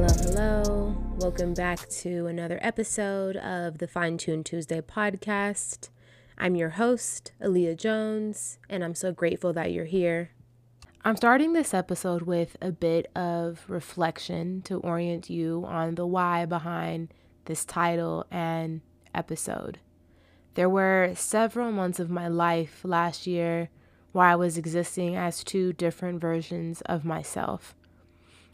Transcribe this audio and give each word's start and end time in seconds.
Hello, 0.00 0.14
hello. 0.20 0.96
Welcome 1.16 1.54
back 1.54 1.88
to 1.88 2.28
another 2.28 2.60
episode 2.62 3.36
of 3.36 3.78
the 3.78 3.88
Fine 3.88 4.18
Tune 4.18 4.44
Tuesday 4.44 4.80
podcast. 4.80 5.88
I'm 6.38 6.54
your 6.54 6.68
host, 6.68 7.32
Aaliyah 7.42 7.76
Jones, 7.76 8.60
and 8.70 8.84
I'm 8.84 8.94
so 8.94 9.10
grateful 9.10 9.52
that 9.54 9.72
you're 9.72 9.86
here. 9.86 10.30
I'm 11.04 11.16
starting 11.16 11.52
this 11.52 11.74
episode 11.74 12.22
with 12.22 12.56
a 12.62 12.70
bit 12.70 13.10
of 13.16 13.64
reflection 13.66 14.62
to 14.62 14.76
orient 14.76 15.28
you 15.28 15.64
on 15.66 15.96
the 15.96 16.06
why 16.06 16.46
behind 16.46 17.12
this 17.46 17.64
title 17.64 18.24
and 18.30 18.82
episode. 19.12 19.80
There 20.54 20.70
were 20.70 21.10
several 21.16 21.72
months 21.72 21.98
of 21.98 22.08
my 22.08 22.28
life 22.28 22.82
last 22.84 23.26
year 23.26 23.68
where 24.12 24.26
I 24.26 24.36
was 24.36 24.56
existing 24.56 25.16
as 25.16 25.42
two 25.42 25.72
different 25.72 26.20
versions 26.20 26.82
of 26.82 27.04
myself. 27.04 27.74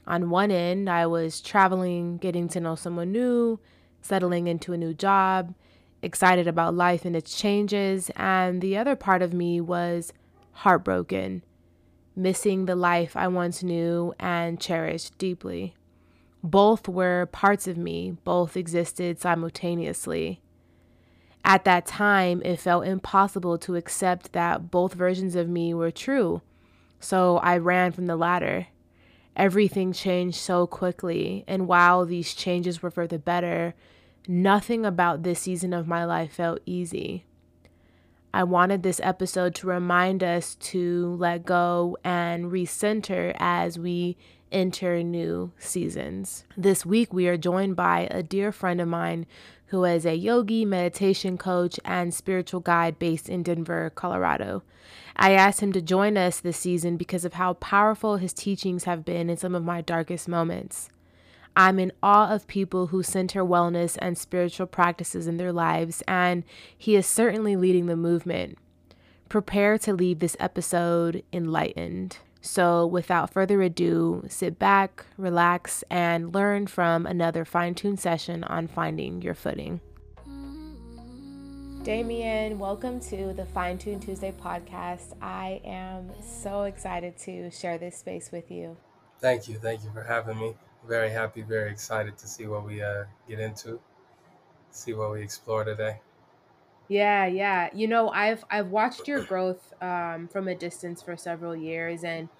On 0.06 0.28
one 0.28 0.50
end, 0.50 0.90
I 0.90 1.06
was 1.06 1.40
traveling, 1.40 2.18
getting 2.18 2.48
to 2.48 2.60
know 2.60 2.74
someone 2.74 3.12
new, 3.12 3.58
settling 4.02 4.46
into 4.46 4.72
a 4.72 4.78
new 4.78 4.92
job, 4.92 5.54
excited 6.02 6.46
about 6.46 6.74
life 6.74 7.04
and 7.06 7.16
its 7.16 7.36
changes, 7.36 8.10
and 8.16 8.60
the 8.60 8.76
other 8.76 8.96
part 8.96 9.22
of 9.22 9.32
me 9.32 9.60
was 9.60 10.12
heartbroken, 10.52 11.42
missing 12.14 12.66
the 12.66 12.76
life 12.76 13.16
I 13.16 13.28
once 13.28 13.62
knew 13.62 14.14
and 14.20 14.60
cherished 14.60 15.16
deeply. 15.16 15.74
Both 16.42 16.86
were 16.86 17.26
parts 17.32 17.66
of 17.66 17.78
me, 17.78 18.18
both 18.24 18.58
existed 18.58 19.18
simultaneously. 19.18 20.42
At 21.42 21.64
that 21.64 21.86
time, 21.86 22.42
it 22.44 22.60
felt 22.60 22.86
impossible 22.86 23.56
to 23.58 23.76
accept 23.76 24.32
that 24.32 24.70
both 24.70 24.92
versions 24.92 25.34
of 25.34 25.48
me 25.48 25.72
were 25.72 25.90
true, 25.90 26.42
so 27.00 27.38
I 27.38 27.56
ran 27.56 27.92
from 27.92 28.06
the 28.06 28.16
latter 28.16 28.66
everything 29.36 29.92
changed 29.92 30.36
so 30.36 30.66
quickly. 30.66 31.44
And 31.46 31.66
while 31.66 32.04
these 32.04 32.34
changes 32.34 32.82
were 32.82 32.90
for 32.90 33.06
the 33.06 33.18
better, 33.18 33.74
nothing 34.26 34.84
about 34.84 35.22
this 35.22 35.40
season 35.40 35.72
of 35.72 35.86
my 35.88 36.04
life 36.04 36.32
felt 36.32 36.60
easy. 36.66 37.24
I 38.32 38.42
wanted 38.42 38.82
this 38.82 39.00
episode 39.00 39.54
to 39.56 39.68
remind 39.68 40.24
us 40.24 40.56
to 40.56 41.14
let 41.14 41.44
go 41.44 41.96
and 42.02 42.46
recenter 42.46 43.32
as 43.38 43.78
we 43.78 44.16
enter 44.50 45.02
new 45.02 45.52
seasons. 45.58 46.44
This 46.56 46.84
week, 46.84 47.12
we 47.12 47.28
are 47.28 47.36
joined 47.36 47.76
by 47.76 48.08
a 48.10 48.22
dear 48.24 48.50
friend 48.50 48.80
of 48.80 48.88
mine 48.88 49.26
who 49.66 49.84
is 49.84 50.04
a 50.04 50.16
yogi, 50.16 50.64
meditation 50.64 51.38
coach, 51.38 51.78
and 51.84 52.12
spiritual 52.12 52.60
guide 52.60 52.98
based 52.98 53.28
in 53.28 53.42
Denver, 53.42 53.90
Colorado. 53.94 54.62
I 55.16 55.32
asked 55.32 55.60
him 55.60 55.72
to 55.72 55.80
join 55.80 56.16
us 56.16 56.40
this 56.40 56.56
season 56.56 56.96
because 56.96 57.24
of 57.24 57.34
how 57.34 57.54
powerful 57.54 58.16
his 58.16 58.32
teachings 58.32 58.84
have 58.84 59.04
been 59.04 59.30
in 59.30 59.36
some 59.36 59.54
of 59.54 59.64
my 59.64 59.80
darkest 59.80 60.28
moments. 60.28 60.88
I'm 61.56 61.78
in 61.78 61.92
awe 62.02 62.32
of 62.34 62.48
people 62.48 62.88
who 62.88 63.04
center 63.04 63.44
wellness 63.44 63.96
and 64.00 64.18
spiritual 64.18 64.66
practices 64.66 65.28
in 65.28 65.36
their 65.36 65.52
lives, 65.52 66.02
and 66.08 66.42
he 66.76 66.96
is 66.96 67.06
certainly 67.06 67.54
leading 67.54 67.86
the 67.86 67.96
movement. 67.96 68.58
Prepare 69.28 69.78
to 69.78 69.92
leave 69.92 70.18
this 70.18 70.36
episode 70.40 71.22
enlightened. 71.32 72.18
So, 72.40 72.84
without 72.86 73.32
further 73.32 73.62
ado, 73.62 74.24
sit 74.28 74.58
back, 74.58 75.06
relax, 75.16 75.82
and 75.88 76.34
learn 76.34 76.66
from 76.66 77.06
another 77.06 77.44
fine 77.44 77.74
tuned 77.74 78.00
session 78.00 78.44
on 78.44 78.66
finding 78.66 79.22
your 79.22 79.34
footing. 79.34 79.80
Damien, 81.84 82.58
welcome 82.58 82.98
to 82.98 83.34
the 83.34 83.44
Fine 83.44 83.76
Tune 83.76 84.00
Tuesday 84.00 84.32
podcast. 84.32 85.14
I 85.20 85.60
am 85.66 86.10
so 86.22 86.62
excited 86.62 87.18
to 87.18 87.50
share 87.50 87.76
this 87.76 87.98
space 87.98 88.32
with 88.32 88.50
you. 88.50 88.78
Thank 89.20 89.50
you. 89.50 89.58
Thank 89.58 89.84
you 89.84 89.90
for 89.92 90.02
having 90.02 90.38
me. 90.38 90.54
Very 90.88 91.10
happy, 91.10 91.42
very 91.42 91.70
excited 91.70 92.16
to 92.16 92.26
see 92.26 92.46
what 92.46 92.64
we 92.64 92.82
uh, 92.82 93.04
get 93.28 93.38
into, 93.38 93.80
see 94.70 94.94
what 94.94 95.12
we 95.12 95.20
explore 95.20 95.64
today. 95.64 96.00
Yeah, 96.88 97.26
yeah. 97.26 97.68
You 97.74 97.86
know, 97.86 98.08
I've 98.08 98.46
I've 98.50 98.68
watched 98.68 99.06
your 99.06 99.22
growth 99.22 99.74
um, 99.82 100.26
from 100.28 100.48
a 100.48 100.54
distance 100.54 101.02
for 101.02 101.18
several 101.18 101.54
years, 101.54 102.02
and 102.02 102.30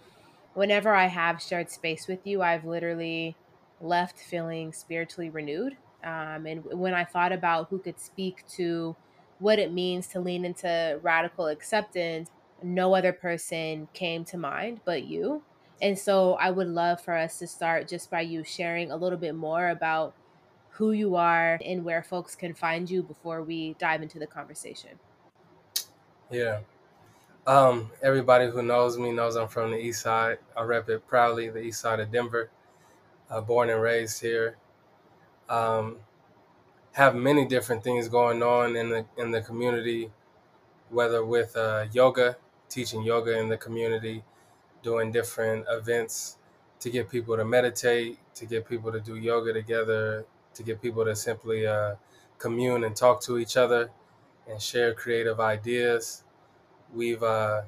whenever 0.55 0.95
I 0.95 1.09
have 1.09 1.43
shared 1.43 1.71
space 1.71 2.09
with 2.09 2.27
you, 2.27 2.41
I've 2.41 2.65
literally 2.65 3.37
left 3.79 4.19
feeling 4.19 4.73
spiritually 4.73 5.29
renewed. 5.29 5.77
Um, 6.03 6.47
and 6.47 6.65
when 6.65 6.95
I 6.95 7.05
thought 7.05 7.33
about 7.33 7.69
who 7.69 7.79
could 7.79 8.01
speak 8.01 8.43
to 8.57 8.97
what 9.45 9.59
it 9.59 9.71
means 9.71 10.07
to 10.07 10.19
lean 10.19 10.43
into 10.43 10.99
radical 11.03 11.49
acceptance, 11.49 12.31
no 12.63 12.95
other 12.95 13.13
person 13.13 13.87
came 13.93 14.25
to 14.25 14.39
mind 14.39 14.81
but 14.87 15.05
you. 15.05 15.43
And 15.83 15.99
so 15.99 16.33
I 16.35 16.51
would 16.51 16.69
love 16.69 17.03
for 17.03 17.15
us 17.15 17.39
to 17.41 17.47
start 17.47 17.87
just 17.87 18.11
by 18.11 18.23
you 18.23 18.43
sharing 18.43 18.91
a 18.91 18.97
little 18.97 19.19
bit 19.19 19.35
more 19.35 19.69
about 19.69 20.15
who 20.71 20.93
you 20.93 21.15
are 21.17 21.61
and 21.63 21.85
where 21.85 22.03
folks 22.03 22.35
can 22.35 22.55
find 22.55 22.89
you 22.89 23.03
before 23.03 23.43
we 23.43 23.75
dive 23.79 24.01
into 24.01 24.19
the 24.19 24.27
conversation. 24.27 24.99
Yeah. 26.31 26.61
Um, 27.47 27.91
everybody 28.03 28.49
who 28.49 28.63
knows 28.63 28.97
me 28.97 29.13
knows 29.13 29.37
I'm 29.37 29.49
from 29.49 29.73
the 29.73 29.79
east 29.79 30.01
side. 30.01 30.39
I 30.57 30.63
rep 30.63 30.89
it 30.89 31.07
proudly, 31.07 31.51
the 31.51 31.61
east 31.61 31.83
side 31.83 32.01
of 32.01 32.11
Denver. 32.11 32.49
Uh, 33.29 33.43
born 33.43 33.69
and 33.69 33.83
raised 33.83 34.23
here. 34.23 34.57
Um, 35.51 35.99
have 36.95 37.15
many 37.15 37.45
different 37.45 37.83
things 37.83 38.09
going 38.09 38.43
on 38.43 38.77
in 38.77 38.89
the 38.89 39.05
in 39.17 39.31
the 39.33 39.41
community, 39.41 40.11
whether 40.91 41.25
with 41.25 41.57
uh, 41.57 41.87
yoga, 41.93 42.37
teaching 42.69 43.03
yoga 43.03 43.39
in 43.39 43.49
the 43.49 43.57
community, 43.57 44.23
doing 44.83 45.11
different 45.11 45.67
events 45.69 46.39
to 46.79 46.91
get 46.91 47.11
people 47.11 47.37
to 47.37 47.45
meditate, 47.45 48.19
to 48.35 48.47
get 48.47 48.69
people 48.69 48.93
to 48.93 49.01
do 49.01 49.17
yoga 49.17 49.53
together, 49.53 50.25
to 50.55 50.63
get 50.63 50.81
people 50.81 51.05
to 51.05 51.17
simply 51.17 51.67
uh, 51.67 51.95
commune 52.39 52.85
and 52.85 52.95
talk 52.95 53.21
to 53.23 53.39
each 53.39 53.57
other 53.57 53.91
and 54.49 54.61
share 54.61 54.95
creative 54.95 55.41
ideas. 55.41 56.23
We've 56.95 57.23
uh, 57.23 57.63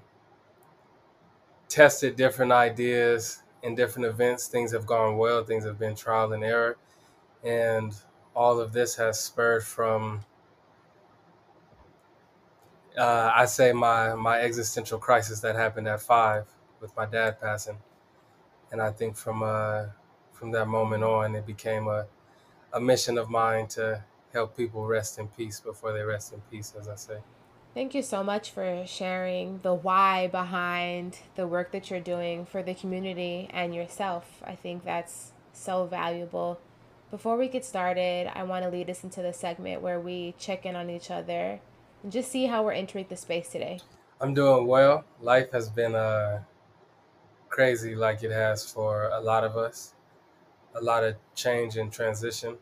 tested 1.68 2.14
different 2.14 2.52
ideas 2.52 3.42
in 3.64 3.74
different 3.74 4.06
events. 4.06 4.46
Things 4.46 4.70
have 4.70 4.86
gone 4.86 5.16
well, 5.16 5.42
things 5.42 5.64
have 5.64 5.78
been 5.80 5.96
trial 5.96 6.32
and 6.32 6.44
error. 6.44 6.76
And 7.42 7.92
all 8.36 8.60
of 8.60 8.72
this 8.74 8.94
has 8.96 9.18
spurred 9.18 9.64
from, 9.64 10.20
uh, 12.96 13.32
I 13.34 13.46
say, 13.46 13.72
my, 13.72 14.14
my 14.14 14.40
existential 14.40 14.98
crisis 14.98 15.40
that 15.40 15.56
happened 15.56 15.88
at 15.88 16.02
five 16.02 16.46
with 16.80 16.94
my 16.94 17.06
dad 17.06 17.40
passing. 17.40 17.78
And 18.70 18.82
I 18.82 18.90
think 18.90 19.16
from, 19.16 19.42
uh, 19.42 19.86
from 20.32 20.50
that 20.50 20.66
moment 20.66 21.02
on, 21.02 21.34
it 21.34 21.46
became 21.46 21.88
a, 21.88 22.06
a 22.74 22.80
mission 22.80 23.16
of 23.16 23.30
mine 23.30 23.68
to 23.68 24.04
help 24.34 24.54
people 24.54 24.84
rest 24.84 25.18
in 25.18 25.28
peace 25.28 25.60
before 25.60 25.94
they 25.94 26.02
rest 26.02 26.34
in 26.34 26.42
peace, 26.50 26.74
as 26.78 26.88
I 26.88 26.96
say. 26.96 27.18
Thank 27.72 27.94
you 27.94 28.02
so 28.02 28.22
much 28.22 28.50
for 28.50 28.84
sharing 28.86 29.60
the 29.62 29.74
why 29.74 30.28
behind 30.28 31.18
the 31.36 31.46
work 31.46 31.72
that 31.72 31.90
you're 31.90 32.00
doing 32.00 32.44
for 32.44 32.62
the 32.62 32.74
community 32.74 33.48
and 33.50 33.74
yourself. 33.74 34.42
I 34.44 34.54
think 34.54 34.84
that's 34.84 35.32
so 35.54 35.86
valuable. 35.86 36.60
Before 37.10 37.36
we 37.36 37.48
get 37.48 37.64
started, 37.64 38.30
I 38.34 38.42
want 38.42 38.64
to 38.64 38.70
lead 38.70 38.90
us 38.90 39.04
into 39.04 39.22
the 39.22 39.32
segment 39.32 39.80
where 39.80 40.00
we 40.00 40.34
check 40.38 40.66
in 40.66 40.74
on 40.74 40.90
each 40.90 41.10
other 41.10 41.60
and 42.02 42.10
just 42.10 42.30
see 42.30 42.46
how 42.46 42.64
we're 42.64 42.72
entering 42.72 43.06
the 43.08 43.16
space 43.16 43.48
today. 43.48 43.80
I'm 44.20 44.34
doing 44.34 44.66
well. 44.66 45.04
Life 45.20 45.52
has 45.52 45.68
been 45.68 45.94
uh, 45.94 46.42
crazy, 47.48 47.94
like 47.94 48.22
it 48.22 48.32
has 48.32 48.70
for 48.70 49.08
a 49.12 49.20
lot 49.20 49.44
of 49.44 49.56
us. 49.56 49.94
A 50.74 50.80
lot 50.80 51.04
of 51.04 51.14
change 51.34 51.76
and 51.76 51.92
transition 51.92 52.58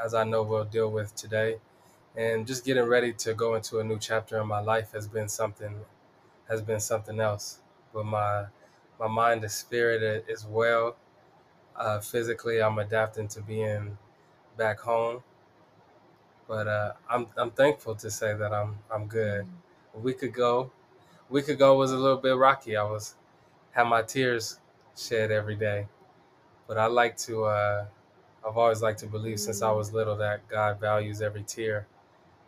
as 0.00 0.14
I 0.14 0.24
know 0.24 0.42
we'll 0.42 0.64
deal 0.64 0.90
with 0.90 1.14
today. 1.14 1.58
And 2.16 2.46
just 2.46 2.64
getting 2.64 2.84
ready 2.84 3.12
to 3.14 3.34
go 3.34 3.54
into 3.54 3.78
a 3.78 3.84
new 3.84 3.98
chapter 3.98 4.40
in 4.40 4.46
my 4.46 4.60
life 4.60 4.92
has 4.92 5.08
been 5.08 5.28
something 5.28 5.76
has 6.48 6.60
been 6.60 6.80
something 6.80 7.20
else. 7.20 7.60
But 7.92 8.04
my 8.04 8.46
my 8.98 9.08
mind 9.08 9.42
and 9.42 9.52
spirit 9.52 10.24
is 10.28 10.44
well. 10.46 10.96
Uh, 11.76 12.00
physically, 12.00 12.62
I'm 12.62 12.78
adapting 12.78 13.28
to 13.28 13.42
being 13.42 13.98
back 14.56 14.80
home. 14.80 15.22
But 16.46 16.68
uh, 16.68 16.94
I'm 17.08 17.28
I'm 17.36 17.50
thankful 17.50 17.94
to 17.96 18.10
say 18.10 18.34
that 18.34 18.52
I'm 18.52 18.78
I'm 18.90 19.06
good. 19.06 19.46
A 19.94 19.98
week 19.98 20.22
ago, 20.22 20.72
a 21.28 21.32
week 21.32 21.48
ago 21.48 21.76
was 21.78 21.92
a 21.92 21.98
little 21.98 22.18
bit 22.18 22.36
rocky. 22.36 22.76
I 22.76 22.84
was 22.84 23.16
had 23.72 23.84
my 23.84 24.02
tears 24.02 24.60
shed 24.96 25.30
every 25.32 25.56
day, 25.56 25.88
but 26.66 26.78
I 26.78 26.86
like 26.86 27.16
to 27.18 27.44
uh, 27.46 27.86
I've 28.46 28.58
always 28.58 28.82
liked 28.82 29.00
to 29.00 29.08
believe 29.08 29.40
since 29.40 29.62
I 29.62 29.72
was 29.72 29.92
little 29.92 30.16
that 30.18 30.48
God 30.48 30.80
values 30.80 31.22
every 31.22 31.44
tear. 31.44 31.88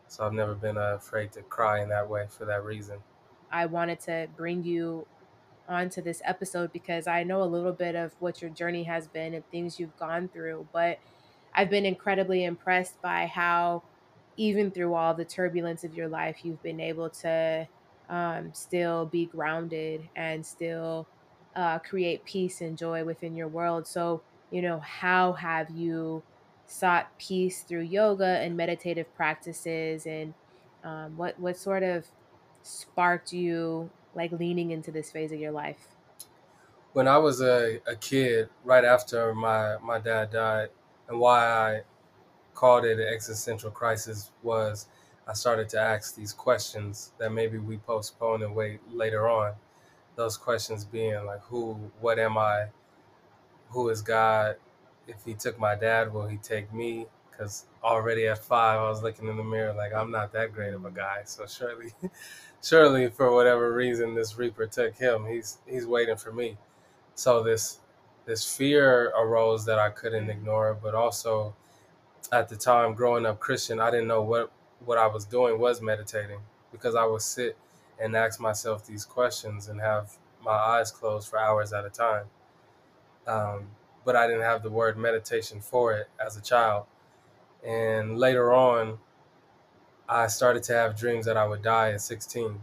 So 0.09 0.27
I've 0.27 0.35
never 0.35 0.55
been 0.55 0.79
uh, 0.79 0.97
afraid 0.97 1.33
to 1.33 1.43
cry 1.43 1.83
in 1.83 1.91
that 1.91 2.09
way 2.09 2.27
for 2.29 2.45
that 2.47 2.65
reason. 2.65 3.03
I 3.51 3.67
wanted 3.67 4.01
to 4.01 4.29
bring 4.35 4.65
you 4.65 5.07
onto 5.69 6.03
this 6.03 6.21
episode 6.25 6.73
because 6.73 7.07
I 7.07 7.23
know 7.25 7.43
a 7.43 7.45
little 7.45 7.73
bit 7.73 7.95
of 7.95 8.15
what 8.21 8.43
your 8.43 8.51
journey 8.51 8.85
has 8.85 9.09
been 9.09 9.35
and 9.35 9.49
things 9.51 9.79
you've 9.81 9.97
gone 9.97 10.29
through, 10.29 10.69
but 10.73 10.99
I've 11.55 11.71
been 11.71 11.87
incredibly 11.87 12.45
impressed 12.45 13.01
by 13.01 13.27
how, 13.27 13.85
even 14.37 14.71
through 14.71 14.95
all 14.95 15.15
the 15.15 15.25
turbulence 15.25 15.85
of 15.85 15.95
your 15.95 16.09
life, 16.09 16.45
you've 16.45 16.63
been 16.63 16.81
able 16.81 17.11
to 17.11 17.69
um, 18.09 18.53
still 18.53 19.07
be 19.07 19.27
grounded 19.27 20.09
and 20.17 20.45
still 20.45 21.09
uh, 21.55 21.79
create 21.79 22.25
peace 22.25 22.61
and 22.61 22.77
joy 22.77 23.05
within 23.05 23.35
your 23.35 23.49
world. 23.49 23.87
So, 23.87 24.23
you 24.51 24.61
know, 24.63 24.81
how 24.81 25.33
have 25.35 25.71
you 25.71 26.25
sought 26.67 27.17
peace 27.19 27.63
through 27.63 27.83
yoga 27.83 28.25
and 28.25 28.57
meditative 28.57 29.15
practices 29.15 30.07
and 30.07 30.35
um, 30.83 31.17
what 31.17 31.39
what 31.39 31.57
sort 31.57 31.83
of 31.83 32.07
sparked 32.63 33.33
you 33.33 33.91
like 34.15 34.33
leaning 34.33 34.71
into 34.71 34.91
this 34.91 35.11
phase 35.11 35.33
of 35.33 35.41
your 35.41 35.53
life? 35.53 35.89
When 36.93 37.09
I 37.09 37.19
was 37.19 37.41
a, 37.41 37.81
a 37.87 37.97
kid, 37.97 38.49
right 38.65 38.85
after 38.85 39.35
my, 39.35 39.79
my 39.79 39.99
dad 39.99 40.31
died, 40.31 40.69
and 41.09 41.19
why 41.19 41.45
I 41.47 41.83
called 42.55 42.85
it 42.85 42.99
an 42.99 43.07
existential 43.13 43.71
crisis 43.71 44.31
was 44.43 44.87
I 45.27 45.33
started 45.33 45.69
to 45.71 45.81
ask 45.81 46.15
these 46.15 46.33
questions 46.33 47.13
that 47.19 47.31
maybe 47.31 47.59
we 47.59 47.79
postpone 47.79 48.43
and 48.43 48.55
wait 48.55 48.81
later 48.93 49.29
on. 49.29 49.55
Those 50.17 50.37
questions 50.37 50.85
being 50.85 51.25
like, 51.25 51.41
who, 51.43 51.73
what 52.01 52.19
am 52.19 52.39
I? 52.39 52.67
Who 53.71 53.89
is 53.89 54.03
God? 54.03 54.57
If 55.09 55.25
He 55.25 55.35
took 55.35 55.59
my 55.59 55.75
dad, 55.75 56.13
will 56.13 56.27
He 56.27 56.37
take 56.37 56.73
me? 56.73 57.07
Because 57.31 57.67
already 57.83 58.29
at 58.29 58.39
five, 58.39 58.79
I 58.79 58.89
was 58.89 59.03
looking 59.03 59.29
in 59.29 59.37
the 59.37 59.43
mirror 59.43 59.73
like, 59.73 59.93
I'm 59.93 60.11
not 60.11 60.33
that 60.33 60.53
great 60.53 60.75
of 60.75 60.85
a 60.85 60.91
guy. 60.91 61.23
So 61.25 61.47
surely, 61.47 61.93
surely 62.65 63.09
for 63.11 63.33
whatever 63.33 63.73
reason, 63.73 64.15
this 64.15 64.39
Reaper 64.39 64.67
took 64.67 64.95
him. 64.97 65.27
He's 65.27 65.59
he's 65.67 65.87
waiting 65.87 66.17
for 66.17 66.33
me. 66.33 66.57
So 67.15 67.43
this 67.43 67.79
this 68.25 68.57
fear 68.57 69.13
arose 69.19 69.65
that 69.67 69.79
I 69.79 69.91
couldn't 69.91 70.31
ignore, 70.31 70.77
but 70.83 70.95
also 70.95 71.55
at 72.33 72.49
the 72.49 72.57
time 72.57 72.95
growing 72.95 73.27
up 73.27 73.39
Christian, 73.39 73.81
I 73.81 73.91
didn't 73.91 74.09
know 74.09 74.23
what 74.23 74.51
what 74.85 74.99
I 74.99 75.07
was 75.07 75.25
doing 75.25 75.59
was 75.59 75.81
meditating 75.81 76.41
because 76.73 76.95
I 76.95 77.05
would 77.07 77.23
sit 77.23 77.57
and 78.01 78.17
ask 78.17 78.41
myself 78.41 78.87
these 78.87 79.05
questions 79.05 79.69
and 79.69 79.81
have 79.81 80.17
my 80.43 80.53
eyes 80.53 80.91
closed 80.91 81.29
for 81.29 81.39
hours 81.39 81.73
at 81.73 81.85
a 81.85 81.91
time. 81.91 82.25
Um, 83.27 83.69
but 84.05 84.17
I 84.17 84.27
didn't 84.27 84.43
have 84.43 84.63
the 84.63 84.71
word 84.71 84.99
meditation 84.99 85.61
for 85.61 85.95
it 85.95 86.09
as 86.25 86.37
a 86.37 86.43
child. 86.43 86.85
And 87.67 88.19
later 88.19 88.53
on, 88.53 88.99
I 90.15 90.29
started 90.29 90.63
to 90.65 90.75
have 90.75 90.97
dreams 90.97 91.27
that 91.27 91.37
I 91.37 91.45
would 91.45 91.63
die 91.63 91.91
at 91.91 92.01
16. 92.01 92.63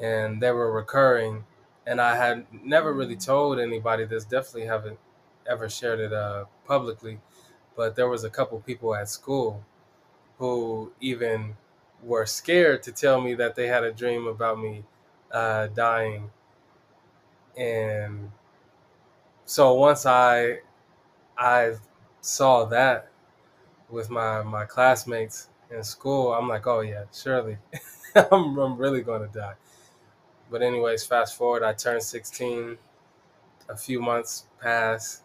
And 0.00 0.42
they 0.42 0.50
were 0.50 0.72
recurring. 0.72 1.44
And 1.86 2.00
I 2.00 2.16
had 2.16 2.46
never 2.52 2.92
really 2.92 3.16
told 3.16 3.58
anybody 3.60 4.04
this, 4.04 4.24
definitely 4.24 4.66
haven't 4.66 4.98
ever 5.46 5.68
shared 5.68 6.00
it 6.00 6.12
uh, 6.12 6.46
publicly. 6.66 7.20
But 7.76 7.96
there 7.96 8.08
was 8.08 8.24
a 8.24 8.30
couple 8.30 8.60
people 8.60 8.94
at 8.94 9.08
school 9.08 9.64
who 10.38 10.92
even 11.00 11.56
were 12.02 12.26
scared 12.26 12.82
to 12.84 12.92
tell 12.92 13.20
me 13.20 13.34
that 13.34 13.54
they 13.56 13.68
had 13.68 13.84
a 13.84 13.92
dream 13.92 14.26
about 14.26 14.58
me 14.58 14.84
uh, 15.32 15.68
dying. 15.68 16.30
And 17.56 18.30
so 19.44 19.74
once 19.74 20.06
I 20.06 20.60
I 21.38 21.74
saw 22.22 22.66
that 22.66 23.10
with 23.90 24.10
my 24.10 24.42
my 24.42 24.66
classmates 24.66 25.48
in 25.74 25.82
school, 25.84 26.32
I'm 26.34 26.48
like, 26.48 26.66
oh 26.66 26.80
yeah, 26.80 27.04
surely 27.12 27.58
I'm, 28.14 28.58
I'm 28.58 28.76
really 28.76 29.02
going 29.02 29.22
to 29.22 29.38
die. 29.38 29.54
But 30.50 30.62
anyways, 30.62 31.04
fast 31.06 31.36
forward, 31.36 31.62
I 31.62 31.72
turned 31.72 32.02
16. 32.02 32.78
A 33.68 33.76
few 33.76 34.00
months 34.00 34.46
pass, 34.60 35.22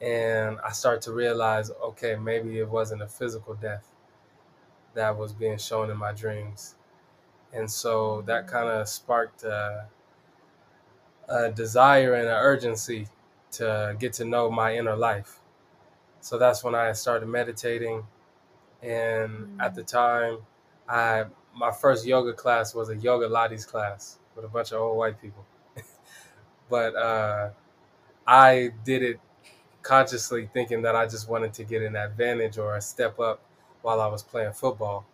and 0.00 0.58
I 0.64 0.72
start 0.72 1.02
to 1.02 1.12
realize, 1.12 1.70
okay, 1.70 2.16
maybe 2.16 2.58
it 2.58 2.68
wasn't 2.68 3.02
a 3.02 3.08
physical 3.08 3.54
death 3.54 3.86
that 4.94 5.16
was 5.16 5.32
being 5.32 5.58
shown 5.58 5.90
in 5.90 5.96
my 5.96 6.12
dreams. 6.12 6.74
And 7.52 7.70
so 7.70 8.22
that 8.26 8.48
kind 8.48 8.68
of 8.68 8.88
sparked 8.88 9.44
a, 9.44 9.86
a 11.28 11.50
desire 11.50 12.14
and 12.14 12.28
an 12.28 12.34
urgency 12.34 13.08
to 13.52 13.96
get 13.98 14.12
to 14.14 14.24
know 14.24 14.50
my 14.50 14.76
inner 14.76 14.96
life. 14.96 15.40
So 16.20 16.38
that's 16.38 16.64
when 16.64 16.74
I 16.74 16.92
started 16.92 17.26
meditating. 17.26 18.04
And 18.82 19.60
at 19.60 19.74
the 19.74 19.82
time, 19.82 20.38
I 20.88 21.24
my 21.54 21.70
first 21.70 22.06
yoga 22.06 22.32
class 22.32 22.74
was 22.74 22.88
a 22.88 22.96
yoga 22.96 23.28
Lattes 23.28 23.66
class 23.66 24.18
with 24.34 24.44
a 24.44 24.48
bunch 24.48 24.72
of 24.72 24.80
old 24.80 24.96
white 24.96 25.20
people. 25.20 25.44
but 26.70 26.96
uh, 26.96 27.50
I 28.26 28.72
did 28.84 29.02
it 29.02 29.20
consciously 29.82 30.48
thinking 30.52 30.82
that 30.82 30.96
I 30.96 31.06
just 31.06 31.28
wanted 31.28 31.52
to 31.54 31.64
get 31.64 31.82
an 31.82 31.96
advantage 31.96 32.58
or 32.58 32.76
a 32.76 32.80
step 32.80 33.18
up 33.20 33.40
while 33.82 34.00
I 34.00 34.06
was 34.06 34.22
playing 34.22 34.52
football. 34.52 35.04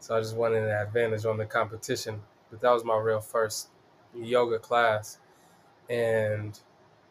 So 0.00 0.16
I 0.16 0.20
just 0.20 0.36
wanted 0.36 0.64
an 0.64 0.70
advantage 0.70 1.24
on 1.24 1.36
the 1.38 1.46
competition. 1.46 2.20
But 2.50 2.60
that 2.60 2.70
was 2.70 2.84
my 2.84 2.96
real 2.96 3.20
first 3.20 3.68
yoga 4.14 4.58
class. 4.58 5.18
And 5.90 6.58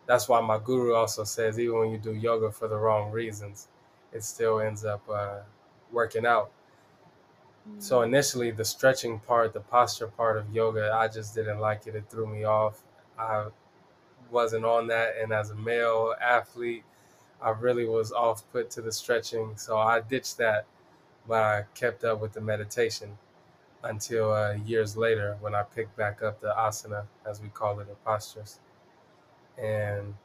that's 0.05 0.29
why 0.29 0.41
my 0.41 0.59
guru 0.63 0.93
also 0.93 1.23
says 1.23 1.59
even 1.59 1.79
when 1.79 1.91
you 1.91 1.97
do 1.97 2.13
yoga 2.13 2.51
for 2.51 2.67
the 2.67 2.77
wrong 2.77 3.11
reasons, 3.11 3.67
it 4.13 4.24
still 4.24 4.59
ends 4.59 4.86
up 4.86 5.01
uh, 5.09 5.39
working 5.92 6.25
out. 6.25 6.51
So 7.80 8.01
initially, 8.01 8.51
the 8.51 8.65
stretching 8.65 9.19
part, 9.19 9.54
the 9.54 9.59
posture 9.59 10.07
part 10.07 10.38
of 10.38 10.54
yoga, 10.54 10.92
I 10.94 11.07
just 11.07 11.36
didn't 11.36 11.59
like 11.59 11.86
it. 11.86 11.95
It 11.95 12.06
threw 12.09 12.25
me 12.25 12.45
off. 12.45 12.81
I 13.19 13.48
wasn't 14.31 14.65
on 14.65 14.88
that, 14.88 15.15
and 15.21 15.31
as 15.31 15.51
a 15.51 15.56
male 15.56 16.15
athlete, 16.21 16.83
I 17.42 17.51
really 17.51 17.86
was 17.86 18.12
off 18.12 18.44
put 18.51 18.69
to 18.71 18.81
the 18.81 18.92
stretching, 18.92 19.57
so 19.57 19.77
I 19.77 20.01
ditched 20.01 20.38
that, 20.38 20.65
but 21.27 21.44
I 21.44 21.65
kept 21.75 22.04
up 22.04 22.19
with 22.19 22.33
the 22.33 22.42
meditation 22.42 23.18
until 23.83 24.33
uh, 24.33 24.54
years 24.65 24.98
later 24.98 25.38
when 25.39 25.54
I 25.54 25.63
picked 25.63 25.95
back 25.95 26.24
up 26.24 26.42
the 26.42 26.54
asana, 26.57 27.06
as 27.30 27.42
we 27.42 27.50
call 27.50 27.80
it, 27.80 27.88
the 27.88 27.95
postures. 27.95 28.59
And 29.57 30.15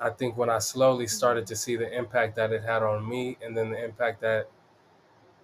I 0.00 0.10
think 0.10 0.36
when 0.36 0.50
I 0.50 0.58
slowly 0.58 1.06
started 1.06 1.46
to 1.48 1.56
see 1.56 1.76
the 1.76 1.92
impact 1.96 2.36
that 2.36 2.52
it 2.52 2.62
had 2.62 2.82
on 2.82 3.08
me, 3.08 3.36
and 3.42 3.56
then 3.56 3.70
the 3.70 3.84
impact 3.84 4.20
that 4.20 4.48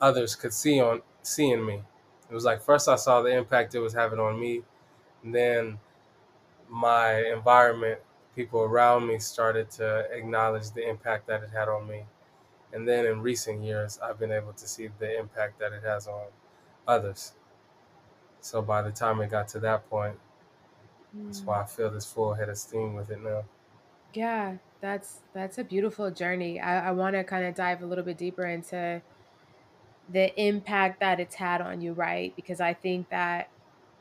others 0.01 0.37
could 0.37 0.53
see 0.53 0.81
on 0.81 1.03
seeing 1.23 1.65
me, 1.65 1.83
it 2.31 2.35
was 2.35 2.45
like 2.45 2.63
first 2.63 2.89
I 2.89 2.97
saw 2.97 3.23
the 3.23 3.37
impact 3.37 3.75
it 3.75 3.81
was 3.81 3.95
having 3.95 4.19
on 4.19 4.39
me, 4.39 4.63
and 5.23 5.35
then 5.35 5.79
my 6.69 7.25
environment 7.33 8.01
people 8.35 8.61
around 8.61 9.07
me 9.07 9.19
started 9.19 9.71
to 9.71 10.09
acknowledge 10.13 10.71
the 10.71 10.89
impact 10.89 11.27
that 11.29 11.43
it 11.43 11.51
had 11.51 11.69
on 11.69 11.87
me. 11.89 12.05
And 12.73 12.89
then 12.89 13.07
in 13.07 13.23
recent 13.23 13.63
years, 13.63 13.99
I've 14.03 14.19
been 14.19 14.33
able 14.33 14.53
to 14.53 14.69
see 14.69 14.89
the 14.99 15.19
impact 15.19 15.61
that 15.61 15.73
it 15.73 15.83
has 15.85 16.09
on 16.09 16.27
others. 16.89 17.33
So 18.41 18.61
by 18.61 18.83
the 18.83 18.91
time 18.91 19.21
it 19.21 19.31
got 19.31 19.49
to 19.49 19.61
that 19.61 19.89
point, 19.89 20.19
that's 21.15 21.41
hmm. 21.41 21.47
why 21.47 21.63
I 21.63 21.65
feel 21.65 21.91
this 21.91 22.11
full 22.11 22.35
head 22.35 22.49
of 22.49 22.59
steam 22.59 22.95
with 22.95 23.11
it 23.11 23.23
now. 23.23 23.45
Yeah, 24.15 24.59
that's 24.81 25.23
that's 25.35 25.59
a 25.59 25.65
beautiful 25.65 26.11
journey. 26.11 26.61
I, 26.61 26.89
I 26.89 26.91
want 26.93 27.15
to 27.17 27.25
kind 27.25 27.45
of 27.47 27.55
dive 27.55 27.83
a 27.83 27.87
little 27.87 28.05
bit 28.05 28.17
deeper 28.19 28.45
into 28.47 29.03
the 30.09 30.39
impact 30.41 31.01
that 31.01 31.21
it's 31.21 31.35
had 31.37 31.61
on 31.61 31.81
you, 31.81 31.93
right? 31.93 32.35
Because 32.37 32.61
I 32.61 32.75
think 32.75 33.09
that 33.11 33.51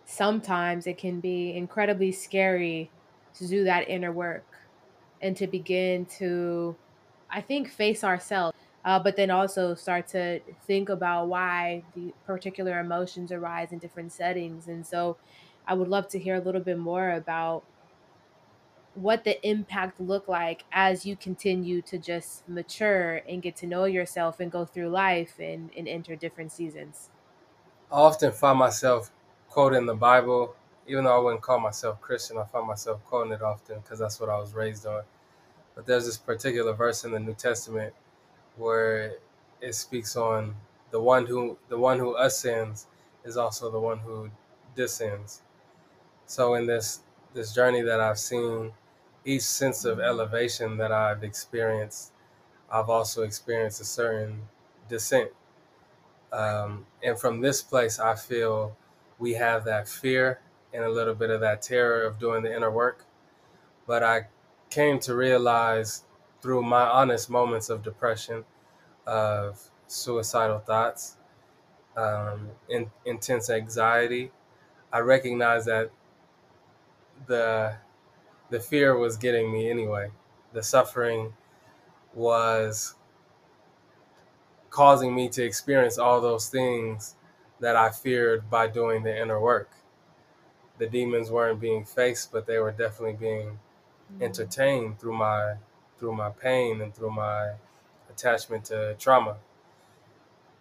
sometimes 0.06 0.88
it 0.88 0.98
can 0.98 1.22
be 1.22 1.56
incredibly 1.56 2.12
scary 2.12 2.92
to 3.36 3.48
do 3.48 3.64
that 3.66 3.90
inner 3.90 4.12
work 4.12 4.48
and 5.22 5.38
to 5.38 5.48
begin 5.48 6.06
to, 6.20 6.80
I 7.30 7.42
think, 7.42 7.70
face 7.70 8.04
ourselves, 8.04 8.58
uh, 8.86 9.00
but 9.00 9.16
then 9.16 9.32
also 9.32 9.76
start 9.76 10.08
to 10.10 10.42
think 10.68 10.90
about 10.90 11.28
why 11.30 11.86
the 11.96 12.16
particular 12.26 12.80
emotions 12.80 13.32
arise 13.32 13.72
in 13.72 13.80
different 13.80 14.12
settings. 14.14 14.68
And 14.68 14.86
so 14.86 15.20
I 15.68 15.76
would 15.76 15.88
love 15.90 16.10
to 16.10 16.20
hear 16.20 16.36
a 16.36 16.42
little 16.42 16.62
bit 16.62 16.80
more 16.80 17.12
about 17.12 17.66
what 18.94 19.24
the 19.24 19.46
impact 19.48 20.00
look 20.00 20.28
like 20.28 20.66
as 20.72 21.06
you 21.06 21.18
continue 21.18 21.82
to 21.84 21.98
just 21.98 22.48
mature 22.48 23.22
and 23.28 23.42
get 23.42 23.56
to 23.58 23.68
know 23.68 23.86
yourself 23.86 24.40
and 24.40 24.52
go 24.52 24.66
through 24.66 24.90
life 24.90 25.40
and, 25.40 25.72
and 25.76 25.88
enter 25.88 26.16
different 26.16 26.52
seasons. 26.52 27.10
I 27.92 27.96
often 27.96 28.32
find 28.32 28.58
myself 28.60 29.12
quoting 29.50 29.86
the 29.86 29.96
Bible 29.96 30.56
even 30.86 31.06
though 31.06 31.16
I 31.16 31.24
wouldn't 31.24 31.42
call 31.42 31.62
myself 31.62 32.02
Christian, 32.02 32.38
I 32.38 32.44
find 32.44 32.68
myself 32.68 33.02
quoting 33.06 33.32
it 33.32 33.42
often 33.42 33.80
because 33.80 34.00
that's 34.00 34.20
what 34.20 34.30
I 34.30 34.38
was 34.38 34.54
raised 34.54 34.86
on. 34.86 35.04
But 35.76 35.86
there's 35.88 36.06
this 36.06 36.18
particular 36.18 36.74
verse 36.74 37.06
in 37.06 37.12
the 37.12 37.20
New 37.20 37.36
Testament 37.36 37.96
where 38.58 39.18
it 39.62 39.74
speaks 39.76 40.16
on 40.16 40.56
the 40.92 41.02
one 41.02 41.28
who 41.28 41.58
the 41.70 41.80
one 41.80 42.00
who 42.00 42.18
ascends 42.18 42.88
is 43.26 43.38
also 43.38 43.72
the 43.72 43.80
one 43.80 44.00
who 44.00 44.32
descends. 44.76 45.44
So 46.26 46.56
in 46.56 46.66
this 46.68 47.02
this 47.34 47.54
journey 47.54 47.82
that 47.82 48.00
I've 48.02 48.20
seen, 48.20 48.74
each 49.26 49.44
sense 49.44 49.86
of 49.86 50.00
elevation 50.00 50.78
that 50.78 50.92
I've 50.92 51.24
experienced, 51.24 52.12
I've 52.72 52.90
also 52.90 53.24
experienced 53.24 53.82
a 53.82 53.86
certain 53.86 54.44
descent. 54.90 55.32
Um, 56.32 56.86
and 57.04 57.18
from 57.20 57.42
this 57.42 57.62
place, 57.62 58.00
I 58.00 58.16
feel 58.16 58.76
we 59.20 59.34
have 59.34 59.66
that 59.66 59.88
fear 59.88 60.40
and 60.74 60.84
a 60.84 60.90
little 60.90 61.14
bit 61.14 61.30
of 61.30 61.42
that 61.42 61.62
terror 61.62 62.04
of 62.04 62.20
doing 62.20 62.44
the 62.44 62.56
inner 62.56 62.72
work. 62.72 63.06
But 63.86 64.04
I 64.04 64.28
came 64.70 65.00
to 65.02 65.16
realize 65.16 66.04
through 66.42 66.64
my 66.64 66.82
honest 66.82 67.30
moments 67.30 67.70
of 67.70 67.84
depression, 67.84 68.44
of 69.06 69.62
suicidal 69.88 70.60
thoughts, 70.60 71.18
um, 71.96 72.50
in, 72.70 72.90
intense 73.06 73.50
anxiety, 73.50 74.32
I 74.92 75.00
recognized 75.00 75.68
that 75.68 75.92
the 77.28 77.76
the 78.54 78.60
fear 78.60 78.96
was 78.96 79.18
getting 79.18 79.52
me 79.52 79.68
anyway. 79.68 80.12
the 80.54 80.62
suffering 80.62 81.34
was 82.14 82.94
causing 84.70 85.16
me 85.16 85.28
to 85.28 85.44
experience 85.44 85.98
all 85.98 86.22
those 86.22 86.50
things 86.50 87.16
that 87.60 87.76
I 87.76 87.90
feared 87.90 88.52
by 88.52 88.68
doing 88.68 89.02
the 89.02 89.20
inner 89.20 89.42
work. 89.42 89.72
The 90.78 90.86
demons 90.86 91.32
weren't 91.32 91.60
being 91.60 91.84
faced, 91.84 92.32
but 92.32 92.46
they 92.46 92.60
were 92.60 92.72
definitely 92.72 93.18
being 93.20 93.48
mm-hmm. 93.48 94.22
entertained 94.22 95.00
through 95.00 95.18
my 95.18 95.56
through 95.98 96.16
my 96.16 96.30
pain 96.30 96.80
and 96.80 96.94
through 96.94 97.12
my 97.12 97.54
attachment 98.12 98.66
to 98.66 98.94
trauma. 99.00 99.38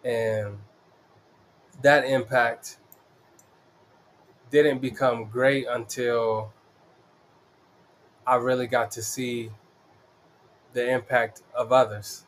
And 0.03 0.57
that 1.83 2.05
impact 2.05 2.77
didn't 4.49 4.79
become 4.79 5.25
great 5.25 5.67
until 5.69 6.51
I 8.25 8.35
really 8.35 8.67
got 8.67 8.91
to 8.91 9.01
see 9.01 9.51
the 10.73 10.89
impact 10.89 11.41
of 11.55 11.71
others 11.71 12.23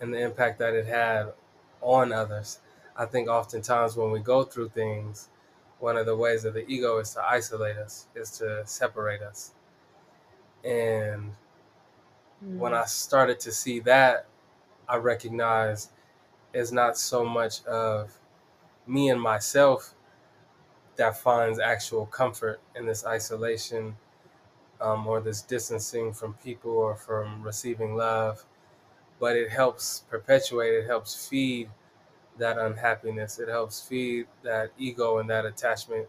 and 0.00 0.12
the 0.12 0.20
impact 0.20 0.58
that 0.58 0.74
it 0.74 0.86
had 0.86 1.32
on 1.80 2.12
others. 2.12 2.60
I 2.96 3.06
think 3.06 3.28
oftentimes 3.28 3.96
when 3.96 4.10
we 4.10 4.20
go 4.20 4.42
through 4.42 4.70
things, 4.70 5.28
one 5.78 5.96
of 5.96 6.06
the 6.06 6.16
ways 6.16 6.44
of 6.44 6.54
the 6.54 6.66
ego 6.68 6.98
is 6.98 7.14
to 7.14 7.24
isolate 7.24 7.76
us, 7.76 8.06
is 8.14 8.30
to 8.38 8.62
separate 8.64 9.22
us. 9.22 9.52
And 10.64 11.32
mm. 12.44 12.58
when 12.58 12.74
I 12.74 12.84
started 12.84 13.40
to 13.40 13.52
see 13.52 13.80
that, 13.80 14.26
I 14.88 14.96
recognized 14.96 15.90
it's 16.52 16.72
not 16.72 16.98
so 16.98 17.24
much 17.24 17.64
of 17.64 18.18
me 18.86 19.08
and 19.08 19.20
myself 19.20 19.94
that 20.96 21.16
finds 21.16 21.58
actual 21.58 22.06
comfort 22.06 22.60
in 22.76 22.86
this 22.86 23.06
isolation 23.06 23.96
um, 24.82 25.06
or 25.06 25.20
this 25.20 25.42
distancing 25.42 26.12
from 26.12 26.34
people 26.34 26.72
or 26.72 26.96
from 26.96 27.42
receiving 27.42 27.96
love, 27.96 28.44
but 29.20 29.36
it 29.36 29.50
helps 29.50 30.04
perpetuate, 30.10 30.74
it 30.74 30.86
helps 30.86 31.28
feed 31.28 31.70
that 32.38 32.58
unhappiness, 32.58 33.38
it 33.38 33.48
helps 33.48 33.80
feed 33.80 34.26
that 34.42 34.72
ego 34.78 35.18
and 35.18 35.30
that 35.30 35.46
attachment 35.46 36.08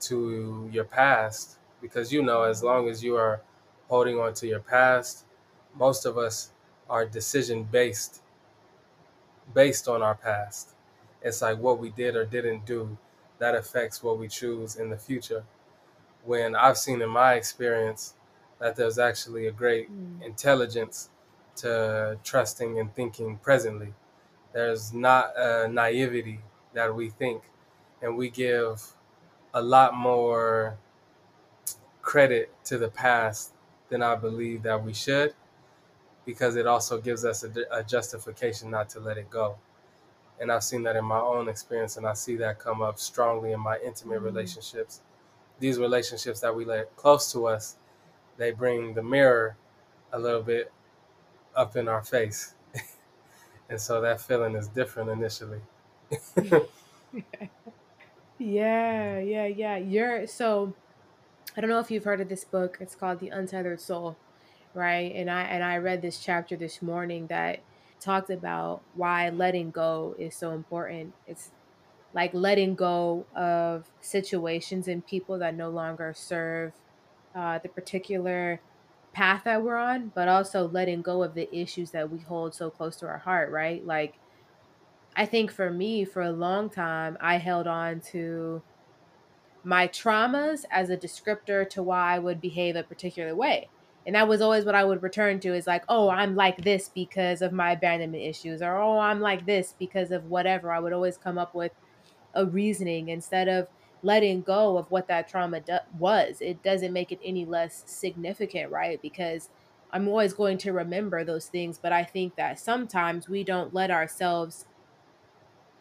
to 0.00 0.68
your 0.72 0.84
past. 0.84 1.58
Because 1.80 2.12
you 2.12 2.22
know, 2.22 2.42
as 2.42 2.62
long 2.62 2.88
as 2.88 3.02
you 3.02 3.16
are 3.16 3.40
holding 3.88 4.18
on 4.18 4.34
to 4.34 4.46
your 4.46 4.60
past, 4.60 5.24
most 5.74 6.06
of 6.06 6.18
us 6.18 6.50
are 6.90 7.06
decision 7.06 7.64
based, 7.64 8.22
based 9.54 9.88
on 9.88 10.02
our 10.02 10.14
past. 10.14 10.74
It's 11.22 11.42
like 11.42 11.58
what 11.58 11.78
we 11.78 11.90
did 11.90 12.16
or 12.16 12.24
didn't 12.24 12.66
do 12.66 12.96
that 13.38 13.54
affects 13.54 14.02
what 14.02 14.18
we 14.18 14.28
choose 14.28 14.76
in 14.76 14.90
the 14.90 14.96
future. 14.96 15.44
When 16.24 16.54
I've 16.54 16.78
seen 16.78 17.02
in 17.02 17.10
my 17.10 17.34
experience 17.34 18.14
that 18.58 18.76
there's 18.76 18.98
actually 18.98 19.46
a 19.46 19.52
great 19.52 19.90
mm. 19.90 20.24
intelligence 20.24 21.10
to 21.56 22.18
trusting 22.22 22.78
and 22.78 22.94
thinking 22.94 23.38
presently. 23.38 23.92
There's 24.52 24.92
not 24.92 25.32
a 25.36 25.68
naivety 25.68 26.40
that 26.72 26.94
we 26.94 27.10
think, 27.10 27.42
and 28.00 28.16
we 28.16 28.30
give 28.30 28.82
a 29.52 29.60
lot 29.60 29.94
more 29.94 30.78
credit 32.00 32.54
to 32.64 32.78
the 32.78 32.88
past 32.88 33.52
than 33.88 34.02
I 34.02 34.14
believe 34.14 34.62
that 34.62 34.82
we 34.82 34.94
should, 34.94 35.34
because 36.24 36.56
it 36.56 36.66
also 36.66 37.00
gives 37.00 37.24
us 37.24 37.44
a, 37.44 37.50
a 37.70 37.82
justification 37.82 38.70
not 38.70 38.88
to 38.90 39.00
let 39.00 39.18
it 39.18 39.28
go 39.28 39.56
and 40.42 40.50
I've 40.50 40.64
seen 40.64 40.82
that 40.82 40.96
in 40.96 41.04
my 41.04 41.20
own 41.20 41.48
experience, 41.48 41.96
and 41.96 42.04
I 42.04 42.14
see 42.14 42.34
that 42.36 42.58
come 42.58 42.82
up 42.82 42.98
strongly 42.98 43.52
in 43.52 43.60
my 43.60 43.78
intimate 43.78 44.16
mm-hmm. 44.16 44.24
relationships. 44.24 45.00
These 45.58 45.78
relationships 45.78 46.40
that 46.40 46.54
we 46.54 46.64
let 46.64 46.94
close 46.96 47.30
to 47.32 47.46
us, 47.46 47.76
they 48.36 48.50
bring 48.50 48.94
the 48.94 49.02
mirror 49.02 49.56
a 50.12 50.18
little 50.18 50.42
bit 50.42 50.72
up 51.54 51.76
in 51.76 51.88
our 51.88 52.02
face, 52.02 52.54
and 53.70 53.80
so 53.80 54.00
that 54.00 54.20
feeling 54.20 54.54
is 54.54 54.68
different 54.68 55.10
initially. 55.10 55.60
yeah, 58.38 59.18
yeah, 59.18 59.46
yeah. 59.46 59.76
You're 59.76 60.26
so. 60.26 60.74
I 61.56 61.60
don't 61.60 61.68
know 61.68 61.80
if 61.80 61.90
you've 61.90 62.04
heard 62.04 62.20
of 62.20 62.28
this 62.28 62.44
book. 62.44 62.78
It's 62.80 62.94
called 62.94 63.20
The 63.20 63.28
Untethered 63.28 63.80
Soul, 63.80 64.16
right? 64.74 65.14
And 65.14 65.30
I 65.30 65.42
and 65.42 65.62
I 65.62 65.76
read 65.78 66.02
this 66.02 66.18
chapter 66.18 66.56
this 66.56 66.82
morning 66.82 67.26
that 67.28 67.60
talked 68.00 68.30
about 68.30 68.82
why 68.94 69.28
letting 69.30 69.70
go 69.70 70.14
is 70.18 70.34
so 70.34 70.50
important. 70.52 71.14
It's 71.26 71.50
like 72.14 72.32
letting 72.34 72.74
go 72.74 73.26
of 73.34 73.90
situations 74.00 74.88
and 74.88 75.06
people 75.06 75.38
that 75.38 75.54
no 75.54 75.70
longer 75.70 76.12
serve 76.14 76.72
uh, 77.34 77.58
the 77.58 77.68
particular 77.68 78.60
path 79.12 79.44
that 79.44 79.62
we're 79.62 79.76
on, 79.76 80.10
but 80.14 80.28
also 80.28 80.68
letting 80.68 81.02
go 81.02 81.22
of 81.22 81.34
the 81.34 81.54
issues 81.54 81.90
that 81.92 82.10
we 82.10 82.18
hold 82.20 82.54
so 82.54 82.70
close 82.70 82.96
to 82.96 83.06
our 83.06 83.18
heart, 83.18 83.50
right? 83.50 83.84
Like, 83.86 84.18
I 85.14 85.26
think 85.26 85.50
for 85.52 85.70
me, 85.70 86.04
for 86.04 86.22
a 86.22 86.32
long 86.32 86.70
time, 86.70 87.16
I 87.20 87.36
held 87.36 87.66
on 87.66 88.00
to 88.12 88.62
my 89.64 89.86
traumas 89.88 90.64
as 90.70 90.90
a 90.90 90.96
descriptor 90.96 91.68
to 91.70 91.82
why 91.82 92.14
I 92.14 92.18
would 92.18 92.40
behave 92.40 92.74
a 92.76 92.82
particular 92.82 93.34
way 93.34 93.68
and 94.04 94.14
that 94.14 94.28
was 94.28 94.40
always 94.40 94.64
what 94.64 94.74
I 94.74 94.84
would 94.84 95.02
return 95.02 95.38
to 95.40 95.54
is 95.54 95.66
like, 95.66 95.84
oh, 95.88 96.08
I'm 96.08 96.34
like 96.34 96.64
this 96.64 96.88
because 96.88 97.40
of 97.40 97.52
my 97.52 97.72
abandonment 97.72 98.22
issues, 98.22 98.60
or 98.60 98.76
oh, 98.76 98.98
I'm 98.98 99.20
like 99.20 99.46
this 99.46 99.74
because 99.78 100.10
of 100.10 100.24
whatever. 100.26 100.72
I 100.72 100.80
would 100.80 100.92
always 100.92 101.16
come 101.16 101.38
up 101.38 101.54
with 101.54 101.72
a 102.34 102.46
reasoning 102.46 103.08
instead 103.08 103.48
of 103.48 103.68
letting 104.02 104.42
go 104.42 104.76
of 104.76 104.90
what 104.90 105.08
that 105.08 105.28
trauma 105.28 105.60
do- 105.60 105.78
was. 105.98 106.40
It 106.40 106.62
doesn't 106.62 106.92
make 106.92 107.12
it 107.12 107.20
any 107.24 107.44
less 107.44 107.84
significant, 107.86 108.70
right? 108.70 109.00
Because 109.00 109.48
I'm 109.92 110.08
always 110.08 110.32
going 110.32 110.58
to 110.58 110.72
remember 110.72 111.24
those 111.24 111.46
things, 111.46 111.78
but 111.78 111.92
I 111.92 112.04
think 112.04 112.36
that 112.36 112.58
sometimes 112.58 113.28
we 113.28 113.44
don't 113.44 113.74
let 113.74 113.90
ourselves, 113.90 114.66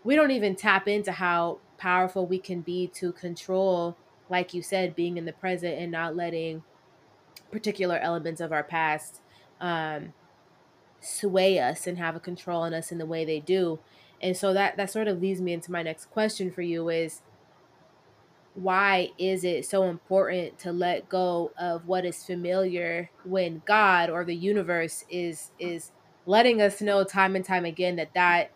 we 0.03 0.15
don't 0.15 0.31
even 0.31 0.55
tap 0.55 0.87
into 0.87 1.13
how 1.13 1.59
powerful 1.77 2.25
we 2.27 2.37
can 2.37 2.61
be 2.61 2.87
to 2.87 3.11
control, 3.13 3.97
like 4.29 4.53
you 4.53 4.61
said, 4.61 4.95
being 4.95 5.17
in 5.17 5.25
the 5.25 5.33
present 5.33 5.79
and 5.79 5.91
not 5.91 6.15
letting 6.15 6.63
particular 7.51 7.97
elements 7.97 8.41
of 8.41 8.51
our 8.51 8.63
past 8.63 9.21
um, 9.59 10.13
sway 10.99 11.59
us 11.59 11.87
and 11.87 11.97
have 11.97 12.15
a 12.15 12.19
control 12.19 12.61
on 12.61 12.73
us 12.73 12.91
in 12.91 12.97
the 12.97 13.05
way 13.05 13.25
they 13.25 13.39
do. 13.39 13.79
And 14.21 14.37
so 14.37 14.53
that 14.53 14.77
that 14.77 14.91
sort 14.91 15.07
of 15.07 15.21
leads 15.21 15.41
me 15.41 15.53
into 15.53 15.71
my 15.71 15.83
next 15.83 16.05
question 16.11 16.51
for 16.51 16.61
you 16.61 16.89
is 16.89 17.21
why 18.53 19.09
is 19.17 19.43
it 19.43 19.65
so 19.65 19.83
important 19.83 20.59
to 20.59 20.71
let 20.71 21.07
go 21.07 21.51
of 21.57 21.87
what 21.87 22.05
is 22.05 22.25
familiar 22.25 23.09
when 23.23 23.61
God 23.65 24.09
or 24.09 24.25
the 24.25 24.35
universe 24.35 25.05
is 25.09 25.51
is 25.57 25.91
letting 26.25 26.61
us 26.61 26.81
know 26.81 27.03
time 27.03 27.35
and 27.35 27.45
time 27.45 27.65
again 27.65 27.95
that 27.95 28.13
that 28.13 28.51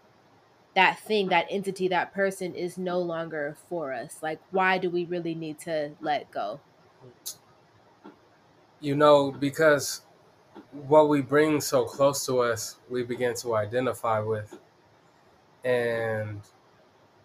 that 0.76 1.00
thing 1.00 1.30
that 1.30 1.48
entity 1.50 1.88
that 1.88 2.14
person 2.14 2.54
is 2.54 2.78
no 2.78 3.00
longer 3.00 3.56
for 3.70 3.94
us 3.94 4.18
like 4.22 4.42
why 4.52 4.78
do 4.78 4.90
we 4.90 5.06
really 5.06 5.34
need 5.34 5.58
to 5.58 5.92
let 6.02 6.30
go 6.30 6.60
you 8.80 8.96
know, 8.96 9.32
because 9.32 10.02
what 10.72 11.10
we 11.10 11.22
bring 11.22 11.60
so 11.60 11.86
close 11.86 12.26
to 12.28 12.40
us, 12.40 12.78
we 12.90 13.04
begin 13.04 13.34
to 13.36 13.56
identify 13.56 14.20
with. 14.20 14.60
And 15.66 16.40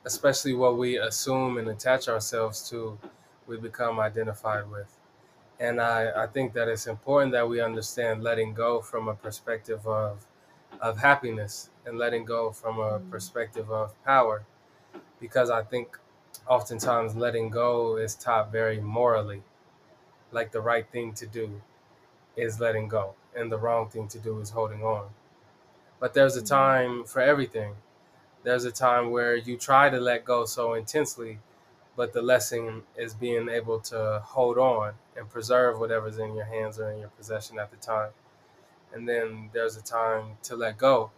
especially 0.05 0.55
what 0.55 0.77
we 0.77 0.99
assume 0.99 1.59
and 1.59 1.69
attach 1.69 2.09
ourselves 2.09 2.69
to, 2.71 2.99
we 3.47 3.57
become 3.59 4.01
identified 4.01 4.69
with. 4.71 4.97
And 5.61 5.81
I, 5.81 6.25
I 6.25 6.27
think 6.27 6.55
that 6.55 6.69
it's 6.69 6.87
important 6.87 7.33
that 7.33 7.49
we 7.49 7.61
understand 7.61 8.23
letting 8.23 8.55
go 8.55 8.81
from 8.81 9.09
a 9.09 9.15
perspective 9.15 9.87
of, 9.87 10.27
of 10.81 10.99
happiness 10.99 11.69
and 11.85 11.99
letting 11.99 12.25
go 12.25 12.51
from 12.51 12.79
a 12.79 12.99
mm-hmm. 12.99 13.11
perspective 13.11 13.71
of 13.71 13.93
power. 14.05 14.45
Because 15.21 15.51
I 15.51 15.63
think 15.63 15.99
oftentimes 16.47 17.15
letting 17.15 17.51
go 17.51 17.99
is 17.99 18.15
taught 18.15 18.51
very 18.51 18.81
morally 18.81 19.43
like 20.33 20.53
the 20.53 20.61
right 20.61 20.89
thing 20.91 21.13
to 21.15 21.27
do 21.27 21.61
is 22.37 22.61
letting 22.61 22.89
go 22.89 23.15
and 23.37 23.51
the 23.51 23.59
wrong 23.59 23.89
thing 23.89 24.09
to 24.09 24.19
do 24.19 24.41
is 24.41 24.51
holding 24.51 24.83
on. 24.83 25.09
But 25.99 26.15
there's 26.15 26.37
a 26.37 26.41
mm-hmm. 26.41 26.47
time 26.47 27.05
for 27.05 27.21
everything. 27.21 27.75
There's 28.43 28.65
a 28.65 28.71
time 28.71 29.11
where 29.11 29.37
you 29.37 29.57
try 29.57 29.91
to 29.91 30.01
let 30.01 30.25
go 30.25 30.45
so 30.45 30.75
intensely, 30.75 31.39
but 31.97 32.13
the 32.13 32.23
lesson 32.23 32.83
is 32.97 33.15
being 33.15 33.49
able 33.49 33.81
to 33.81 34.23
hold 34.25 34.59
on 34.59 34.95
and 35.17 35.29
preserve 35.29 35.79
whatever's 35.79 36.19
in 36.19 36.35
your 36.35 36.47
hands 36.47 36.79
or 36.79 36.91
in 36.91 37.01
your 37.01 37.11
possession 37.11 37.59
at 37.59 37.71
the 37.71 37.77
time. 37.77 38.11
And 38.93 39.09
then 39.09 39.51
there's 39.53 39.77
a 39.77 39.83
time 39.83 40.37
to 40.45 40.57
let 40.57 40.79
go. 40.79 41.11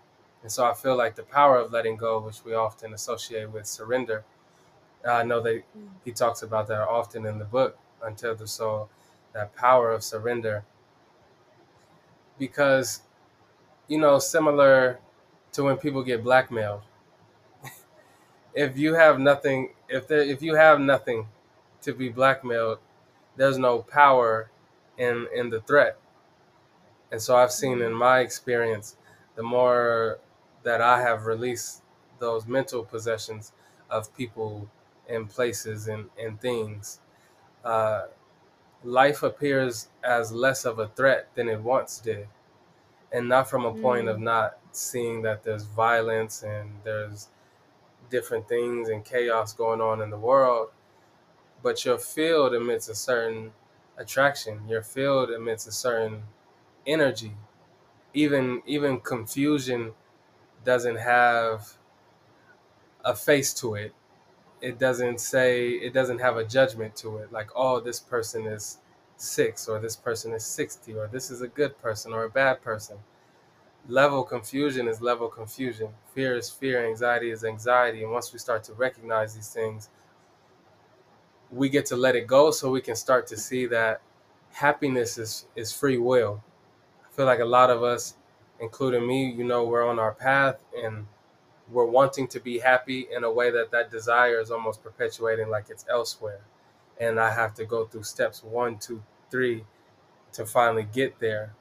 And 0.42 0.50
so 0.50 0.64
I 0.64 0.74
feel 0.74 0.96
like 0.96 1.14
the 1.14 1.22
power 1.22 1.58
of 1.58 1.72
letting 1.72 1.96
go, 1.96 2.18
which 2.18 2.44
we 2.44 2.54
often 2.54 2.92
associate 2.92 3.50
with 3.50 3.66
surrender, 3.66 4.24
I 5.08 5.22
know 5.22 5.40
that 5.40 5.62
he 6.04 6.12
talks 6.12 6.42
about 6.42 6.68
that 6.68 6.80
often 6.88 7.26
in 7.26 7.38
the 7.38 7.44
book, 7.44 7.78
Untethered 8.02 8.48
Soul 8.48 8.88
that 9.32 9.54
power 9.54 9.90
of 9.90 10.02
surrender 10.02 10.64
because 12.38 13.02
you 13.88 13.98
know 13.98 14.18
similar 14.18 14.98
to 15.52 15.62
when 15.62 15.76
people 15.76 16.02
get 16.02 16.22
blackmailed 16.22 16.82
if 18.54 18.76
you 18.78 18.94
have 18.94 19.18
nothing 19.18 19.74
if 19.88 20.06
there 20.08 20.20
if 20.22 20.42
you 20.42 20.54
have 20.54 20.80
nothing 20.80 21.28
to 21.82 21.92
be 21.94 22.08
blackmailed 22.08 22.78
there's 23.36 23.58
no 23.58 23.80
power 23.80 24.50
in 24.98 25.26
in 25.34 25.50
the 25.50 25.60
threat 25.62 25.98
And 27.10 27.20
so 27.20 27.36
I've 27.36 27.52
seen 27.52 27.82
in 27.82 27.92
my 27.92 28.20
experience, 28.20 28.96
the 29.36 29.42
more 29.42 30.18
that 30.62 30.80
I 30.80 31.00
have 31.00 31.26
released 31.26 31.82
those 32.18 32.46
mental 32.46 32.84
possessions 32.84 33.52
of 33.90 34.14
people 34.16 34.68
and 35.08 35.28
places 35.28 35.88
and, 35.88 36.08
and 36.18 36.40
things, 36.40 37.00
uh, 37.64 38.06
life 38.84 39.22
appears 39.22 39.88
as 40.04 40.32
less 40.32 40.64
of 40.64 40.78
a 40.78 40.88
threat 40.88 41.28
than 41.34 41.48
it 41.48 41.60
once 41.60 41.98
did. 41.98 42.28
And 43.12 43.28
not 43.28 43.48
from 43.50 43.64
a 43.66 43.74
point 43.74 44.08
of 44.08 44.18
Mm. 44.18 44.22
not 44.22 44.58
seeing 44.72 45.22
that 45.22 45.44
there's 45.44 45.64
violence 45.64 46.42
and 46.42 46.80
there's 46.84 47.28
different 48.12 48.46
things 48.46 48.90
and 48.90 49.04
chaos 49.04 49.54
going 49.54 49.80
on 49.80 50.02
in 50.02 50.10
the 50.10 50.18
world, 50.18 50.68
but 51.62 51.84
your 51.84 51.98
field 51.98 52.54
emits 52.54 52.88
a 52.88 52.94
certain 52.94 53.52
attraction. 53.96 54.60
Your 54.68 54.82
field 54.82 55.30
emits 55.30 55.66
a 55.66 55.72
certain 55.72 56.22
energy. 56.86 57.34
Even 58.14 58.62
even 58.66 59.00
confusion 59.00 59.92
doesn't 60.64 60.98
have 60.98 61.78
a 63.04 63.16
face 63.16 63.54
to 63.54 63.74
it. 63.74 63.92
It 64.60 64.78
doesn't 64.78 65.18
say 65.18 65.70
it 65.70 65.94
doesn't 65.94 66.20
have 66.20 66.36
a 66.36 66.44
judgment 66.44 66.94
to 66.96 67.18
it. 67.18 67.32
Like, 67.32 67.50
oh, 67.56 67.80
this 67.80 67.98
person 67.98 68.46
is 68.46 68.78
six, 69.16 69.68
or 69.68 69.80
this 69.80 69.96
person 69.96 70.32
is 70.34 70.44
sixty, 70.44 70.92
or 70.94 71.08
this 71.08 71.30
is 71.30 71.40
a 71.40 71.48
good 71.48 71.80
person 71.80 72.12
or 72.12 72.24
a 72.24 72.30
bad 72.30 72.62
person. 72.62 72.98
Level 73.88 74.22
confusion 74.22 74.86
is 74.86 75.00
level 75.00 75.28
confusion. 75.28 75.88
Fear 76.14 76.36
is 76.36 76.48
fear. 76.48 76.86
Anxiety 76.86 77.30
is 77.30 77.44
anxiety. 77.44 78.02
And 78.02 78.12
once 78.12 78.32
we 78.32 78.38
start 78.38 78.62
to 78.64 78.74
recognize 78.74 79.34
these 79.34 79.48
things, 79.48 79.90
we 81.50 81.68
get 81.68 81.86
to 81.86 81.96
let 81.96 82.14
it 82.14 82.26
go 82.26 82.50
so 82.50 82.70
we 82.70 82.80
can 82.80 82.94
start 82.94 83.26
to 83.28 83.36
see 83.36 83.66
that 83.66 84.00
happiness 84.52 85.18
is, 85.18 85.46
is 85.56 85.72
free 85.72 85.98
will. 85.98 86.42
I 87.04 87.14
feel 87.14 87.26
like 87.26 87.40
a 87.40 87.44
lot 87.44 87.70
of 87.70 87.82
us, 87.82 88.14
including 88.60 89.06
me, 89.06 89.30
you 89.30 89.44
know, 89.44 89.64
we're 89.64 89.86
on 89.86 89.98
our 89.98 90.12
path 90.12 90.56
and 90.82 91.06
we're 91.70 91.84
wanting 91.86 92.28
to 92.28 92.40
be 92.40 92.58
happy 92.58 93.08
in 93.14 93.24
a 93.24 93.32
way 93.32 93.50
that 93.50 93.70
that 93.72 93.90
desire 93.90 94.40
is 94.40 94.50
almost 94.50 94.82
perpetuating 94.82 95.48
like 95.48 95.66
it's 95.70 95.84
elsewhere. 95.90 96.40
And 97.00 97.18
I 97.18 97.32
have 97.32 97.54
to 97.54 97.64
go 97.64 97.86
through 97.86 98.04
steps 98.04 98.44
one, 98.44 98.78
two, 98.78 99.02
three 99.30 99.64
to 100.32 100.46
finally 100.46 100.86
get 100.90 101.18
there. 101.18 101.54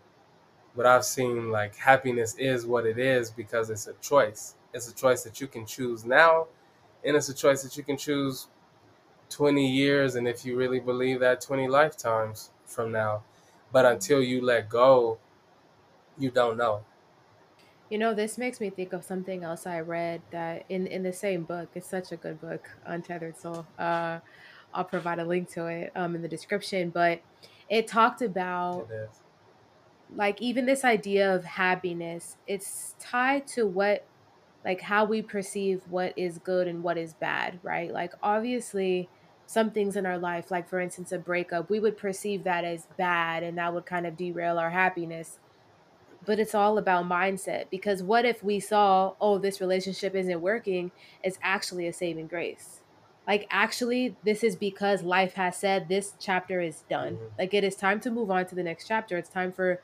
But 0.75 0.85
I've 0.85 1.05
seen 1.05 1.49
like 1.51 1.75
happiness 1.75 2.35
is 2.37 2.65
what 2.65 2.85
it 2.85 2.97
is 2.97 3.31
because 3.31 3.69
it's 3.69 3.87
a 3.87 3.93
choice. 3.95 4.55
It's 4.73 4.87
a 4.89 4.95
choice 4.95 5.23
that 5.23 5.41
you 5.41 5.47
can 5.47 5.65
choose 5.65 6.05
now, 6.05 6.47
and 7.03 7.15
it's 7.17 7.29
a 7.29 7.33
choice 7.33 7.63
that 7.63 7.77
you 7.77 7.83
can 7.83 7.97
choose 7.97 8.47
20 9.29 9.67
years 9.69 10.15
and 10.15 10.27
if 10.27 10.45
you 10.45 10.57
really 10.57 10.79
believe 10.79 11.19
that 11.21 11.41
20 11.41 11.67
lifetimes 11.67 12.51
from 12.65 12.91
now 12.91 13.23
but 13.71 13.85
until 13.85 14.21
you 14.21 14.41
let 14.41 14.69
go 14.69 15.19
you 16.17 16.31
don't 16.31 16.57
know 16.57 16.85
You 17.89 17.97
know, 17.97 18.13
this 18.13 18.37
makes 18.37 18.61
me 18.61 18.69
think 18.69 18.93
of 18.93 19.03
something 19.03 19.43
else 19.43 19.65
I 19.67 19.81
read 19.81 20.21
that 20.31 20.65
in 20.69 20.87
in 20.87 21.03
the 21.03 21.11
same 21.11 21.43
book. 21.43 21.71
It's 21.75 21.87
such 21.89 22.11
a 22.11 22.17
good 22.17 22.39
book, 22.39 22.69
Untethered 22.85 23.37
Soul. 23.37 23.67
Uh, 23.77 24.21
I'll 24.73 24.85
provide 24.85 25.19
a 25.19 25.25
link 25.25 25.49
to 25.51 25.67
it 25.67 25.91
um, 25.95 26.15
in 26.15 26.21
the 26.21 26.29
description. 26.29 26.89
But 26.91 27.21
it 27.69 27.87
talked 27.87 28.21
about 28.21 28.89
it 28.89 29.20
like 30.15 30.41
even 30.41 30.65
this 30.65 30.83
idea 30.83 31.33
of 31.33 31.45
happiness. 31.45 32.37
It's 32.47 32.95
tied 32.99 33.47
to 33.47 33.65
what 33.65 34.05
like 34.65 34.81
how 34.81 35.05
we 35.05 35.21
perceive 35.21 35.81
what 35.89 36.13
is 36.17 36.37
good 36.37 36.67
and 36.67 36.83
what 36.83 36.97
is 36.97 37.13
bad, 37.13 37.59
right? 37.63 37.91
Like 37.91 38.13
obviously 38.21 39.09
some 39.45 39.71
things 39.71 39.95
in 39.95 40.05
our 40.05 40.17
life, 40.17 40.51
like 40.51 40.69
for 40.69 40.79
instance 40.79 41.11
a 41.11 41.17
breakup, 41.19 41.69
we 41.69 41.79
would 41.79 41.97
perceive 41.97 42.43
that 42.43 42.63
as 42.63 42.87
bad 42.97 43.43
and 43.43 43.57
that 43.57 43.73
would 43.73 43.85
kind 43.85 44.05
of 44.05 44.17
derail 44.17 44.57
our 44.59 44.69
happiness 44.71 45.39
but 46.25 46.39
it's 46.39 46.53
all 46.55 46.77
about 46.77 47.05
mindset 47.05 47.65
because 47.69 48.03
what 48.03 48.25
if 48.25 48.43
we 48.43 48.59
saw 48.59 49.13
oh 49.19 49.37
this 49.37 49.59
relationship 49.59 50.15
isn't 50.15 50.41
working 50.41 50.91
it's 51.23 51.37
actually 51.41 51.87
a 51.87 51.93
saving 51.93 52.27
grace 52.27 52.81
like 53.27 53.47
actually 53.49 54.15
this 54.23 54.43
is 54.43 54.55
because 54.55 55.03
life 55.03 55.33
has 55.33 55.57
said 55.57 55.87
this 55.89 56.13
chapter 56.19 56.61
is 56.61 56.83
done 56.89 57.15
hmm 57.15 57.27
like 57.39 57.53
it 57.53 57.63
is 57.63 57.75
time 57.75 57.99
to 57.99 58.11
move 58.11 58.29
on 58.29 58.45
to 58.45 58.55
the 58.55 58.63
next 58.63 58.87
chapter 58.87 59.17
it's 59.17 59.29
time 59.29 59.51
for 59.51 59.81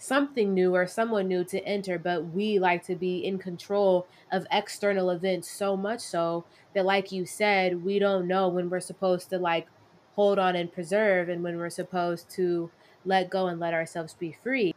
something 0.00 0.54
new 0.54 0.74
or 0.74 0.86
someone 0.86 1.28
new 1.28 1.44
to 1.44 1.62
enter 1.64 1.98
but 1.98 2.26
we 2.26 2.58
like 2.58 2.82
to 2.84 2.96
be 2.96 3.18
in 3.24 3.38
control 3.38 4.08
of 4.32 4.46
external 4.50 5.10
events 5.10 5.50
so 5.50 5.76
much 5.76 6.00
so 6.00 6.46
that 6.74 6.84
like 6.86 7.12
you 7.12 7.26
said 7.26 7.82
we 7.82 7.98
don't 7.98 8.26
know 8.26 8.48
when 8.48 8.70
we're 8.70 8.80
supposed 8.80 9.28
to 9.30 9.38
like 9.38 9.68
hold 10.12 10.38
on 10.38 10.56
and 10.56 10.72
preserve 10.72 11.28
and 11.28 11.42
when 11.42 11.56
we're 11.56 11.70
supposed 11.70 12.30
to 12.30 12.72
let 13.04 13.30
go 13.30 13.46
and 13.46 13.60
let 13.60 13.72
ourselves 13.74 14.14
be 14.14 14.32
free. 14.32 14.72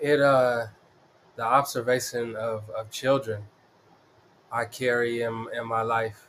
It 0.00 0.20
uh 0.20 0.66
the 1.36 1.44
observation 1.44 2.36
of 2.36 2.70
of 2.70 2.90
children 2.90 3.48
i 4.50 4.64
carry 4.64 5.22
in 5.22 5.48
in 5.52 5.66
my 5.66 5.82
life 5.82 6.28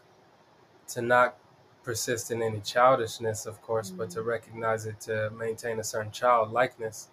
to 0.87 1.01
not 1.03 1.37
persist 1.83 2.31
in 2.31 2.41
any 2.43 2.61
childishness 2.61 3.47
of 3.47 3.61
course 3.63 3.91
but 3.91 4.11
to 4.11 4.21
Mm, 4.21 4.23
recognize 4.23 4.87
it 4.87 5.01
to 5.01 5.31
maintain 5.31 5.79
a 5.79 5.85
certain 5.85 6.11
childlikeness 6.11 7.10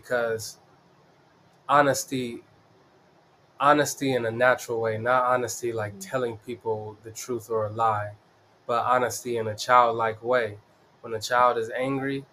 because 0.00 0.58
honesty 1.68 2.42
honesty 3.58 4.12
in 4.12 4.26
a 4.26 4.30
natural 4.30 4.80
way, 4.80 4.98
not 4.98 5.24
honesty 5.24 5.72
like 5.72 5.94
mhm, 5.94 5.98
telling 5.98 6.36
people 6.38 6.96
the 7.02 7.10
truth 7.10 7.50
or 7.50 7.66
a 7.66 7.70
lie, 7.70 8.12
but 8.66 8.84
honesty 8.84 9.36
in 9.36 9.46
a 9.46 9.56
childlike 9.56 10.22
way. 10.22 10.58
When 11.00 11.14
a 11.14 11.20
child 11.20 11.56
is 11.58 11.70
angry, 11.70 12.24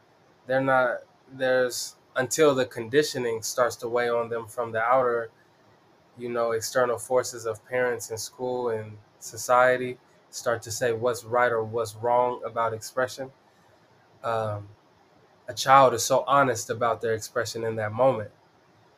they're 0.47 0.61
not 0.61 0.99
there's 1.31 1.95
until 2.15 2.53
the 2.55 2.65
conditioning 2.65 3.41
starts 3.41 3.75
to 3.77 3.87
weigh 3.87 4.09
on 4.09 4.29
them 4.29 4.47
from 4.47 4.71
the 4.71 4.81
outer, 4.81 5.29
you 6.17 6.29
know, 6.29 6.51
external 6.51 6.97
forces 6.97 7.45
of 7.45 7.65
parents 7.67 8.09
and 8.11 8.19
school 8.19 8.69
and 8.69 8.97
society 9.19 9.97
start 10.31 10.61
to 10.63 10.71
say 10.71 10.93
what's 10.93 11.23
right 11.25 11.51
or 11.51 11.63
what's 11.63 11.95
wrong 11.95 12.41
about 12.45 12.73
expression. 12.73 13.31
Um, 14.23 14.69
a 15.47 15.53
child 15.53 15.93
is 15.93 16.03
so 16.03 16.23
honest 16.27 16.69
about 16.69 17.01
their 17.01 17.13
expression 17.13 17.63
in 17.63 17.75
that 17.75 17.91
moment 17.91 18.31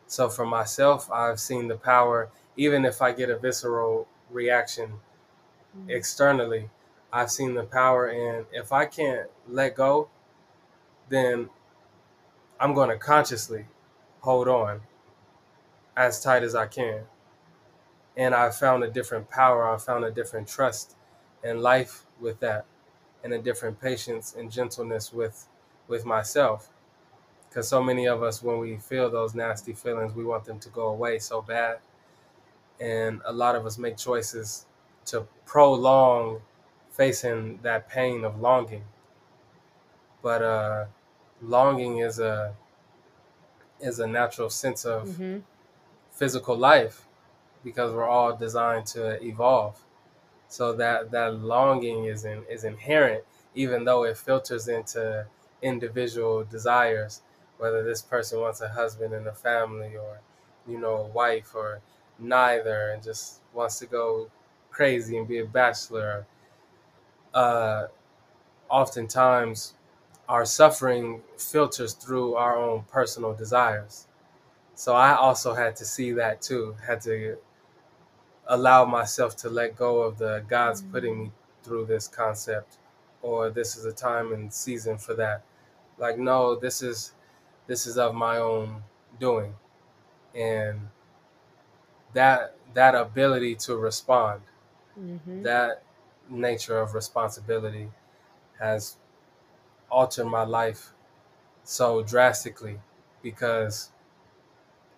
so 0.07 0.29
for 0.29 0.45
myself, 0.45 1.11
I've 1.11 1.39
seen 1.39 1.67
the 1.67 1.77
power, 1.77 2.29
even 2.57 2.85
if 2.85 3.01
I 3.01 3.11
get 3.11 3.29
a 3.29 3.37
visceral 3.37 4.07
reaction 4.29 4.99
mhm. 5.77 5.89
externally, 5.89 6.69
I've 7.11 7.31
seen 7.31 7.53
the 7.53 7.63
power 7.63 8.09
in 8.09 8.45
if 8.51 8.71
I 8.71 8.85
can't 8.85 9.29
let 9.47 9.75
go, 9.75 10.09
then 11.09 11.49
I'm 12.59 12.73
going 12.73 12.89
to 12.89 12.97
consciously 12.97 13.65
hold 14.21 14.47
on 14.47 14.81
as 15.95 16.21
tight 16.21 16.43
as 16.43 16.55
I 16.55 16.67
can. 16.67 17.03
And 18.17 18.33
I 18.33 18.49
found 18.49 18.83
a 18.83 18.89
different 18.89 19.29
power, 19.29 19.67
I 19.67 19.77
found 19.77 20.05
a 20.05 20.11
different 20.11 20.47
trust 20.47 20.95
in 21.43 21.61
life 21.61 22.05
with 22.19 22.39
that, 22.39 22.65
and 23.23 23.33
a 23.33 23.39
different 23.39 23.79
patience 23.79 24.35
and 24.37 24.51
gentleness 24.51 25.11
with 25.11 25.47
with 25.87 26.05
myself. 26.05 26.69
Because 27.49 27.67
so 27.67 27.81
many 27.81 28.05
of 28.07 28.21
us, 28.23 28.43
when 28.43 28.59
we 28.59 28.77
feel 28.77 29.09
those 29.09 29.33
nasty 29.35 29.73
feelings, 29.73 30.13
we 30.13 30.23
want 30.25 30.45
them 30.45 30.59
to 30.59 30.69
go 30.69 30.87
away 30.87 31.19
so 31.19 31.41
bad 31.41 31.79
and 32.79 33.21
a 33.25 33.31
lot 33.31 33.55
of 33.55 33.65
us 33.65 33.77
make 33.77 33.95
choices 33.97 34.65
to 35.05 35.25
prolong 35.45 36.41
facing 36.91 37.57
that 37.61 37.87
pain 37.87 38.25
of 38.25 38.41
longing 38.41 38.83
but 40.21 40.41
uh 40.41 40.85
longing 41.41 41.99
is 41.99 42.19
a 42.19 42.53
is 43.79 43.99
a 43.99 44.07
natural 44.07 44.49
sense 44.49 44.85
of 44.85 45.07
Mhm. 45.07 45.43
physical 46.11 46.55
life 46.57 47.05
because 47.63 47.93
we're 47.93 48.07
all 48.07 48.35
designed 48.35 48.85
to 48.87 49.21
evolve 49.23 49.83
so 50.47 50.73
that 50.73 51.11
that 51.11 51.33
longing 51.33 52.05
is 52.05 52.25
in, 52.25 52.43
is 52.49 52.63
inherent 52.63 53.23
even 53.53 53.85
though 53.85 54.03
it 54.03 54.17
filters 54.17 54.67
into 54.67 55.25
individual 55.65 56.45
desires 56.45 57.21
whether 57.59 57.83
this 57.83 58.01
person 58.03 58.39
wants 58.41 58.61
a 58.61 58.69
husband 58.69 59.13
and 59.13 59.27
a 59.27 59.33
family 59.33 59.95
or 59.97 60.19
you 60.67 60.79
know 60.79 60.95
a 60.97 61.07
wife 61.07 61.55
or 61.55 61.81
neither 62.19 62.89
and 62.91 63.03
just 63.03 63.41
wants 63.53 63.79
to 63.79 63.87
go 63.87 64.29
crazy 64.71 65.17
and 65.17 65.27
be 65.27 65.39
a 65.39 65.45
bachelor. 65.45 66.25
Uh 67.33 67.87
oftentimes 68.69 69.75
our 70.29 70.45
suffering 70.45 71.21
filters 71.37 71.93
through 71.93 72.35
our 72.35 72.57
own 72.57 72.83
personal 72.91 73.33
desires. 73.33 74.07
So 74.75 74.95
i 74.95 75.15
also 75.15 75.53
had 75.55 75.75
to 75.77 75.85
see 75.85 76.11
that 76.13 76.41
too 76.41 76.75
had 76.87 77.01
to 77.03 77.37
allow 78.47 78.85
myself 78.85 79.35
to 79.37 79.49
let 79.49 79.75
go 79.75 80.01
of 80.01 80.17
the 80.17 80.43
God's 80.47 80.81
putting 80.81 81.15
Mm, 81.15 81.19
me 81.25 81.31
through 81.63 81.85
this 81.85 82.07
concept 82.07 82.77
or 83.21 83.49
this 83.49 83.75
is 83.75 83.85
a 83.85 83.93
time 83.93 84.33
and 84.33 84.53
season 84.53 84.97
for 84.97 85.13
that. 85.15 85.43
Like 85.97 86.17
no, 86.17 86.55
this 86.55 86.81
is 86.81 87.13
this 87.67 87.87
is 87.87 87.97
of 87.97 88.15
my 88.15 88.37
own 88.37 88.83
doing. 89.19 89.55
And 90.35 90.89
that 92.13 92.55
that 92.73 92.95
ability 92.95 93.55
to 93.55 93.75
respond, 93.77 94.41
mhm, 94.97 95.43
that 95.43 95.83
nature 96.29 96.79
of 96.79 96.93
responsibility 96.93 97.91
has 98.59 98.97
altered 99.89 100.25
my 100.25 100.43
life 100.43 100.93
so 101.63 102.03
drastically 102.03 102.79
because 103.21 103.91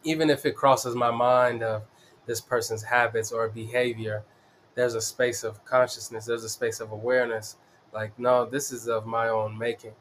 even 0.04 0.30
if 0.30 0.46
it 0.46 0.56
crosses 0.56 0.96
my 0.96 1.12
mind 1.12 1.64
of 1.64 1.84
this 2.26 2.42
person's 2.42 2.84
habits 2.84 3.32
or 3.32 3.48
behavior, 3.50 4.24
there's 4.76 4.96
a 4.96 5.02
space 5.02 5.44
of 5.44 5.64
consciousness, 5.66 6.26
there's 6.26 6.44
a 6.44 6.50
space 6.50 6.80
of 6.80 6.92
awareness. 6.92 7.58
Like, 7.94 8.18
no, 8.20 8.46
this 8.46 8.72
is 8.72 8.88
of 8.88 9.06
my 9.06 9.30
own 9.30 9.58
making. 9.58 9.96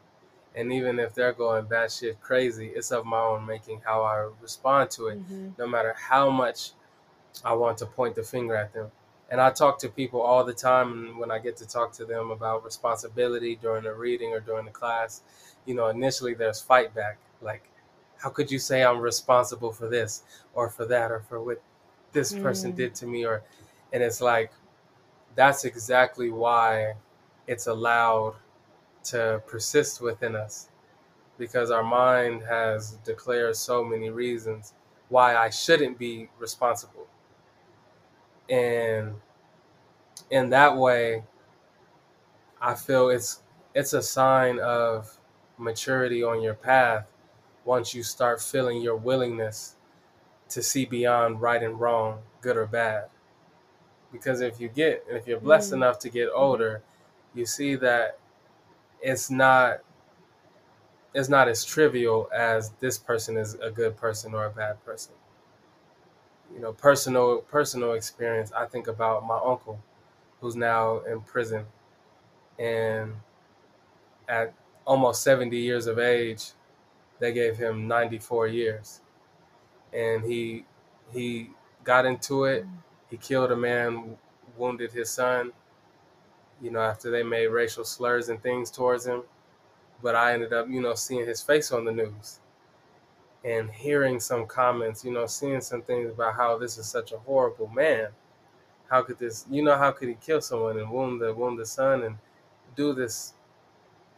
And 0.56 0.72
even 0.72 0.98
if 0.98 1.14
they're 1.14 1.34
going 1.34 1.66
batshit 1.66 2.18
crazy, 2.20 2.72
it's 2.74 2.90
of 2.90 3.04
my 3.04 3.20
own 3.20 3.46
making 3.46 3.82
how 3.84 4.02
I 4.02 4.30
respond 4.40 4.90
to 4.92 5.08
it, 5.08 5.22
mm-hmm. 5.22 5.50
no 5.58 5.66
matter 5.66 5.94
how 5.98 6.30
much 6.30 6.70
I 7.44 7.52
want 7.52 7.76
to 7.78 7.86
point 7.86 8.14
the 8.14 8.22
finger 8.22 8.56
at 8.56 8.72
them. 8.72 8.90
And 9.30 9.40
I 9.40 9.50
talk 9.50 9.78
to 9.80 9.88
people 9.88 10.22
all 10.22 10.44
the 10.44 10.54
time 10.54 10.92
And 10.92 11.18
when 11.18 11.30
I 11.30 11.38
get 11.38 11.56
to 11.58 11.68
talk 11.68 11.92
to 11.94 12.06
them 12.06 12.30
about 12.30 12.64
responsibility 12.64 13.56
during 13.60 13.84
the 13.84 13.92
reading 13.92 14.32
or 14.32 14.40
during 14.40 14.64
the 14.64 14.70
class. 14.70 15.20
You 15.66 15.74
know, 15.74 15.88
initially 15.88 16.32
there's 16.32 16.60
fight 16.60 16.94
back. 16.94 17.18
Like, 17.42 17.68
how 18.18 18.30
could 18.30 18.50
you 18.50 18.58
say 18.58 18.82
I'm 18.82 19.00
responsible 19.00 19.72
for 19.72 19.88
this 19.88 20.22
or 20.54 20.70
for 20.70 20.86
that 20.86 21.10
or 21.10 21.20
for 21.20 21.42
what 21.42 21.60
this 22.12 22.32
mm. 22.32 22.42
person 22.42 22.72
did 22.72 22.94
to 22.94 23.06
me? 23.06 23.26
Or, 23.26 23.42
and 23.92 24.02
it's 24.02 24.22
like, 24.22 24.52
that's 25.34 25.66
exactly 25.66 26.30
why 26.30 26.94
it's 27.46 27.66
allowed 27.66 28.36
to 29.06 29.42
persist 29.46 30.00
within 30.00 30.34
us 30.36 30.68
because 31.38 31.70
our 31.70 31.84
mind 31.84 32.42
has 32.42 32.92
declared 33.04 33.56
so 33.56 33.84
many 33.84 34.10
reasons 34.10 34.74
why 35.08 35.36
I 35.36 35.50
shouldn't 35.50 35.98
be 35.98 36.28
responsible. 36.38 37.06
And 38.48 39.14
in 40.30 40.50
that 40.50 40.76
way, 40.76 41.24
I 42.60 42.74
feel 42.74 43.10
it's 43.10 43.42
it's 43.74 43.92
a 43.92 44.02
sign 44.02 44.58
of 44.58 45.18
maturity 45.58 46.22
on 46.22 46.42
your 46.42 46.54
path 46.54 47.12
once 47.64 47.94
you 47.94 48.02
start 48.02 48.40
feeling 48.40 48.80
your 48.80 48.96
willingness 48.96 49.76
to 50.48 50.62
see 50.62 50.84
beyond 50.84 51.40
right 51.40 51.62
and 51.62 51.78
wrong, 51.78 52.20
good 52.40 52.56
or 52.56 52.66
bad. 52.66 53.06
Because 54.12 54.40
if 54.40 54.60
you 54.60 54.68
get 54.68 55.04
if 55.08 55.26
you're 55.26 55.40
blessed 55.40 55.72
mm. 55.72 55.76
enough 55.76 55.98
to 56.00 56.08
get 56.08 56.28
older, 56.34 56.82
you 57.34 57.44
see 57.44 57.74
that 57.76 58.18
it's 59.02 59.30
not 59.30 59.80
it's 61.14 61.28
not 61.28 61.48
as 61.48 61.64
trivial 61.64 62.28
as 62.32 62.70
this 62.80 62.98
person 62.98 63.36
is 63.36 63.54
a 63.54 63.70
good 63.70 63.96
person 63.96 64.34
or 64.34 64.44
a 64.46 64.50
bad 64.50 64.84
person. 64.84 65.14
You 66.54 66.60
know, 66.60 66.72
personal 66.72 67.38
personal 67.38 67.92
experience. 67.92 68.52
I 68.52 68.66
think 68.66 68.86
about 68.88 69.26
my 69.26 69.38
uncle, 69.44 69.80
who's 70.40 70.56
now 70.56 71.00
in 71.00 71.20
prison, 71.22 71.66
and 72.58 73.16
at 74.28 74.54
almost 74.84 75.22
seventy 75.22 75.58
years 75.58 75.86
of 75.86 75.98
age, 75.98 76.52
they 77.20 77.32
gave 77.32 77.56
him 77.58 77.88
ninety 77.88 78.18
four 78.18 78.46
years, 78.46 79.00
and 79.92 80.24
he 80.24 80.64
he 81.12 81.50
got 81.84 82.06
into 82.06 82.44
it. 82.44 82.66
He 83.10 83.16
killed 83.16 83.52
a 83.52 83.56
man, 83.56 84.18
wounded 84.56 84.92
his 84.92 85.10
son, 85.10 85.52
you 86.62 86.70
know, 86.70 86.80
after 86.80 87.10
they 87.10 87.22
made 87.22 87.48
racial 87.48 87.84
slurs 87.84 88.28
and 88.28 88.42
things 88.42 88.70
towards 88.70 89.06
him. 89.06 89.22
But 90.02 90.14
I 90.14 90.32
ended 90.34 90.52
up, 90.52 90.68
you 90.68 90.80
know, 90.80 90.94
seeing 90.94 91.26
his 91.26 91.40
face 91.40 91.72
on 91.72 91.84
the 91.84 91.92
news 91.92 92.40
and 93.44 93.70
hearing 93.70 94.18
some 94.18 94.46
comments, 94.46 95.04
you 95.04 95.12
know, 95.12 95.26
seeing 95.26 95.60
some 95.60 95.82
things 95.82 96.10
about 96.10 96.34
how 96.34 96.58
this 96.58 96.78
is 96.78 96.86
such 96.86 97.12
a 97.12 97.18
horrible 97.18 97.68
man. 97.68 98.08
How 98.90 99.02
could 99.02 99.18
this, 99.18 99.46
you 99.50 99.62
know, 99.62 99.76
how 99.76 99.92
could 99.92 100.08
he 100.08 100.16
kill 100.20 100.40
someone 100.40 100.78
and 100.78 100.90
wound 100.90 101.20
the 101.20 101.32
wound 101.32 101.58
the 101.58 101.66
son 101.66 102.02
and 102.02 102.18
do 102.76 102.92
this 102.92 103.34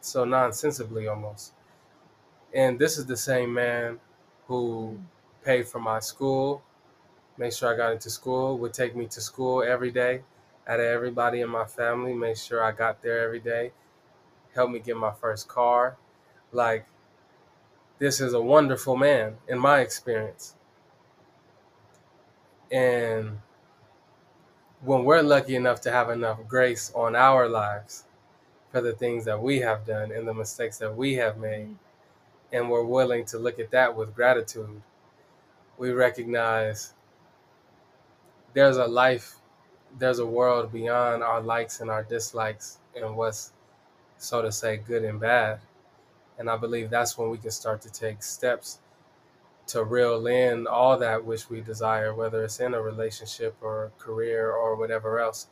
so 0.01 0.25
nonsensibly 0.25 1.07
almost? 1.07 1.53
And 2.53 2.79
this 2.79 2.97
is 2.97 3.05
the 3.05 3.17
same 3.17 3.53
man 3.53 3.99
who 4.47 4.99
paid 5.43 5.67
for 5.67 5.79
my 5.79 5.99
school, 5.99 6.63
made 7.37 7.53
sure 7.53 7.73
I 7.73 7.77
got 7.77 7.93
into 7.93 8.09
school, 8.09 8.57
would 8.57 8.73
take 8.73 8.95
me 8.95 9.05
to 9.07 9.21
school 9.21 9.63
every 9.63 9.91
day, 9.91 10.23
out 10.69 10.79
of 10.79 10.85
everybody 10.85 11.41
in 11.41 11.49
my 11.49 11.65
family, 11.65 12.13
made 12.13 12.37
sure 12.37 12.63
I 12.63 12.71
got 12.71 13.01
there 13.01 13.21
every 13.21 13.39
day, 13.39 13.71
helped 14.53 14.71
me 14.71 14.79
get 14.79 14.95
my 14.95 15.11
first 15.11 15.47
car. 15.47 15.97
Like, 16.51 16.85
this 17.97 18.21
is 18.21 18.33
a 18.33 18.41
wonderful 18.41 18.95
man 18.95 19.37
in 19.47 19.57
my 19.57 19.79
experience. 19.79 20.55
And 22.71 23.39
when 24.81 25.05
we're 25.05 25.23
lucky 25.23 25.55
enough 25.55 25.81
to 25.81 25.91
have 25.91 26.11
enough 26.11 26.37
grace 26.47 26.91
on 26.93 27.15
our 27.15 27.49
lives 27.49 28.03
for 28.71 28.79
the 28.79 28.93
things 28.93 29.25
that 29.25 29.41
we 29.41 29.59
have 29.61 29.87
done 29.87 30.11
and 30.11 30.27
the 30.27 30.35
mistakes 30.35 30.77
that 30.77 30.95
we 30.95 31.15
have 31.15 31.39
made, 31.39 31.65
mm-hmm. 31.65 32.55
and 32.55 32.69
we're 32.69 32.83
willing 32.83 33.25
to 33.25 33.39
look 33.39 33.57
at 33.57 33.71
that 33.71 33.95
with 33.95 34.13
gratitude, 34.13 34.83
we 35.79 35.89
recognize 35.89 36.93
there's 38.53 38.77
a 38.77 38.85
life 38.85 39.38
there's 39.97 40.19
a 40.19 40.25
world 40.25 40.71
beyond 40.71 41.23
our 41.23 41.41
likes 41.41 41.81
and 41.81 41.89
our 41.89 42.03
dislikes 42.03 42.77
and 42.95 43.15
what's 43.15 43.51
so 44.17 44.41
to 44.41 44.51
say 44.51 44.77
good 44.77 45.03
and 45.03 45.19
bad. 45.19 45.59
And 46.37 46.49
i 46.49 46.55
believe 46.55 46.89
that's 46.89 47.17
when 47.17 47.29
we 47.29 47.37
can 47.37 47.51
start 47.51 47.81
to 47.81 47.91
take 47.91 48.23
steps 48.23 48.79
to 49.67 49.83
reel 49.83 50.25
in 50.25 50.65
all 50.65 50.97
that 50.97 51.23
which 51.23 51.49
we 51.49 51.61
desire 51.61 52.13
whether 52.13 52.43
it's 52.43 52.59
in 52.59 52.73
a 52.73 52.81
relationship 52.81 53.55
or 53.61 53.91
career 53.99 54.51
or 54.51 54.75
whatever 54.75 55.19
else 55.19 55.47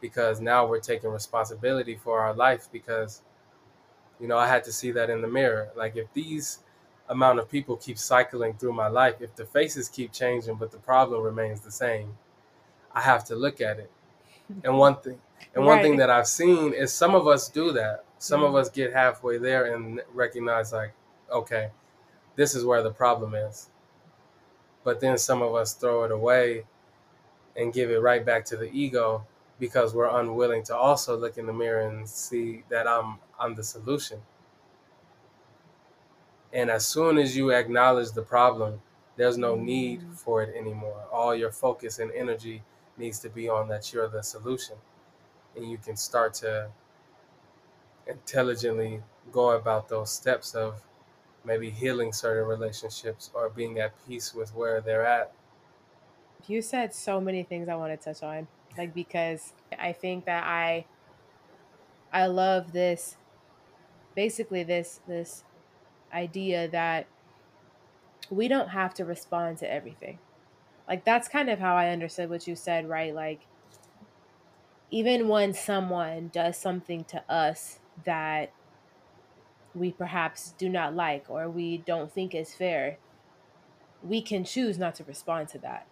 because 0.00 0.40
now 0.40 0.66
we're 0.66 0.80
taking 0.80 1.10
responsibility 1.10 1.94
for 1.94 2.20
our 2.20 2.34
life 2.34 2.68
because 2.72 3.22
you 4.18 4.26
know 4.26 4.36
i 4.36 4.48
had 4.48 4.64
to 4.64 4.72
see 4.72 4.90
that 4.90 5.10
in 5.10 5.20
the 5.22 5.28
mirror. 5.28 5.70
Like 5.76 5.96
if 5.96 6.12
these 6.14 6.58
amount 7.08 7.38
of 7.38 7.50
people 7.50 7.76
keep 7.76 7.98
cycling 7.98 8.54
through 8.54 8.72
my 8.72 8.88
life 8.88 9.20
if 9.20 9.36
the 9.36 9.44
faces 9.44 9.88
keep 9.88 10.12
changing 10.12 10.56
but 10.56 10.72
the 10.72 10.78
problem 10.78 11.22
remains 11.22 11.60
the 11.60 11.70
same 11.70 12.16
I 12.92 13.00
have 13.00 13.24
to 13.26 13.34
look 13.34 13.60
at 13.60 13.78
it. 13.78 13.90
And 14.64 14.76
one 14.78 14.96
thing, 14.96 15.20
and 15.54 15.64
one 15.64 15.76
right. 15.76 15.82
thing 15.82 15.96
that 15.98 16.10
I've 16.10 16.26
seen 16.26 16.72
is 16.72 16.92
some 16.92 17.14
of 17.14 17.28
us 17.28 17.48
do 17.48 17.70
that. 17.72 18.04
Some 18.18 18.40
mm-hmm. 18.40 18.48
of 18.48 18.54
us 18.56 18.68
get 18.68 18.92
halfway 18.92 19.38
there 19.38 19.74
and 19.74 20.00
recognize 20.12 20.72
like, 20.72 20.92
okay, 21.30 21.70
this 22.34 22.56
is 22.56 22.64
where 22.64 22.82
the 22.82 22.90
problem 22.90 23.34
is. 23.34 23.70
But 24.82 25.00
then 25.00 25.18
some 25.18 25.40
of 25.40 25.54
us 25.54 25.74
throw 25.74 26.02
it 26.02 26.10
away 26.10 26.64
and 27.56 27.72
give 27.72 27.90
it 27.90 28.00
right 28.00 28.24
back 28.24 28.44
to 28.46 28.56
the 28.56 28.70
ego 28.72 29.24
because 29.58 29.94
we're 29.94 30.18
unwilling 30.20 30.62
to 30.64 30.76
also 30.76 31.16
look 31.16 31.38
in 31.38 31.46
the 31.46 31.52
mirror 31.52 31.88
and 31.88 32.08
see 32.08 32.64
that 32.70 32.88
I'm 32.88 33.18
I'm 33.38 33.54
the 33.54 33.62
solution. 33.62 34.20
And 36.52 36.70
as 36.70 36.84
soon 36.86 37.18
as 37.18 37.36
you 37.36 37.52
acknowledge 37.52 38.10
the 38.12 38.22
problem, 38.22 38.80
there's 39.16 39.38
no 39.38 39.54
need 39.54 40.00
mm-hmm. 40.00 40.12
for 40.14 40.42
it 40.42 40.54
anymore. 40.56 41.04
All 41.12 41.34
your 41.34 41.52
focus 41.52 41.98
and 41.98 42.10
energy 42.12 42.62
needs 43.00 43.20
to 43.20 43.30
be 43.30 43.48
on 43.48 43.68
that 43.68 43.92
you're 43.92 44.08
the 44.08 44.22
solution. 44.22 44.78
And 45.56 45.70
you 45.70 45.78
can 45.78 45.96
start 45.96 46.34
to 46.36 46.72
intelligently 48.06 49.02
go 49.32 49.50
about 49.52 49.88
those 49.88 50.10
steps 50.12 50.54
of 50.54 50.82
maybe 51.44 51.70
healing 51.70 52.12
certain 52.12 52.46
relationships 52.48 53.30
or 53.34 53.48
being 53.50 53.78
at 53.80 53.94
peace 54.06 54.34
with 54.34 54.54
where 54.54 54.80
they're 54.82 55.06
at. 55.06 55.34
You 56.46 56.62
said 56.62 56.92
so 56.94 57.20
many 57.20 57.42
things 57.44 57.68
i 57.68 57.74
want 57.76 57.98
to 57.98 58.12
touch 58.12 58.22
on 58.22 58.48
like 58.76 58.94
because 58.94 59.52
i 59.78 59.92
think 59.92 60.24
that 60.24 60.44
i 60.44 60.86
i 62.12 62.26
love 62.26 62.72
this 62.72 63.16
basically 64.14 64.62
this 64.62 65.00
this 65.06 65.44
idea 66.12 66.68
that 66.68 67.08
we 68.30 68.48
don't 68.48 68.68
have 68.68 68.94
to 68.94 69.04
respond 69.04 69.58
to 69.58 69.70
everything 69.70 70.18
like 70.90 71.04
that's 71.04 71.28
kind 71.28 71.48
of 71.48 71.60
how 71.60 71.76
I 71.76 71.90
understood 71.90 72.28
what 72.28 72.48
you 72.48 72.56
said, 72.56 72.88
right? 72.88 73.14
Like 73.14 73.46
even 74.90 75.28
when 75.28 75.54
someone 75.54 76.30
does 76.32 76.56
something 76.58 77.04
to 77.04 77.22
us 77.32 77.78
that 78.04 78.52
we 79.72 79.92
perhaps 79.92 80.52
do 80.58 80.68
not 80.68 80.96
like 80.96 81.26
or 81.28 81.48
we 81.48 81.78
don't 81.78 82.12
think 82.12 82.34
is 82.34 82.54
fair, 82.54 82.98
we 84.02 84.20
can 84.20 84.42
choose 84.42 84.78
not 84.78 84.96
to 84.96 85.04
respond 85.04 85.48
to 85.50 85.58
that. 85.58 85.86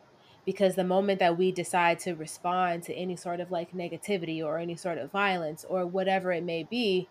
Because 0.44 0.74
the 0.74 0.82
moment 0.82 1.20
that 1.20 1.38
we 1.38 1.52
decide 1.52 2.00
to 2.00 2.14
respond 2.14 2.82
to 2.84 2.94
any 2.94 3.14
sort 3.14 3.38
of 3.38 3.52
like 3.52 3.72
negativity 3.72 4.44
or 4.44 4.58
any 4.58 4.74
sort 4.74 4.98
of 4.98 5.12
violence 5.12 5.64
or 5.68 5.86
whatever 5.86 6.32
it 6.32 6.42
may 6.42 6.64
be, 6.64 7.06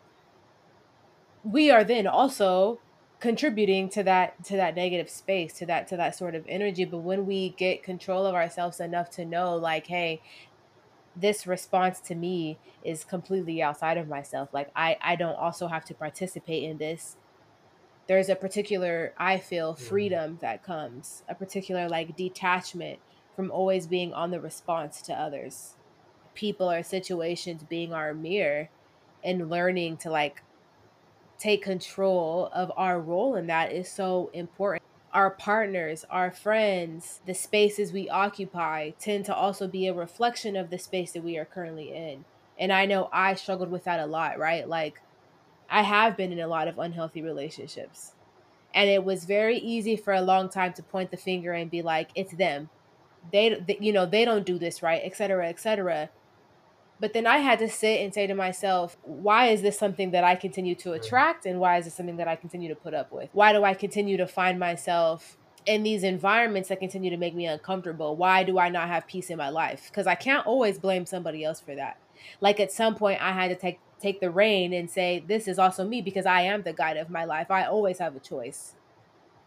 we 1.41 1.71
are 1.71 1.85
then 1.85 2.05
also 2.05 2.79
contributing 3.19 3.89
to 3.89 4.03
that 4.03 4.43
to 4.43 4.55
that 4.55 4.75
negative 4.75 5.09
space 5.09 5.53
to 5.53 5.65
that 5.65 5.87
to 5.87 5.97
that 5.97 6.15
sort 6.15 6.35
of 6.35 6.45
energy. 6.47 6.85
But 6.85 6.99
when 6.99 7.25
we 7.25 7.49
get 7.49 7.83
control 7.83 8.25
of 8.25 8.35
ourselves 8.35 8.79
enough 8.79 9.09
to 9.11 9.25
know 9.25 9.55
like 9.55 9.87
hey 9.87 10.21
this 11.15 11.47
response 11.47 11.99
to 11.99 12.13
me 12.13 12.59
is 12.83 13.03
completely 13.03 13.61
outside 13.61 13.97
of 13.97 14.07
myself. 14.07 14.49
Like 14.53 14.69
i 14.75 14.97
i 15.01 15.15
don't 15.15 15.35
also 15.37 15.67
have 15.67 15.85
to 15.85 15.93
participate 15.93 16.63
in 16.63 16.77
this. 16.77 17.15
There's 18.07 18.29
a 18.29 18.35
particular 18.35 19.13
i 19.17 19.37
feel 19.37 19.73
mm-hmm. 19.73 19.83
freedom 19.83 20.37
that 20.41 20.63
comes 20.63 21.23
a 21.27 21.33
particular 21.33 21.89
like 21.89 22.15
detachment 22.15 22.99
from 23.35 23.51
always 23.51 23.87
being 23.87 24.13
on 24.13 24.31
the 24.31 24.39
response 24.39 25.01
to 25.03 25.13
others. 25.13 25.75
People 26.35 26.69
or 26.69 26.83
situations 26.83 27.63
being 27.67 27.93
our 27.93 28.13
mirror 28.13 28.69
and 29.23 29.49
learning 29.49 29.97
to 29.97 30.11
like 30.11 30.43
take 31.39 31.63
control 31.63 32.49
of 32.53 32.71
our 32.75 32.99
role 32.99 33.35
in 33.35 33.47
that 33.47 33.71
is 33.71 33.89
so 33.89 34.29
important. 34.33 34.83
our 35.13 35.31
partners, 35.31 36.05
our 36.09 36.29
friends, 36.29 37.21
the 37.25 37.33
spaces 37.33 37.91
we 37.91 38.09
occupy 38.09 38.91
tend 38.99 39.25
to 39.25 39.33
also 39.33 39.67
be 39.67 39.87
a 39.87 39.93
reflection 39.93 40.55
of 40.55 40.69
the 40.69 40.77
space 40.77 41.13
that 41.13 41.23
we 41.23 41.37
are 41.37 41.45
currently 41.45 41.93
in. 41.93 42.23
And 42.59 42.71
I 42.71 42.85
know 42.85 43.09
I 43.11 43.35
struggled 43.35 43.71
with 43.71 43.85
that 43.85 43.99
a 43.99 44.05
lot, 44.05 44.37
right? 44.37 44.67
Like, 44.67 45.01
I 45.69 45.81
have 45.83 46.17
been 46.17 46.31
in 46.31 46.39
a 46.39 46.47
lot 46.47 46.67
of 46.67 46.77
unhealthy 46.77 47.21
relationships. 47.21 48.13
And 48.73 48.89
it 48.89 49.03
was 49.03 49.25
very 49.25 49.57
easy 49.57 49.95
for 49.95 50.13
a 50.13 50.21
long 50.21 50.49
time 50.49 50.73
to 50.73 50.83
point 50.83 51.09
the 51.09 51.17
finger 51.17 51.53
and 51.53 51.71
be 51.71 51.81
like, 51.81 52.09
it's 52.13 52.33
them. 52.33 52.69
They, 53.31 53.77
you 53.79 53.91
know, 53.93 54.05
they 54.05 54.23
don't 54.23 54.45
do 54.45 54.59
this 54.59 54.83
right, 54.83 55.01
et 55.03 55.15
cetera, 55.17 55.47
et 55.47 55.59
cetera. 55.59 56.09
But 56.99 57.13
then 57.13 57.27
I 57.27 57.37
had 57.37 57.59
to 57.59 57.69
sit 57.69 58.01
and 58.01 58.13
say 58.13 58.25
to 58.25 58.33
myself, 58.33 58.97
why 59.03 59.47
is 59.47 59.61
this 59.61 59.77
something 59.77 60.11
that 60.11 60.23
I 60.23 60.35
continue 60.35 60.75
to 60.75 60.93
attract? 60.93 61.45
And 61.45 61.59
why 61.59 61.77
is 61.77 61.85
this 61.85 61.93
something 61.93 62.17
that 62.17 62.27
I 62.27 62.35
continue 62.35 62.69
to 62.69 62.75
put 62.75 62.93
up 62.93 63.11
with? 63.11 63.29
Why 63.33 63.53
do 63.53 63.63
I 63.63 63.75
continue 63.75 64.17
to 64.17 64.25
find 64.25 64.59
myself 64.59 65.37
in 65.65 65.83
these 65.83 66.03
environments 66.03 66.69
that 66.69 66.79
continue 66.79 67.11
to 67.11 67.17
make 67.17 67.35
me 67.35 67.45
uncomfortable? 67.45 68.15
Why 68.15 68.43
do 68.43 68.57
I 68.57 68.69
not 68.69 68.87
have 68.87 69.05
peace 69.05 69.29
in 69.29 69.37
my 69.37 69.49
life? 69.49 69.89
Because 69.89 70.07
I 70.07 70.15
can't 70.15 70.47
always 70.47 70.79
blame 70.79 71.05
somebody 71.05 71.43
else 71.43 71.59
for 71.59 71.75
that. 71.75 71.97
Like 72.41 72.59
at 72.59 72.71
some 72.71 72.95
point, 72.95 73.21
I 73.21 73.31
had 73.31 73.49
to 73.49 73.55
take 73.55 73.79
take 73.99 74.19
the 74.19 74.29
reign 74.29 74.73
and 74.73 74.91
say, 74.91 75.23
this 75.27 75.47
is 75.47 75.57
also 75.57 75.83
me 75.83 76.03
because 76.03 76.27
I 76.27 76.41
am 76.41 76.61
the 76.61 76.73
guide 76.73 76.97
of 76.97 77.09
my 77.09 77.25
life. 77.25 77.49
I 77.49 77.63
always 77.65 77.97
have 77.97 78.15
a 78.15 78.19
choice. 78.19 78.75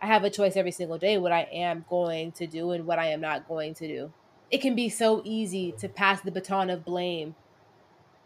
I 0.02 0.06
have 0.06 0.24
a 0.24 0.30
choice 0.30 0.56
every 0.56 0.72
single 0.72 0.98
day 0.98 1.18
what 1.18 1.30
I 1.30 1.42
am 1.52 1.84
going 1.88 2.32
to 2.32 2.48
do 2.48 2.72
and 2.72 2.84
what 2.84 2.98
I 2.98 3.06
am 3.08 3.20
not 3.20 3.46
going 3.46 3.74
to 3.74 3.86
do 3.86 4.12
it 4.50 4.60
can 4.60 4.74
be 4.74 4.88
so 4.88 5.22
easy 5.24 5.72
to 5.78 5.88
pass 5.88 6.20
the 6.20 6.30
baton 6.30 6.70
of 6.70 6.84
blame 6.84 7.34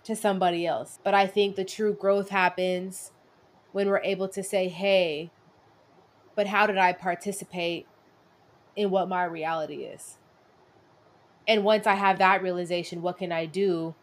to 0.05 0.15
somebody 0.15 0.67
else. 0.67 0.99
But 1.03 1.15
I 1.15 1.27
think 1.27 1.57
the 1.57 1.65
true 1.65 1.95
growth 1.95 2.29
happens 2.29 3.13
when 3.73 3.89
we're 3.89 4.03
able 4.03 4.29
to 4.29 4.43
say, 4.43 4.69
hey, 4.69 5.31
but 6.35 6.47
how 6.47 6.67
did 6.67 6.79
I 6.79 6.93
participate 6.93 7.87
in 8.77 8.91
what 8.91 9.09
my 9.09 9.25
reality 9.25 9.85
is? 9.85 10.19
And 11.47 11.65
once 11.65 11.87
I 11.87 11.95
have 11.95 12.19
that 12.19 12.43
realization, 12.43 13.03
what 13.03 13.19
can 13.19 13.33
I 13.33 13.47
do 13.47 13.95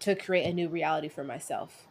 to 0.00 0.14
create 0.14 0.46
a 0.46 0.52
new 0.52 0.68
reality 0.68 1.08
for 1.08 1.24
myself? 1.24 1.86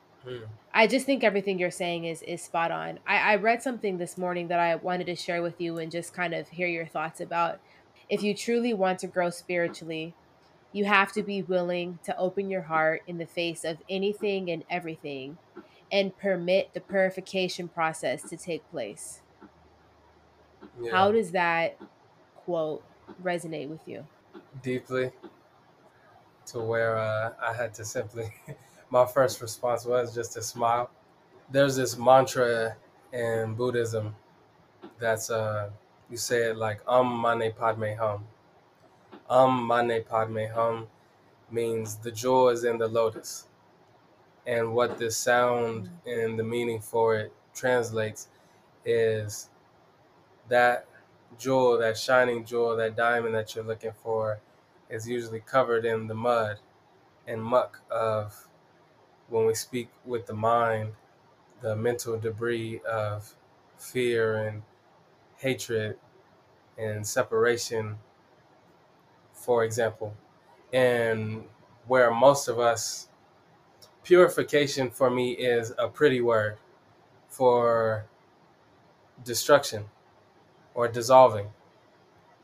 I 0.74 0.88
just 0.88 1.06
think 1.06 1.24
everything 1.24 1.60
you're 1.60 1.72
saying 1.72 2.06
is 2.06 2.22
is 2.24 2.42
spot 2.42 2.72
on. 2.72 3.00
I, 3.08 3.34
I 3.34 3.36
read 3.38 3.64
something 3.64 3.98
this 3.98 4.18
morning 4.18 4.50
that 4.50 4.60
I 4.60 4.76
wanted 4.76 5.08
to 5.08 5.16
share 5.16 5.42
with 5.42 5.60
you 5.60 5.78
and 5.80 5.92
just 5.92 6.14
kind 6.14 6.34
of 6.34 6.50
hear 6.50 6.68
your 6.68 6.86
thoughts 6.86 7.22
about 7.22 7.60
if 8.10 8.22
you 8.22 8.36
truly 8.36 8.74
want 8.74 9.00
to 9.00 9.08
grow 9.08 9.30
spiritually, 9.30 10.14
you 10.72 10.86
have 10.86 11.12
to 11.14 11.24
be 11.24 11.42
willing 11.42 12.00
to 12.04 12.16
open 12.18 12.50
your 12.50 12.64
heart 12.64 13.04
in 13.08 13.18
the 13.18 13.26
face 13.26 13.64
of 13.64 13.82
anything 13.90 14.50
and 14.52 14.64
everything 14.70 15.40
and 15.92 16.16
permit 16.18 16.74
the 16.74 16.82
purification 16.82 17.68
process 17.70 18.24
to 18.26 18.38
take 18.38 18.70
place. 18.70 19.24
Yeah. 20.82 20.92
How 20.92 21.12
does 21.12 21.32
that 21.32 21.80
quote 22.36 22.86
resonate 23.22 23.70
with 23.70 23.88
you? 23.88 24.08
Deeply, 24.62 25.12
to 26.48 26.60
where 26.60 26.98
uh, 26.98 27.34
I 27.42 27.54
had 27.54 27.74
to 27.76 27.86
simply, 27.86 28.34
my 28.90 29.06
first 29.06 29.42
response 29.42 29.86
was 29.86 30.14
just 30.14 30.34
to 30.34 30.42
smile. 30.42 30.92
There's 31.50 31.76
this 31.76 31.98
mantra 31.98 32.78
in 33.14 33.56
Buddhism 33.56 34.16
that's 35.00 35.30
uh, 35.32 35.72
you 36.10 36.18
say 36.18 36.52
it 36.52 36.58
like 36.58 36.82
um 36.88 37.22
mane 37.22 37.54
padme 37.54 37.96
hum. 37.98 38.28
Um 39.30 39.68
mane 39.68 40.04
padme 40.04 40.48
hum 40.54 40.88
means 41.52 41.98
the 41.98 42.12
jewel 42.12 42.50
is 42.50 42.64
in 42.64 42.80
the 42.80 42.88
lotus. 42.88 43.46
And 44.48 44.74
what 44.74 44.98
this 44.98 45.16
sound 45.16 45.90
and 46.06 46.40
the 46.40 46.44
meaning 46.44 46.82
for 46.82 47.16
it 47.16 47.32
translates 47.54 48.28
is 48.84 49.50
that 50.48 50.88
jewel, 51.38 51.78
that 51.78 51.98
shining 51.98 52.44
jewel, 52.44 52.76
that 52.78 52.96
diamond 52.96 53.36
that 53.36 53.54
you're 53.54 53.64
looking 53.64 53.94
for 54.02 54.40
is 54.90 55.08
usually 55.08 55.42
covered 55.42 55.86
in 55.86 56.08
the 56.08 56.16
mud 56.16 56.58
and 57.28 57.44
muck 57.44 57.82
of 57.92 58.48
when 59.28 59.46
we 59.46 59.54
speak 59.54 59.90
with 60.06 60.26
the 60.26 60.34
mind, 60.34 60.94
the 61.62 61.76
mental 61.76 62.18
debris 62.18 62.82
of 62.90 63.36
fear 63.78 64.48
and 64.48 64.64
hatred 65.38 65.98
and 66.78 67.06
separation, 67.06 68.00
for 69.50 69.64
example. 69.64 70.14
And 70.72 71.44
where 71.88 72.12
most 72.12 72.48
of 72.48 72.60
us, 72.60 73.08
purification 74.04 74.92
for 74.92 75.10
me 75.10 75.32
is 75.32 75.74
a 75.80 75.88
pretty 75.88 76.22
word 76.22 76.60
for 77.28 78.06
destruction 79.26 79.86
or 80.76 80.88
dissolving. 80.88 81.48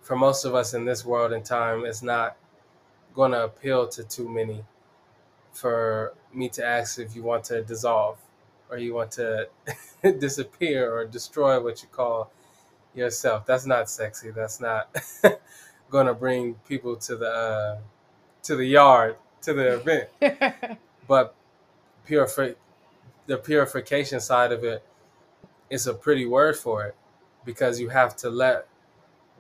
For 0.02 0.16
most 0.16 0.46
of 0.46 0.56
us 0.56 0.74
in 0.74 0.86
this 0.86 1.06
world 1.06 1.32
and 1.32 1.46
time, 1.46 1.86
it's 1.86 2.02
not 2.02 2.38
going 3.14 3.34
to 3.34 3.44
appeal 3.44 3.88
to 3.90 4.04
too 4.04 4.28
many 4.28 4.66
for 5.54 6.16
me 6.34 6.50
to 6.50 6.66
ask 6.66 6.98
if 6.98 7.16
you 7.16 7.22
want 7.22 7.44
to 7.44 7.62
dissolve 7.62 8.18
or 8.72 8.80
you 8.80 8.96
want 8.96 9.12
to 9.12 9.48
disappear 10.18 10.92
or 10.92 11.06
destroy 11.06 11.62
what 11.62 11.84
you 11.84 11.88
call 11.90 12.32
yourself. 12.96 13.46
That's 13.46 13.68
not 13.68 13.92
sexy. 13.92 14.32
That's 14.32 14.60
not 14.60 14.90
going 15.96 16.08
to 16.08 16.14
bring 16.14 16.56
people 16.68 16.98
to 16.98 17.16
the 17.16 17.30
uh, 17.30 17.78
to 18.44 18.58
the 18.58 18.66
yard 18.66 19.16
to 19.42 19.54
the 19.54 19.76
event. 19.80 20.78
but 21.08 21.34
purify 22.06 22.52
the 23.28 23.38
purification 23.38 24.20
side 24.20 24.52
of 24.52 24.66
it 24.66 24.84
is 25.70 25.88
a 25.88 25.94
pretty 25.94 26.26
word 26.26 26.58
for 26.58 26.84
it 26.86 26.96
because 27.46 27.80
you 27.80 27.88
have 27.88 28.14
to 28.18 28.30
let 28.30 28.68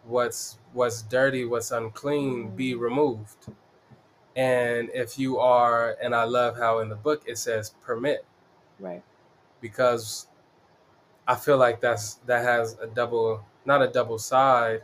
what's 0.05 0.57
what's 0.71 1.01
dirty, 1.01 1.43
what's 1.43 1.71
unclean 1.71 2.55
be 2.55 2.73
mm. 2.73 2.79
removed. 2.79 3.47
And 4.37 4.89
if 4.93 5.19
you 5.19 5.39
are, 5.39 5.97
and 6.01 6.15
I 6.15 6.23
love 6.23 6.57
how 6.57 6.79
in 6.79 6.87
the 6.87 6.95
book 6.95 7.23
it 7.25 7.37
says 7.37 7.73
permit. 7.83 8.25
Right. 8.79 9.03
Because 9.59 10.27
I 11.27 11.35
feel 11.35 11.57
like 11.57 11.81
that's 11.81 12.15
that 12.27 12.43
has 12.45 12.77
a 12.79 12.87
double 12.87 13.43
not 13.65 13.81
a 13.81 13.87
double 13.87 14.19
side, 14.19 14.83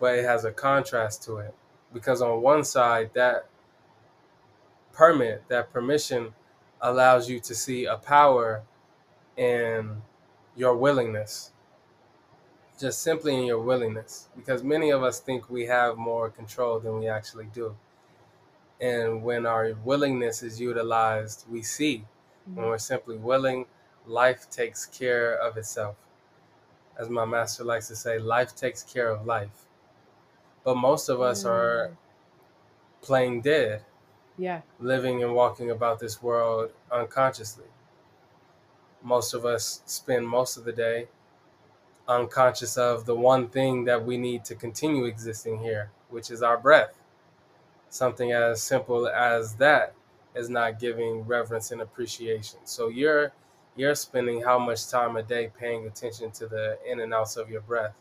but 0.00 0.18
it 0.18 0.24
has 0.24 0.44
a 0.44 0.50
contrast 0.50 1.22
to 1.24 1.36
it. 1.36 1.54
Because 1.92 2.22
on 2.22 2.40
one 2.42 2.64
side 2.64 3.10
that 3.14 3.46
permit, 4.92 5.44
that 5.48 5.72
permission 5.72 6.34
allows 6.80 7.28
you 7.28 7.38
to 7.40 7.54
see 7.54 7.84
a 7.84 7.96
power 7.96 8.62
in 9.36 10.02
your 10.56 10.74
willingness. 10.74 11.52
Just 12.78 13.02
simply 13.02 13.36
in 13.36 13.44
your 13.44 13.60
willingness. 13.60 14.28
Because 14.34 14.64
many 14.64 14.90
of 14.90 15.02
us 15.02 15.20
think 15.20 15.50
we 15.50 15.66
have 15.66 15.98
more 15.98 16.30
control 16.30 16.80
than 16.80 16.98
we 16.98 17.06
actually 17.08 17.48
do. 17.52 17.76
And 18.80 19.22
when 19.22 19.44
our 19.44 19.74
willingness 19.84 20.42
is 20.42 20.58
utilized, 20.58 21.44
we 21.50 21.60
see. 21.60 22.04
Mm-hmm. 22.48 22.56
When 22.56 22.66
we're 22.68 22.78
simply 22.78 23.18
willing, 23.18 23.66
life 24.06 24.48
takes 24.50 24.86
care 24.86 25.34
of 25.34 25.58
itself. 25.58 25.96
As 26.98 27.10
my 27.10 27.26
master 27.26 27.64
likes 27.64 27.88
to 27.88 27.96
say, 27.96 28.18
life 28.18 28.56
takes 28.56 28.82
care 28.82 29.10
of 29.10 29.26
life. 29.26 29.66
But 30.64 30.76
most 30.76 31.08
of 31.08 31.20
us 31.20 31.44
mm. 31.44 31.50
are 31.50 31.96
playing 33.02 33.42
dead. 33.42 33.84
Yeah. 34.36 34.62
Living 34.78 35.22
and 35.22 35.34
walking 35.34 35.70
about 35.70 36.00
this 36.00 36.22
world 36.22 36.70
unconsciously. 36.90 37.66
Most 39.02 39.34
of 39.34 39.44
us 39.44 39.82
spend 39.86 40.28
most 40.28 40.56
of 40.56 40.64
the 40.64 40.72
day 40.72 41.08
unconscious 42.08 42.76
of 42.76 43.06
the 43.06 43.14
one 43.14 43.48
thing 43.48 43.84
that 43.84 44.04
we 44.04 44.16
need 44.18 44.44
to 44.44 44.54
continue 44.54 45.04
existing 45.04 45.60
here, 45.60 45.90
which 46.08 46.30
is 46.30 46.42
our 46.42 46.58
breath. 46.58 46.98
Something 47.88 48.32
as 48.32 48.62
simple 48.62 49.08
as 49.08 49.54
that 49.56 49.94
is 50.34 50.48
not 50.48 50.78
giving 50.78 51.22
reverence 51.22 51.70
and 51.70 51.80
appreciation. 51.80 52.60
So 52.64 52.88
you're 52.88 53.32
you're 53.76 53.94
spending 53.94 54.42
how 54.42 54.58
much 54.58 54.88
time 54.88 55.16
a 55.16 55.22
day 55.22 55.50
paying 55.58 55.86
attention 55.86 56.30
to 56.32 56.46
the 56.46 56.78
in 56.86 57.00
and 57.00 57.14
outs 57.14 57.36
of 57.36 57.50
your 57.50 57.62
breath 57.62 57.94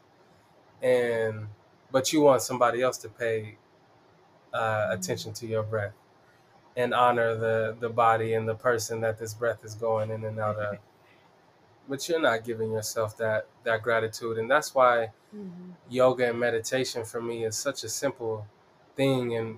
and 0.81 1.47
but 1.91 2.13
you 2.13 2.21
want 2.21 2.41
somebody 2.41 2.81
else 2.81 2.97
to 2.99 3.09
pay 3.09 3.57
uh, 4.53 4.87
attention 4.91 5.33
to 5.33 5.47
your 5.47 5.63
breath 5.63 5.93
and 6.75 6.93
honor 6.93 7.35
the 7.35 7.75
the 7.79 7.89
body 7.89 8.33
and 8.33 8.47
the 8.47 8.55
person 8.55 9.01
that 9.01 9.19
this 9.19 9.33
breath 9.33 9.63
is 9.63 9.75
going 9.75 10.11
in 10.11 10.23
and 10.23 10.39
out 10.39 10.57
of. 10.57 10.77
But 11.89 12.07
you're 12.07 12.21
not 12.21 12.43
giving 12.43 12.71
yourself 12.71 13.17
that 13.17 13.47
that 13.63 13.81
gratitude. 13.81 14.37
And 14.37 14.49
that's 14.49 14.75
why 14.75 15.09
mm-hmm. 15.35 15.71
yoga 15.89 16.29
and 16.29 16.39
meditation 16.39 17.03
for 17.03 17.19
me 17.19 17.45
is 17.45 17.57
such 17.57 17.83
a 17.83 17.89
simple 17.89 18.45
thing. 18.95 19.35
And 19.35 19.57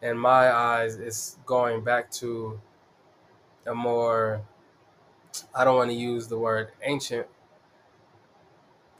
in 0.00 0.16
my 0.16 0.50
eyes 0.50 0.96
it's 0.96 1.36
going 1.44 1.84
back 1.84 2.10
to 2.12 2.58
a 3.66 3.74
more 3.74 4.40
I 5.54 5.64
don't 5.64 5.76
want 5.76 5.90
to 5.90 5.96
use 5.96 6.28
the 6.28 6.38
word 6.38 6.72
ancient, 6.82 7.26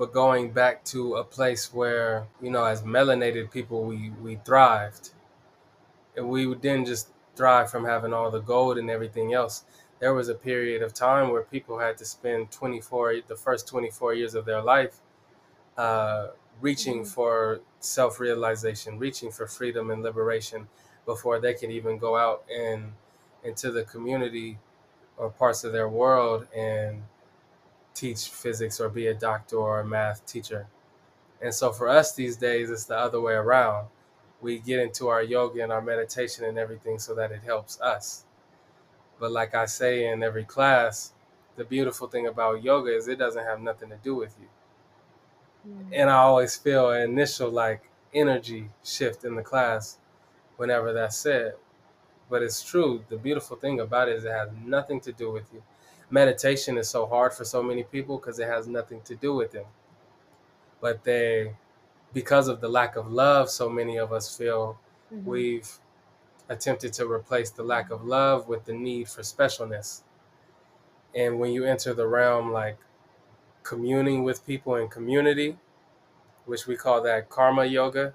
but 0.03 0.13
going 0.13 0.51
back 0.51 0.83
to 0.83 1.15
a 1.15 1.23
place 1.23 1.73
where, 1.73 2.27
you 2.41 2.51
know, 2.51 2.65
as 2.65 2.83
melanated 2.83 3.53
people, 3.53 3.85
we, 3.85 4.11
we 4.21 4.35
thrived. 4.35 5.11
And 6.17 6.29
we 6.29 6.53
didn't 6.57 6.87
just 6.87 7.11
thrive 7.37 7.71
from 7.71 7.85
having 7.85 8.13
all 8.13 8.29
the 8.29 8.41
gold 8.41 8.79
and 8.79 8.91
everything 8.91 9.33
else. 9.33 9.63
There 10.01 10.13
was 10.13 10.29
a 10.29 10.35
period 10.35 10.83
of 10.83 10.93
time 10.93 11.31
where 11.31 11.43
people 11.45 11.79
had 11.79 11.99
to 11.99 12.05
spend 12.05 12.51
24, 12.51 13.21
the 13.29 13.37
first 13.37 13.69
24 13.69 14.15
years 14.15 14.35
of 14.35 14.45
their 14.45 14.61
life 14.61 14.99
uh, 15.77 16.31
reaching 16.61 17.03
Mhm. 17.03 17.07
for 17.09 17.61
self 17.81 18.19
realization, 18.19 18.99
reaching 18.99 19.31
for 19.31 19.47
freedom 19.47 19.93
and 19.93 20.03
liberation 20.03 20.69
before 21.07 21.39
they 21.41 21.55
can 21.55 21.71
even 21.71 21.97
go 21.99 22.17
out 22.17 22.45
and 22.53 22.93
into 23.45 23.71
the 23.71 23.85
community 23.85 24.59
or 25.17 25.31
parts 25.31 25.65
of 25.65 25.73
their 25.73 25.89
world 25.89 26.49
and 26.55 27.05
teach 27.95 28.29
physics 28.29 28.81
or 28.81 28.89
be 28.89 29.07
a 29.07 29.15
doctor 29.15 29.57
or 29.57 29.81
a 29.81 29.85
math 29.85 30.25
teacher. 30.27 30.67
And 31.41 31.53
so 31.53 31.73
for 31.73 31.89
us 31.89 32.15
these 32.15 32.37
days, 32.37 32.71
it's 32.71 32.85
the 32.85 32.97
other 32.97 33.21
way 33.21 33.35
around. 33.35 33.89
We 34.41 34.59
get 34.59 34.81
into 34.81 35.09
our 35.09 35.23
yoga 35.23 35.63
and 35.63 35.73
our 35.73 35.83
meditation 35.83 36.45
and 36.45 36.59
everything 36.59 36.99
so 36.99 37.15
that 37.15 37.33
it 37.33 37.43
helps 37.45 37.81
us. 37.81 38.25
But 39.19 39.33
like 39.33 39.55
I 39.55 39.67
say 39.67 40.07
in 40.11 40.23
every 40.23 40.45
class, 40.45 41.13
the 41.57 41.65
beautiful 41.65 42.09
thing 42.09 42.27
about 42.27 42.63
yoga 42.63 42.97
is 42.97 43.09
it 43.09 43.19
doesn't 43.19 43.45
have 43.45 43.61
nothing 43.61 43.91
to 43.91 43.99
do 44.03 44.15
with 44.15 44.35
you. 44.41 44.49
Mm. 45.69 45.89
And 45.93 46.11
I 46.11 46.17
always 46.17 46.57
feel 46.57 46.91
an 46.91 47.03
initial 47.03 47.51
like 47.51 47.89
energy 48.15 48.71
shift 48.83 49.25
in 49.25 49.35
the 49.35 49.43
class 49.43 49.99
whenever 50.57 50.93
that's 50.93 51.17
said. 51.17 51.55
But 52.31 52.43
it's 52.43 52.63
true. 52.63 53.05
The 53.09 53.17
beautiful 53.17 53.57
thing 53.57 53.81
about 53.81 54.09
it 54.09 54.17
is 54.17 54.25
it 54.25 54.33
has 54.33 54.49
nothing 54.65 55.01
to 55.03 55.13
do 55.13 55.31
with 55.31 55.53
you. 55.53 55.63
Meditation 56.13 56.77
is 56.77 56.91
so 56.91 57.07
hard 57.07 57.33
for 57.33 57.43
so 57.43 57.63
many 57.63 57.85
people 57.85 58.19
because 58.19 58.39
it 58.39 58.47
has 58.47 58.69
nothing 58.69 59.01
to 59.01 59.15
do 59.15 59.35
with 59.35 59.53
them. 59.53 59.65
But 60.79 61.05
they, 61.05 61.57
because 62.13 62.49
of 62.49 62.61
the 62.61 62.69
lack 62.69 62.97
of 62.97 63.11
love, 63.11 63.49
so 63.49 63.71
many 63.71 63.97
of 63.97 64.13
us 64.13 64.37
feel 64.37 64.79
Mhm. 65.11 65.25
we've 65.25 65.79
attempted 66.51 66.93
to 66.93 67.11
replace 67.11 67.49
the 67.51 67.63
lack 67.63 67.91
of 67.91 68.05
love 68.05 68.47
with 68.47 68.67
the 68.67 68.75
need 68.75 69.09
for 69.09 69.23
specialness. 69.23 70.03
And 71.15 71.41
when 71.41 71.51
you 71.51 71.65
enter 71.65 71.95
the 71.95 72.07
realm 72.07 72.53
like 72.53 72.77
communing 73.63 74.23
with 74.23 74.45
people 74.45 74.75
in 74.75 74.89
community, 74.89 75.59
which 76.45 76.67
we 76.67 76.77
call 76.77 77.01
that 77.01 77.31
karma 77.31 77.65
yoga 77.65 78.13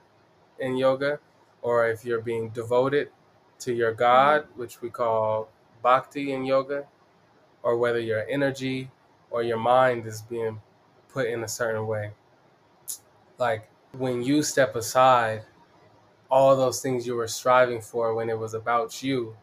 in 0.59 0.77
yoga, 0.77 1.19
or 1.63 1.87
if 1.87 2.05
you're 2.05 2.21
being 2.21 2.49
devoted 2.49 3.11
to 3.57 3.73
your 3.73 3.91
God, 3.91 4.47
which 4.55 4.83
we 4.83 4.91
call 4.91 5.49
bhakti 5.81 6.31
in 6.31 6.45
yoga, 6.45 6.85
or 7.67 7.75
whether 7.75 7.99
your 7.99 8.25
energy 8.29 8.89
or 9.29 9.43
your 9.43 9.57
mind 9.57 10.05
is 10.05 10.21
being 10.21 10.61
put 11.09 11.27
in 11.27 11.43
a 11.43 11.47
certain 11.49 11.85
way. 11.85 12.11
Like 13.37 13.69
when 13.91 14.23
you 14.23 14.41
step 14.41 14.77
aside, 14.77 15.43
all 16.31 16.55
those 16.55 16.81
things 16.81 17.05
you 17.05 17.15
were 17.15 17.27
striving 17.27 17.81
for 17.81 18.13
when 18.13 18.29
it 18.29 18.39
was 18.39 18.53
about 18.53 19.03
you 19.03 19.35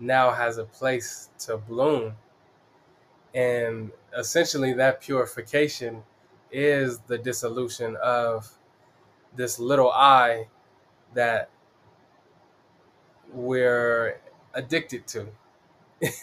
now 0.00 0.30
has 0.30 0.56
a 0.56 0.64
place 0.64 1.28
to 1.40 1.58
bloom. 1.58 2.14
And 3.34 3.90
essentially, 4.16 4.72
that 4.72 5.02
purification 5.02 6.02
is 6.50 7.00
the 7.00 7.18
dissolution 7.18 7.98
of 8.02 8.50
this 9.36 9.58
little 9.58 9.92
I 9.92 10.46
that 11.12 11.50
we're 13.30 14.22
addicted 14.54 15.06
to. 15.08 15.26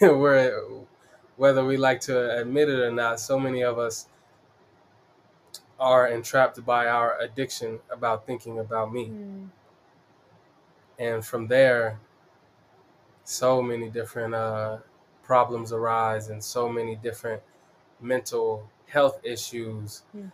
we're, 0.00 0.60
whether 1.36 1.64
we 1.64 1.76
like 1.76 2.00
to 2.02 2.38
admit 2.40 2.68
it 2.68 2.80
or 2.80 2.90
not, 2.90 3.20
so 3.20 3.38
many 3.38 3.62
of 3.62 3.78
us 3.78 4.06
are 5.78 6.08
entrapped 6.08 6.64
by 6.64 6.86
our 6.86 7.18
addiction 7.20 7.78
about 7.90 8.26
thinking 8.26 8.58
about 8.58 8.92
me. 8.92 9.08
Mm. 9.08 9.48
And 10.98 11.24
from 11.24 11.46
there, 11.48 12.00
so 13.24 13.60
many 13.60 13.90
different 13.90 14.34
uh, 14.34 14.78
problems 15.22 15.72
arise 15.72 16.28
and 16.28 16.42
so 16.42 16.68
many 16.68 16.96
different 16.96 17.42
mental 18.00 18.70
health 18.86 19.20
issues 19.24 20.02
Yeah. 20.14 20.30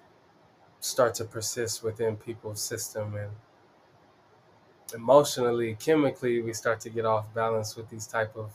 start 0.80 1.14
to 1.14 1.24
persist 1.24 1.82
within 1.82 2.16
people's 2.16 2.60
system 2.60 3.16
and 3.16 3.30
emotionally 4.94 5.74
chemically 5.76 6.42
we 6.42 6.52
start 6.52 6.80
to 6.80 6.90
get 6.90 7.06
off 7.06 7.32
balance 7.32 7.76
with 7.76 7.88
these 7.88 8.06
type 8.06 8.36
of 8.36 8.50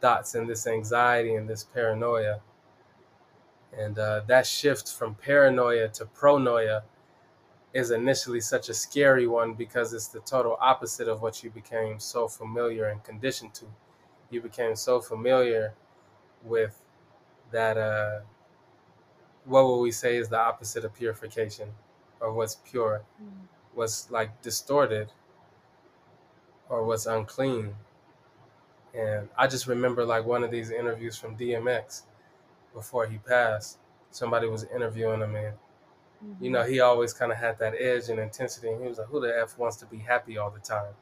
thoughts 0.00 0.34
and 0.34 0.48
this 0.48 0.66
anxiety 0.66 1.34
and 1.34 1.48
this 1.48 1.64
paranoia. 1.64 2.40
And 3.76 3.98
uh, 3.98 4.22
that 4.26 4.46
shift 4.46 4.92
from 4.92 5.14
paranoia 5.14 5.88
to 5.90 6.06
pronoia 6.06 6.82
is 7.74 7.90
initially 7.90 8.40
such 8.40 8.68
a 8.68 8.74
scary 8.74 9.26
one 9.26 9.54
because 9.54 9.92
it's 9.94 10.08
the 10.08 10.20
total 10.20 10.56
opposite 10.60 11.08
of 11.08 11.22
what 11.22 11.42
you 11.44 11.50
became 11.50 12.00
so 12.00 12.28
familiar 12.28 12.86
and 12.86 13.02
conditioned 13.04 13.54
to. 13.54 13.66
You 14.30 14.40
became 14.42 14.76
so 14.76 15.00
familiar 15.00 15.74
with 16.44 16.80
that 17.52 17.78
uh 17.78 18.20
what 19.44 19.66
would 19.66 19.80
we 19.80 19.90
say 19.90 20.16
is 20.16 20.28
the 20.28 20.38
opposite 20.38 20.84
of 20.84 20.94
purification 20.94 21.70
or 22.20 22.32
what's 22.32 22.56
pure 22.56 23.02
Mm. 23.20 23.48
what's 23.74 24.10
like 24.10 24.40
distorted 24.42 25.10
or 26.68 26.84
what's 26.84 27.06
unclean 27.06 27.74
and 28.94 29.28
i 29.36 29.46
just 29.46 29.66
remember 29.66 30.04
like 30.04 30.24
one 30.24 30.44
of 30.44 30.50
these 30.50 30.70
interviews 30.70 31.16
from 31.16 31.36
dmx 31.36 32.02
before 32.74 33.06
he 33.06 33.18
passed 33.18 33.78
somebody 34.10 34.46
was 34.48 34.64
interviewing 34.74 35.20
him 35.20 35.34
and 35.36 35.54
you 36.40 36.50
know 36.50 36.62
he 36.64 36.80
always 36.80 37.12
kind 37.12 37.32
of 37.32 37.38
had 37.38 37.58
that 37.58 37.74
edge 37.78 38.08
and 38.08 38.18
intensity 38.18 38.68
and 38.68 38.82
he 38.82 38.88
was 38.88 38.98
like 38.98 39.08
who 39.08 39.20
the 39.20 39.38
f 39.40 39.58
wants 39.58 39.76
to 39.76 39.86
be 39.86 39.98
happy 39.98 40.38
all 40.38 40.50
the 40.50 40.60
time? 40.60 40.94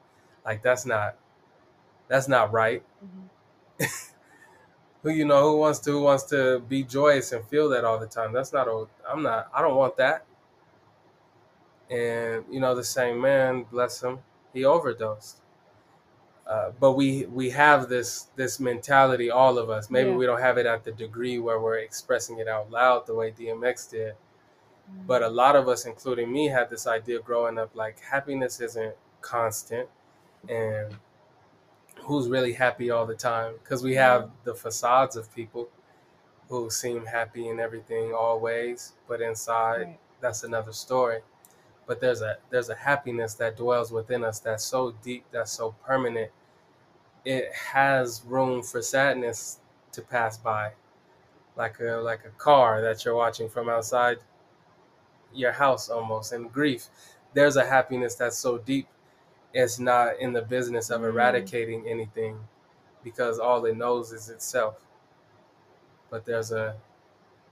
Like 0.44 0.62
that's 0.62 0.86
not 0.86 1.16
that's 2.08 2.28
not 2.28 2.52
right. 2.52 2.82
Mhm. 3.80 3.88
who 5.02 5.10
you 5.10 5.24
know 5.24 5.42
who 5.50 5.56
wants 5.58 5.78
to 5.80 5.90
who 5.92 6.02
wants 6.02 6.24
to 6.24 6.60
be 6.60 6.82
joyous 6.82 7.32
and 7.32 7.44
feel 7.46 7.68
that 7.70 7.84
all 7.84 7.98
the 7.98 8.06
time? 8.06 8.32
That's 8.32 8.52
not 8.52 8.68
a 8.68 8.86
i'm 9.08 9.22
not 9.22 9.50
i 9.54 9.62
don't 9.62 9.76
want 9.76 9.96
that. 9.98 10.24
And 11.90 12.44
you 12.50 12.60
know 12.60 12.74
the 12.74 12.84
same 12.84 13.20
man 13.20 13.64
bless 13.64 14.02
him 14.02 14.20
he 14.52 14.64
overdosed 14.64 15.40
uh, 16.46 16.70
but 16.80 16.92
we 16.92 17.26
we 17.26 17.50
have 17.50 17.88
this 17.88 18.28
this 18.36 18.60
mentality 18.60 19.30
all 19.30 19.58
of 19.58 19.70
us. 19.70 19.90
Maybe 19.90 20.10
Yeah. 20.10 20.16
we 20.16 20.26
don't 20.26 20.40
have 20.40 20.58
it 20.58 20.66
at 20.66 20.84
the 20.84 20.92
degree 20.92 21.38
where 21.38 21.60
we're 21.60 21.78
expressing 21.78 22.38
it 22.38 22.48
out 22.48 22.70
loud 22.70 23.06
the 23.06 23.14
way 23.14 23.32
dmx 23.32 23.90
did. 23.90 24.14
But 25.06 25.22
a 25.22 25.28
lot 25.28 25.56
of 25.56 25.68
us 25.68 25.84
including 25.86 26.32
me 26.32 26.48
had 26.48 26.70
this 26.70 26.86
idea 26.86 27.20
growing 27.20 27.58
up 27.58 27.74
like 27.74 28.00
happiness 28.00 28.60
isn't 28.60 28.94
constant. 29.20 29.88
And 30.48 30.96
who's 32.02 32.28
really 32.28 32.52
happy 32.52 32.90
all 32.90 33.06
the 33.06 33.14
time? 33.14 33.54
Because 33.62 33.82
we 33.82 33.94
have 33.96 34.30
the 34.44 34.54
facades 34.54 35.16
of 35.16 35.34
people 35.34 35.68
who 36.48 36.70
seem 36.70 37.06
happy 37.06 37.48
and 37.48 37.60
everything 37.60 38.12
always 38.14 38.92
but 39.08 39.20
inside 39.20 39.82
Right. 39.82 39.98
that's 40.20 40.44
another 40.44 40.72
story 40.72 41.22
but 41.86 42.00
there's 42.00 42.22
a 42.22 42.38
there's 42.50 42.68
a 42.70 42.74
happiness 42.74 43.34
that 43.34 43.56
dwells 43.56 43.92
within 43.92 44.24
us 44.24 44.40
that's 44.40 44.64
so 44.64 44.92
deep 45.02 45.24
that's 45.32 45.52
so 45.52 45.74
permanent. 45.84 46.30
It 47.24 47.52
has 47.52 48.22
room 48.26 48.62
for 48.62 48.82
sadness 48.82 49.60
to 49.92 50.02
pass 50.02 50.38
by. 50.38 50.72
Like 51.56 51.80
a 51.80 51.96
like 52.02 52.24
a 52.24 52.30
car 52.38 52.82
that 52.82 53.04
you're 53.04 53.16
watching 53.16 53.48
from 53.48 53.68
outside 53.68 54.18
your 55.34 55.52
house 55.52 55.88
almost 55.88 56.32
and 56.32 56.52
grief. 56.52 56.88
There's 57.34 57.56
a 57.56 57.66
happiness 57.66 58.14
that's 58.14 58.38
so 58.38 58.58
deep 58.58 58.88
it's 59.54 59.78
not 59.78 60.18
in 60.20 60.32
the 60.32 60.42
business 60.42 60.90
of 60.90 61.00
Mm. 61.02 61.08
eradicating 61.10 61.88
anything 61.88 62.40
because 63.02 63.38
all 63.38 63.64
it 63.66 63.76
knows 63.76 64.12
is 64.12 64.28
itself. 64.30 64.86
But 66.10 66.24
there's 66.24 66.52
a 66.52 66.76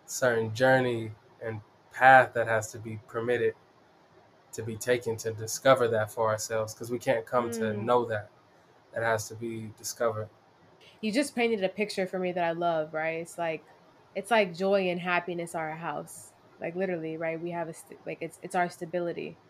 certain 0.06 0.54
journey 0.54 1.12
and 1.42 1.60
path 1.92 2.34
that 2.34 2.46
has 2.48 2.72
to 2.72 2.78
be 2.78 3.00
permitted 3.08 3.54
to 4.54 4.62
be 4.62 4.76
taken 4.76 5.16
to 5.18 5.32
discover 5.32 5.88
that 5.88 6.10
for 6.10 6.28
ourselves 6.28 6.74
because 6.74 6.90
we 6.90 6.98
can't 6.98 7.26
come 7.26 7.50
to 7.52 7.74
Mm. 7.74 7.84
know 7.84 8.04
that 8.06 8.30
that 8.92 9.02
has 9.04 9.28
to 9.28 9.36
be 9.36 9.72
discovered 9.78 10.30
you 11.00 11.12
just 11.12 11.34
painted 11.34 11.62
a 11.64 11.68
picture 11.68 12.06
for 12.06 12.18
me 12.18 12.32
that 12.32 12.44
I 12.44 12.52
love, 12.52 12.92
right? 12.94 13.20
It's 13.20 13.38
like 13.38 13.66
it's 14.14 14.30
like 14.30 14.54
joy 14.54 14.88
and 14.88 15.00
happiness 15.00 15.54
are 15.54 15.70
a 15.70 15.76
house. 15.76 16.32
Like 16.60 16.76
literally, 16.76 17.16
right? 17.16 17.40
We 17.40 17.50
have 17.50 17.68
a 17.68 17.74
st- 17.74 18.00
like 18.06 18.18
it's 18.20 18.38
it's 18.42 18.54
our 18.54 18.68
stability. 18.68 19.40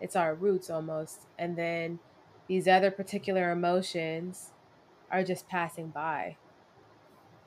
It's 0.00 0.16
our 0.16 0.34
roots 0.34 0.70
almost. 0.70 1.26
And 1.38 1.58
then 1.58 2.00
these 2.48 2.68
other 2.68 2.90
particular 2.90 3.52
emotions 3.52 4.54
are 5.10 5.24
just 5.24 5.48
passing 5.48 5.90
by. 5.92 6.38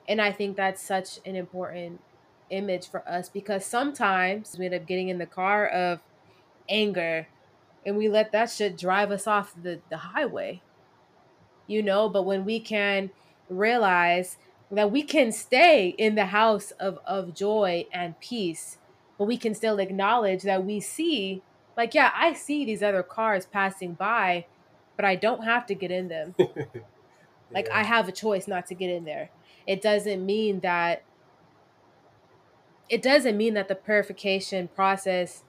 And 0.06 0.20
I 0.20 0.32
think 0.32 0.56
that's 0.56 0.84
such 0.84 1.18
an 1.24 1.36
important 1.36 2.04
image 2.50 2.88
for 2.90 3.08
us 3.08 3.28
because 3.28 3.64
sometimes 3.66 4.56
we 4.58 4.66
end 4.66 4.74
up 4.74 4.86
getting 4.86 5.08
in 5.08 5.18
the 5.18 5.26
car 5.26 5.66
of 5.66 6.02
anger 6.68 7.28
and 7.84 7.96
we 7.96 8.08
let 8.08 8.32
that 8.32 8.50
shit 8.50 8.78
drive 8.78 9.10
us 9.10 9.26
off 9.26 9.54
the, 9.60 9.80
the 9.90 9.96
highway 9.98 10.62
you 11.66 11.82
know? 11.82 12.08
But 12.08 12.24
when 12.24 12.44
we 12.44 12.60
can 12.60 13.10
realize 13.48 14.36
that 14.70 14.90
we 14.90 15.02
can 15.02 15.30
stay 15.32 15.88
in 15.98 16.14
the 16.14 16.26
house 16.26 16.70
of 16.72 16.98
of 17.06 17.34
joy 17.34 17.86
and 17.92 18.18
peace 18.20 18.78
but 19.18 19.26
we 19.26 19.36
can 19.36 19.54
still 19.54 19.78
acknowledge 19.78 20.42
that 20.44 20.64
we 20.64 20.80
see 20.80 21.42
like 21.76 21.92
yeah 21.92 22.10
i 22.14 22.32
see 22.32 22.64
these 22.64 22.82
other 22.82 23.02
cars 23.02 23.44
passing 23.44 23.92
by 23.92 24.46
but 24.96 25.04
i 25.04 25.14
don't 25.14 25.44
have 25.44 25.66
to 25.66 25.74
get 25.74 25.90
in 25.90 26.08
them. 26.08 26.34
Like 27.52 27.68
i 27.68 27.82
have 27.82 28.08
a 28.08 28.12
choice 28.12 28.48
not 28.48 28.64
to 28.68 28.74
get 28.74 28.88
in 28.88 29.04
there. 29.04 29.28
It 29.66 29.82
doesn't 29.82 30.24
mean 30.24 30.60
that 30.60 31.02
it 32.88 33.02
doesn't 33.02 33.36
mean 33.36 33.52
that 33.52 33.68
the 33.68 33.74
purification 33.74 34.68
process 34.68 35.44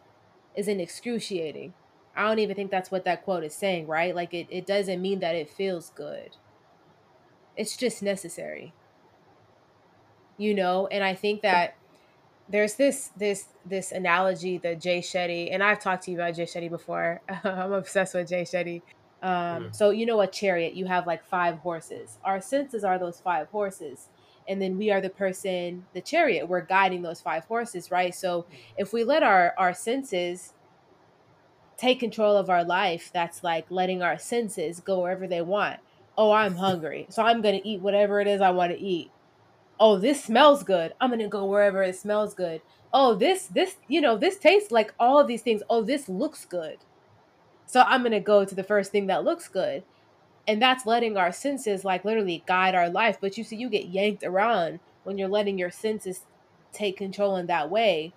isn't 0.56 0.80
excruciating. 0.80 1.74
I 2.16 2.28
don't 2.28 2.39
even 2.39 2.56
think 2.56 2.72
that's 2.72 2.91
what 2.91 3.06
that 3.06 3.24
quote 3.24 3.43
is 3.43 3.56
saying, 3.56 3.88
right? 3.88 4.16
Like 4.16 4.34
it, 4.34 4.47
it 4.49 4.66
doesn't 4.66 5.01
mean 5.01 5.20
that 5.20 5.36
it 5.36 5.49
feels 5.49 5.89
good. 5.89 6.38
It's 7.56 7.76
just 7.76 8.04
necessary. 8.04 8.74
You 10.38 10.54
know, 10.54 10.88
and 10.88 11.04
I 11.04 11.16
think 11.16 11.41
that 11.41 11.76
there's 12.49 12.76
this 12.76 13.12
this 13.18 13.45
this 13.66 13.91
analogy 13.91 14.58
that 14.60 14.82
Jay 14.82 14.99
Shetty, 14.99 15.49
and 15.51 15.64
I've 15.64 15.80
talked 15.80 16.04
to 16.04 16.12
you 16.12 16.18
about 16.18 16.36
Jay 16.36 16.45
Shetty 16.45 16.70
before. 16.70 17.22
I'm 17.43 17.72
obsessed 17.72 18.14
with 18.14 18.30
Jay 18.30 18.43
Shetty. 18.43 18.82
Um, 19.22 19.32
mm. 19.66 19.76
So 19.76 19.91
you 19.91 20.06
know 20.06 20.20
a 20.22 20.28
chariot, 20.28 20.74
you 20.74 20.86
have 20.86 21.08
like 21.08 21.24
five 21.26 21.60
horses. 21.60 22.18
Our 22.24 22.41
senses 22.41 22.84
are 22.84 22.99
those 22.99 23.20
five 23.20 23.47
horses, 23.49 24.10
and 24.47 24.61
then 24.61 24.77
we 24.77 24.91
are 24.91 25.01
the 25.01 25.09
person, 25.09 25.85
the 25.93 26.01
chariot. 26.01 26.47
We're 26.47 26.61
guiding 26.61 27.01
those 27.01 27.21
five 27.21 27.45
horses, 27.45 27.91
right? 27.91 28.13
So 28.13 28.41
mm-hmm. 28.41 28.55
if 28.77 28.93
we 28.93 29.03
let 29.03 29.23
our 29.23 29.53
our 29.57 29.73
senses 29.73 30.53
take 31.77 31.99
control 31.99 32.37
of 32.37 32.49
our 32.49 32.63
life, 32.63 33.09
that's 33.13 33.43
like 33.43 33.65
letting 33.69 34.01
our 34.01 34.17
senses 34.17 34.79
go 34.79 35.01
wherever 35.01 35.27
they 35.27 35.41
want. 35.41 35.79
Oh, 36.17 36.31
I'm 36.31 36.55
hungry, 36.55 37.07
so 37.09 37.23
I'm 37.23 37.41
gonna 37.41 37.61
eat 37.63 37.81
whatever 37.81 38.21
it 38.21 38.27
is 38.27 38.41
I 38.41 38.51
want 38.51 38.71
to 38.71 38.79
eat 38.79 39.11
oh 39.79 39.97
this 39.97 40.23
smells 40.23 40.63
good 40.63 40.93
i'm 41.01 41.09
gonna 41.09 41.27
go 41.27 41.45
wherever 41.45 41.83
it 41.83 41.95
smells 41.95 42.33
good 42.33 42.61
oh 42.93 43.15
this 43.15 43.47
this 43.47 43.75
you 43.87 43.99
know 43.99 44.17
this 44.17 44.37
tastes 44.37 44.71
like 44.71 44.93
all 44.99 45.19
of 45.19 45.27
these 45.27 45.41
things 45.41 45.61
oh 45.69 45.81
this 45.81 46.07
looks 46.07 46.45
good 46.45 46.77
so 47.65 47.81
i'm 47.87 48.03
gonna 48.03 48.19
go 48.19 48.45
to 48.45 48.55
the 48.55 48.63
first 48.63 48.91
thing 48.91 49.07
that 49.07 49.23
looks 49.23 49.47
good 49.47 49.83
and 50.47 50.61
that's 50.61 50.85
letting 50.85 51.17
our 51.17 51.31
senses 51.31 51.85
like 51.85 52.03
literally 52.05 52.43
guide 52.45 52.75
our 52.75 52.89
life 52.89 53.17
but 53.21 53.37
you 53.37 53.43
see 53.43 53.55
you 53.55 53.69
get 53.69 53.87
yanked 53.87 54.23
around 54.23 54.79
when 55.03 55.17
you're 55.17 55.27
letting 55.27 55.57
your 55.57 55.71
senses 55.71 56.21
take 56.71 56.97
control 56.97 57.35
in 57.35 57.47
that 57.47 57.69
way 57.69 58.13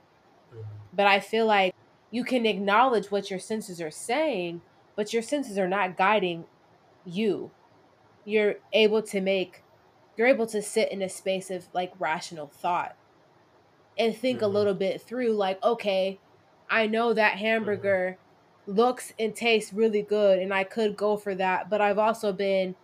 mm-hmm. 0.52 0.62
but 0.92 1.06
i 1.06 1.20
feel 1.20 1.46
like 1.46 1.74
you 2.10 2.24
can 2.24 2.46
acknowledge 2.46 3.10
what 3.10 3.30
your 3.30 3.38
senses 3.38 3.80
are 3.80 3.90
saying 3.90 4.60
but 4.94 5.12
your 5.12 5.22
senses 5.22 5.58
are 5.58 5.68
not 5.68 5.96
guiding 5.96 6.44
you 7.04 7.50
you're 8.24 8.56
able 8.72 9.02
to 9.02 9.20
make 9.20 9.62
you're 10.16 10.26
able 10.26 10.46
to 10.46 10.62
sit 10.62 10.90
in 10.90 11.02
a 11.02 11.08
space 11.08 11.50
of 11.50 11.66
like 11.72 11.92
rational 11.98 12.46
thought 12.46 12.96
and 13.98 14.16
think 14.16 14.38
mm-hmm. 14.38 14.46
a 14.46 14.48
little 14.48 14.74
bit 14.74 15.00
through 15.00 15.32
like 15.32 15.62
okay 15.62 16.18
i 16.68 16.86
know 16.86 17.12
that 17.12 17.38
hamburger 17.38 18.16
mm-hmm. 18.16 18.25
Looks 18.66 19.12
and 19.18 19.34
tastes 19.34 19.72
really 19.72 20.02
good 20.02 20.38
and 20.38 20.52
i 20.52 20.64
could 20.64 20.96
go 20.96 21.16
for 21.16 21.34
that 21.34 21.70
but 21.70 21.80
i've 21.80 21.98
also 21.98 22.32
been 22.32 22.74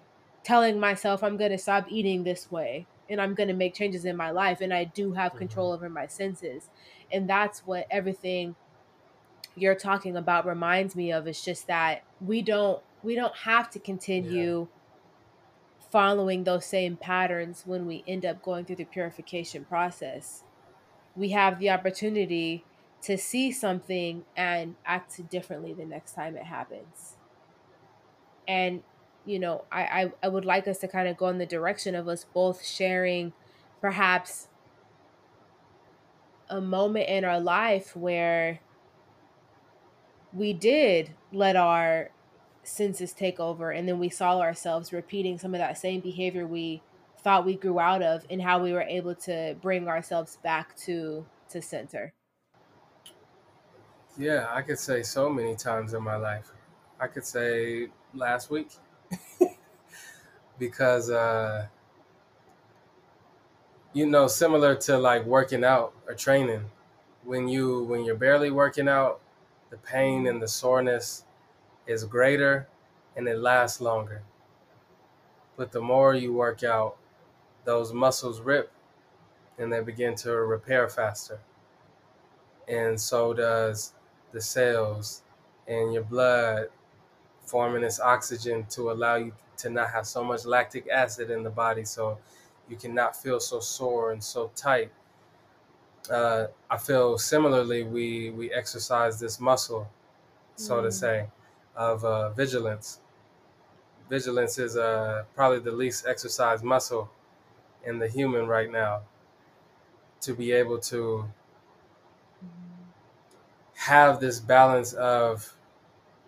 telling 0.45 0.79
myself 0.79 1.23
i'm 1.23 1.37
going 1.37 1.51
to 1.51 1.59
stop 1.59 1.87
eating 1.89 2.23
this 2.23 2.51
way 2.51 2.87
and 3.11 3.21
i'm 3.21 3.35
going 3.35 3.49
to 3.49 3.55
make 3.55 3.75
changes 3.75 4.05
in 4.05 4.17
my 4.17 4.31
life 4.31 4.61
and 4.61 4.73
i 4.73 4.85
do 4.85 5.13
have 5.13 5.33
mm-hmm. 5.33 5.39
control 5.39 5.73
over 5.73 5.89
my 5.89 6.07
senses 6.07 6.69
and 7.13 7.29
that's 7.29 7.61
what 7.67 7.87
everything 7.91 8.55
you're 9.55 9.75
talking 9.75 10.17
about 10.17 10.47
reminds 10.47 10.95
me 10.95 11.13
of 11.13 11.27
is 11.27 11.43
just 11.45 11.67
that 11.67 12.03
we 12.21 12.41
don't 12.43 12.81
we 13.03 13.15
don't 13.15 13.37
have 13.37 13.69
to 13.69 13.79
continue 13.79 14.61
yeah 14.61 14.79
following 15.93 16.45
those 16.45 16.65
same 16.65 16.97
patterns 16.97 17.65
when 17.67 17.87
we 17.87 18.03
end 18.09 18.25
up 18.25 18.43
going 18.43 18.65
through 18.65 18.77
the 18.77 18.85
purification 18.85 19.63
process. 19.67 20.43
We 21.15 21.29
have 21.29 21.59
the 21.59 21.69
opportunity 21.69 22.65
to 23.03 23.19
see 23.19 23.51
something 23.51 24.25
and 24.37 24.77
act 24.87 25.29
differently 25.29 25.73
the 25.73 25.85
next 25.85 26.15
time 26.15 26.37
it 26.37 26.45
happens. 26.45 27.17
And, 28.47 28.83
you 29.27 29.39
know, 29.39 29.65
I, 29.71 29.83
I, 29.83 30.13
I 30.25 30.29
would 30.29 30.45
like 30.45 30.69
us 30.69 30.79
to 30.79 30.89
kind 30.89 31.09
of 31.09 31.17
go 31.17 31.29
in 31.29 31.39
the 31.39 31.47
direction 31.47 31.95
of 31.95 32.09
us 32.09 32.25
both 32.33 32.65
sharing 32.65 33.33
perhaps 33.81 34.49
a 36.49 36.61
moment 36.61 37.09
in 37.09 37.25
our 37.25 37.41
life 37.41 37.97
where 37.97 38.61
we 40.33 40.53
did 40.53 41.11
let 41.33 41.57
our 41.57 42.11
senses 42.63 43.13
take 43.13 43.41
over 43.41 43.71
and 43.73 43.89
then 43.89 43.99
we 43.99 44.09
saw 44.09 44.39
ourselves 44.39 44.93
repeating 44.93 45.39
some 45.39 45.55
of 45.55 45.59
that 45.59 45.77
same 45.77 46.01
behavior 46.01 46.47
we 46.47 46.81
thought 47.19 47.45
we 47.45 47.57
grew 47.57 47.81
out 47.81 48.03
of 48.03 48.25
and 48.31 48.41
how 48.41 48.63
we 48.63 48.73
were 48.73 48.83
able 48.83 49.15
to 49.15 49.57
bring 49.61 49.89
ourselves 49.89 50.39
back 50.45 50.77
to 50.77 51.27
to 51.49 51.61
center 51.61 52.13
yeah 54.17 54.47
i 54.51 54.63
could 54.63 54.79
say 54.79 55.03
so 55.03 55.29
many 55.31 55.55
times 55.57 55.95
in 55.95 56.03
my 56.03 56.17
life 56.17 56.53
i 57.01 57.07
could 57.07 57.25
say 57.25 57.89
last 58.15 58.51
week 58.51 58.71
because 60.59 61.11
uh 61.11 61.67
you 63.93 64.07
know 64.07 64.27
similar 64.27 64.75
to 64.75 64.97
like 64.99 65.25
working 65.25 65.65
out 65.65 65.95
or 66.07 66.15
training 66.15 66.65
when 67.25 67.49
you 67.49 67.85
when 67.85 68.05
you're 68.05 68.17
barely 68.17 68.51
working 68.51 68.89
out 68.89 69.21
the 69.71 69.77
pain 69.79 70.27
and 70.27 70.43
the 70.43 70.49
soreness 70.49 71.25
is 71.87 72.05
greater 72.05 72.69
and 73.17 73.29
it 73.29 73.39
lasts 73.39 73.81
longer. 73.81 74.23
But 75.57 75.73
the 75.73 75.81
more 75.81 76.15
you 76.15 76.33
work 76.33 76.63
out, 76.63 76.97
those 77.65 77.93
muscles 77.93 78.41
rip 78.41 78.73
and 79.59 79.73
they 79.73 79.81
begin 79.81 80.15
to 80.17 80.33
repair 80.33 80.89
faster. 80.89 81.41
And 82.69 83.01
so 83.01 83.35
does 83.35 83.95
the 84.33 84.41
cells 84.41 85.23
and 85.67 85.93
your 85.93 86.03
blood 86.03 86.69
forming 87.45 87.83
this 87.83 88.01
oxygen 88.01 88.65
to 88.71 88.91
allow 88.91 89.17
you 89.17 89.33
to 89.59 89.71
not 89.71 89.91
have 89.91 90.07
so 90.07 90.25
much 90.25 90.45
lactic 90.45 90.89
acid 90.89 91.31
in 91.31 91.43
the 91.43 91.51
body 91.51 91.85
so 91.85 92.19
you 92.69 92.77
cannot 92.77 93.15
feel 93.15 93.41
so 93.41 93.61
sore 93.61 94.13
and 94.13 94.23
so 94.23 94.51
tight. 94.55 94.91
Uh, 96.11 96.47
I 96.71 96.79
feel 96.79 97.19
similarly 97.19 97.83
we 97.83 98.31
we 98.31 98.53
exercise 98.53 99.21
this 99.21 99.39
muscle, 99.39 99.89
so 100.57 100.77
mm. 100.77 100.85
to 100.85 100.93
say 100.93 101.27
of 101.77 102.05
uh, 102.05 102.31
vigilance. 102.31 103.01
Vigilance 104.09 104.59
is 104.59 104.77
uh, 104.77 105.25
probably 105.35 105.61
the 105.61 105.73
least 105.73 106.07
exercised 106.07 106.65
muscle 106.65 107.11
in 107.85 107.99
the 107.99 108.09
human 108.09 108.47
right 108.47 108.71
now. 108.71 109.03
To 110.23 110.35
be 110.35 110.53
able 110.53 110.79
to 110.79 111.29
have 113.83 114.21
this 114.21 114.39
balance 114.39 114.93
of 114.93 115.57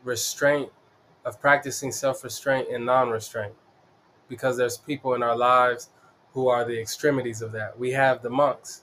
restraint, 0.02 0.70
of 1.24 1.40
practicing 1.40 1.92
self 1.92 2.24
restraint 2.24 2.68
and 2.68 2.84
non 2.84 3.10
restraint, 3.10 3.54
because 4.28 4.56
there's 4.56 4.76
people 4.76 5.14
in 5.14 5.22
our 5.22 5.36
lives 5.36 5.90
who 6.32 6.48
are 6.48 6.64
the 6.64 6.80
extremities 6.80 7.40
of 7.42 7.52
that. 7.52 7.78
We 7.78 7.92
have 7.92 8.22
the 8.22 8.30
monks, 8.30 8.82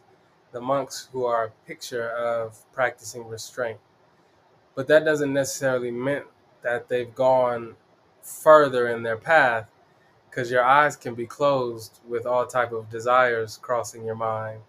the 0.53 0.61
monks 0.61 1.09
who 1.11 1.25
are 1.25 1.45
a 1.45 1.67
picture 1.67 2.11
of 2.11 2.57
practicing 2.71 3.27
restraint. 3.27 3.79
But 4.73 4.87
that 4.87 5.03
doesn't 5.03 5.33
necessarily 5.33 5.91
mean 5.91 6.23
that 6.61 6.87
they've 6.87 7.13
gone 7.13 7.75
further 8.21 8.87
in 8.87 9.03
their 9.03 9.17
path 9.17 9.67
because 10.29 10.49
your 10.49 10.63
eyes 10.63 10.95
can 10.95 11.13
be 11.13 11.25
closed 11.25 11.99
with 12.07 12.25
all 12.25 12.47
type 12.47 12.71
of 12.71 12.89
desires 12.89 13.57
crossing 13.61 14.05
your 14.05 14.15
mind 14.15 14.61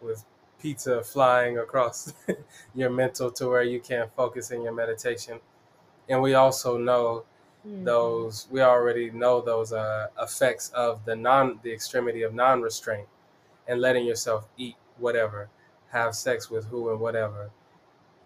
with 0.00 0.24
pizza 0.60 1.02
flying 1.02 1.58
across 1.58 2.12
your 2.74 2.90
mental 2.90 3.30
to 3.30 3.48
where 3.48 3.62
you 3.62 3.80
can't 3.80 4.14
focus 4.14 4.50
in 4.50 4.62
your 4.62 4.72
meditation 4.72 5.38
and 6.08 6.20
we 6.20 6.34
also 6.34 6.78
know 6.78 7.24
mm-hmm. 7.66 7.84
those 7.84 8.48
we 8.50 8.60
already 8.60 9.10
know 9.10 9.40
those 9.40 9.72
uh, 9.72 10.08
effects 10.20 10.70
of 10.70 11.04
the 11.04 11.14
non 11.14 11.58
the 11.62 11.72
extremity 11.72 12.22
of 12.22 12.34
non-restraint 12.34 13.08
and 13.68 13.80
letting 13.80 14.06
yourself 14.06 14.48
eat 14.56 14.76
whatever 14.98 15.48
have 15.90 16.14
sex 16.14 16.50
with 16.50 16.66
who 16.66 16.90
and 16.90 17.00
whatever 17.00 17.50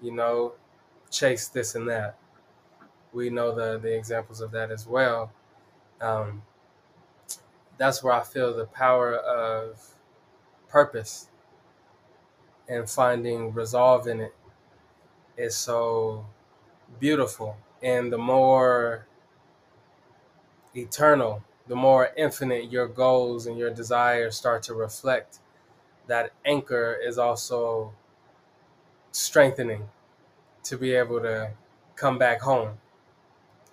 you 0.00 0.12
know 0.12 0.52
chase 1.10 1.48
this 1.48 1.74
and 1.74 1.88
that 1.88 2.16
we 3.12 3.30
know 3.30 3.54
the 3.54 3.78
the 3.78 3.94
examples 3.94 4.40
of 4.40 4.50
that 4.52 4.70
as 4.70 4.86
well. 4.86 5.32
Um, 6.00 6.42
that's 7.76 8.02
where 8.02 8.12
I 8.12 8.22
feel 8.22 8.54
the 8.54 8.66
power 8.66 9.14
of 9.14 9.80
purpose 10.68 11.28
and 12.70 12.90
finding 12.90 13.54
resolve 13.54 14.08
in 14.08 14.20
it 14.20 14.34
is 15.36 15.56
so 15.56 16.26
beautiful. 17.00 17.56
And 17.82 18.12
the 18.12 18.18
more 18.18 19.06
eternal, 20.76 21.44
the 21.68 21.76
more 21.76 22.10
infinite 22.16 22.72
your 22.72 22.88
goals 22.88 23.46
and 23.46 23.58
your 23.58 23.70
desires 23.70 24.36
start 24.36 24.62
to 24.64 24.74
reflect, 24.74 25.40
that 26.08 26.32
anchor 26.46 26.94
is 26.94 27.18
also 27.18 27.92
strengthening 29.12 29.88
to 30.64 30.78
be 30.78 30.94
able 30.94 31.20
to 31.20 31.52
come 31.96 32.18
back 32.18 32.40
home 32.42 32.78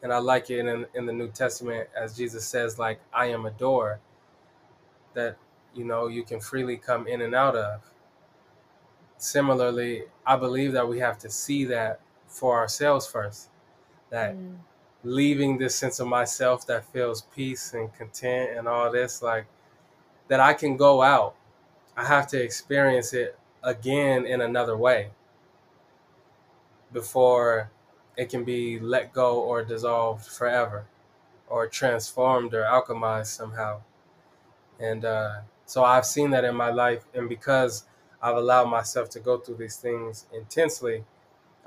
and 0.04 0.14
I 0.14 0.20
like 0.20 0.50
it 0.50 0.60
in 0.60 0.86
in 0.96 1.06
the 1.06 1.14
New 1.14 1.30
Testament 1.30 1.90
as 1.96 2.16
Jesus 2.16 2.48
says, 2.48 2.80
like, 2.80 3.00
"I 3.14 3.28
am 3.28 3.46
a 3.46 3.52
door 3.52 4.00
that 5.14 5.38
you 5.76 5.86
know 5.86 6.08
you 6.08 6.24
can 6.24 6.40
freely 6.40 6.78
come 6.78 7.08
in 7.08 7.22
and 7.22 7.36
out 7.36 7.56
of." 7.56 7.82
Similarly, 9.18 10.04
I 10.26 10.36
believe 10.36 10.74
that 10.74 10.88
we 10.88 11.00
have 11.00 11.18
to 11.20 11.30
see 11.30 11.66
that 11.66 12.00
for 12.28 12.58
ourselves 12.58 13.08
first. 13.08 13.50
That 14.10 14.36
mm. 14.36 14.58
leaving 15.04 15.58
this 15.58 15.76
sense 15.76 16.00
of 16.00 16.08
myself 16.08 16.66
that 16.68 16.86
feels 16.94 17.24
peace 17.36 17.74
and 17.74 17.94
content 17.94 18.58
and 18.58 18.68
all 18.68 18.92
this, 18.92 19.22
like 19.22 19.48
that 20.28 20.40
I 20.40 20.54
can 20.54 20.78
go 20.78 21.02
out. 21.02 21.36
I 21.96 22.06
have 22.06 22.28
to 22.28 22.42
experience 22.42 23.14
it 23.14 23.38
again 23.64 24.26
in 24.26 24.42
another 24.42 24.78
way 24.78 25.10
before 26.94 27.72
it 28.16 28.30
can 28.30 28.44
be 28.44 28.80
let 28.80 29.14
go 29.14 29.40
or 29.42 29.64
dissolved 29.64 30.26
forever 30.26 30.86
or 31.48 31.68
transformed 31.68 32.54
or 32.54 32.64
alchemized 32.64 33.28
somehow. 33.28 33.82
And 34.80 35.06
uh, 35.06 35.42
so 35.66 35.84
I've 35.84 36.06
seen 36.06 36.32
that 36.32 36.44
in 36.44 36.56
my 36.56 36.72
life. 36.72 37.06
And 37.14 37.28
because 37.30 37.86
I've 38.22 38.38
allowed 38.38 38.66
myself 38.66 39.10
to 39.12 39.20
go 39.20 39.38
through 39.38 39.58
these 39.58 39.78
things 39.78 40.26
intensely, 40.34 41.04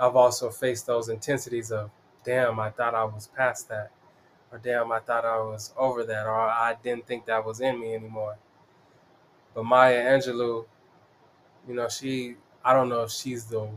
I've 0.00 0.16
also 0.16 0.48
faced 0.48 0.86
those 0.86 1.10
intensities 1.10 1.70
of, 1.70 1.90
damn, 2.24 2.58
I 2.58 2.70
thought 2.70 2.94
I 2.94 3.04
was 3.04 3.28
past 3.36 3.68
that. 3.68 3.90
Or 4.50 4.58
damn, 4.58 4.90
I 4.90 4.98
thought 4.98 5.26
I 5.26 5.38
was 5.38 5.72
over 5.76 6.04
that. 6.04 6.26
Or 6.26 6.34
I 6.34 6.76
didn't 6.82 7.06
think 7.06 7.26
that 7.26 7.44
was 7.44 7.60
in 7.60 7.78
me 7.78 7.94
anymore. 7.94 8.36
But 9.54 9.64
Maya 9.64 10.02
Angelou, 10.02 10.64
you 11.68 11.74
know, 11.74 11.88
she, 11.88 12.36
I 12.64 12.72
don't 12.72 12.88
know 12.88 13.02
if 13.02 13.10
she's 13.10 13.44
the 13.44 13.68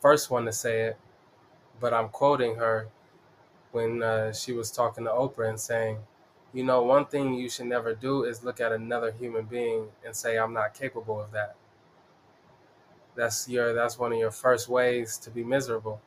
first 0.00 0.30
one 0.30 0.44
to 0.44 0.52
say 0.52 0.82
it, 0.82 0.96
but 1.80 1.94
I'm 1.94 2.08
quoting 2.10 2.56
her 2.56 2.88
when 3.72 4.02
uh, 4.02 4.32
she 4.32 4.52
was 4.52 4.70
talking 4.70 5.04
to 5.04 5.10
Oprah 5.10 5.48
and 5.48 5.58
saying, 5.58 5.98
you 6.52 6.64
know, 6.64 6.82
one 6.82 7.06
thing 7.06 7.32
you 7.34 7.48
should 7.48 7.66
never 7.66 7.94
do 7.94 8.24
is 8.24 8.44
look 8.44 8.60
at 8.60 8.72
another 8.72 9.10
human 9.10 9.46
being 9.46 9.86
and 10.04 10.14
say, 10.14 10.36
I'm 10.38 10.52
not 10.52 10.74
capable 10.74 11.18
of 11.18 11.32
that. 11.32 11.56
That's 13.14 13.48
your 13.48 13.74
that's 13.74 13.98
one 13.98 14.12
of 14.12 14.18
your 14.18 14.30
first 14.30 14.68
ways 14.68 15.18
to 15.18 15.30
be 15.30 15.44
miserable. 15.44 16.00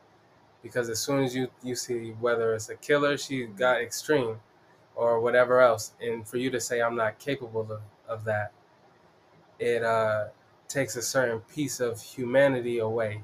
Because 0.62 0.88
as 0.88 0.98
soon 0.98 1.22
as 1.22 1.34
you, 1.34 1.48
you 1.62 1.76
see 1.76 2.10
whether 2.18 2.52
it's 2.54 2.68
a 2.70 2.74
killer, 2.74 3.16
she 3.16 3.44
got 3.44 3.80
extreme, 3.80 4.40
or 4.96 5.20
whatever 5.20 5.60
else, 5.60 5.92
and 6.00 6.26
for 6.26 6.38
you 6.38 6.50
to 6.50 6.60
say 6.60 6.80
I'm 6.80 6.96
not 6.96 7.18
capable 7.18 7.60
of, 7.60 7.80
of 8.08 8.24
that, 8.24 8.52
it 9.60 9.84
uh, 9.84 10.28
takes 10.66 10.96
a 10.96 11.02
certain 11.02 11.40
piece 11.40 11.78
of 11.78 12.02
humanity 12.02 12.78
away 12.78 13.22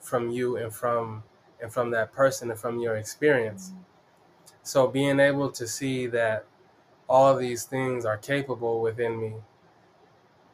from 0.00 0.30
you 0.30 0.56
and 0.56 0.72
from 0.72 1.22
and 1.60 1.72
from 1.72 1.90
that 1.90 2.12
person 2.12 2.50
and 2.50 2.58
from 2.58 2.80
your 2.80 2.96
experience. 2.96 3.72
So 4.62 4.86
being 4.86 5.20
able 5.20 5.50
to 5.52 5.66
see 5.66 6.06
that 6.08 6.44
all 7.08 7.36
these 7.36 7.64
things 7.64 8.04
are 8.04 8.16
capable 8.16 8.80
within 8.80 9.20
me, 9.20 9.34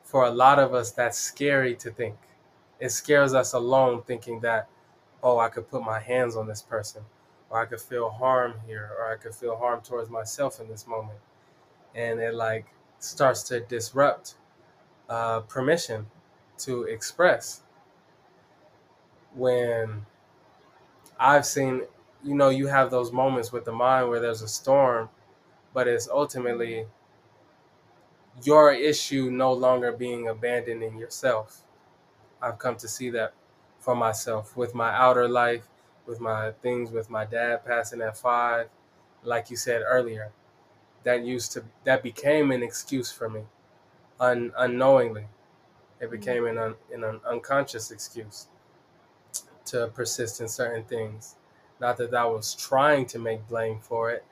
for 0.02 0.24
a 0.24 0.30
lot 0.30 0.58
of 0.58 0.74
us, 0.74 0.92
that's 0.92 1.18
scary 1.18 1.74
to 1.76 1.90
think. 1.90 2.16
It 2.80 2.90
scares 2.90 3.34
us 3.34 3.52
alone 3.52 4.02
thinking 4.02 4.40
that, 4.40 4.68
oh, 5.22 5.38
I 5.38 5.48
could 5.48 5.68
put 5.70 5.82
my 5.82 6.00
hands 6.00 6.36
on 6.36 6.46
this 6.46 6.62
person, 6.62 7.02
or 7.50 7.60
I 7.60 7.66
could 7.66 7.80
feel 7.80 8.10
harm 8.10 8.54
here, 8.66 8.90
or 8.98 9.12
I 9.12 9.16
could 9.16 9.34
feel 9.34 9.56
harm 9.56 9.80
towards 9.80 10.10
myself 10.10 10.60
in 10.60 10.68
this 10.68 10.86
moment. 10.86 11.18
And 11.94 12.20
it 12.20 12.34
like 12.34 12.66
starts 12.98 13.42
to 13.44 13.60
disrupt 13.60 14.34
uh, 15.08 15.40
permission 15.40 16.06
to 16.58 16.84
express 16.84 17.62
when 19.34 20.06
I've 21.18 21.46
seen, 21.46 21.82
you 22.22 22.34
know, 22.34 22.50
you 22.50 22.66
have 22.66 22.90
those 22.90 23.12
moments 23.12 23.52
with 23.52 23.64
the 23.64 23.72
mind 23.72 24.08
where 24.08 24.20
there's 24.20 24.42
a 24.42 24.48
storm, 24.48 25.08
but 25.72 25.88
it's 25.88 26.08
ultimately 26.08 26.86
your 28.42 28.72
issue 28.72 29.30
no 29.30 29.52
longer 29.52 29.92
being 29.92 30.28
abandoned 30.28 30.82
in 30.82 30.98
yourself. 30.98 31.62
I've 32.44 32.58
come 32.58 32.76
to 32.76 32.88
see 32.88 33.08
that 33.10 33.32
for 33.78 33.96
myself 33.96 34.54
with 34.54 34.74
my 34.74 34.90
outer 34.90 35.26
life, 35.28 35.66
with 36.06 36.20
my 36.20 36.52
things, 36.62 36.90
with 36.90 37.08
my 37.08 37.24
dad 37.24 37.64
passing 37.64 38.02
at 38.02 38.18
five, 38.18 38.68
like 39.22 39.50
you 39.50 39.56
said 39.56 39.82
earlier. 39.86 40.30
That 41.04 41.24
used 41.24 41.52
to 41.52 41.64
that 41.84 42.02
became 42.02 42.50
an 42.50 42.62
excuse 42.62 43.10
for 43.10 43.28
me, 43.28 43.42
un, 44.20 44.52
unknowingly. 44.56 45.26
It 46.00 46.04
mm-hmm. 46.04 46.10
became 46.10 46.46
an, 46.46 46.58
un, 46.58 46.74
an 46.92 47.20
unconscious 47.26 47.90
excuse 47.90 48.46
to 49.66 49.88
persist 49.88 50.40
in 50.40 50.48
certain 50.48 50.84
things. 50.84 51.36
Not 51.80 51.96
that 51.96 52.14
I 52.14 52.26
was 52.26 52.54
trying 52.54 53.06
to 53.06 53.18
make 53.18 53.48
blame 53.48 53.80
for 53.80 54.10
it, 54.10 54.24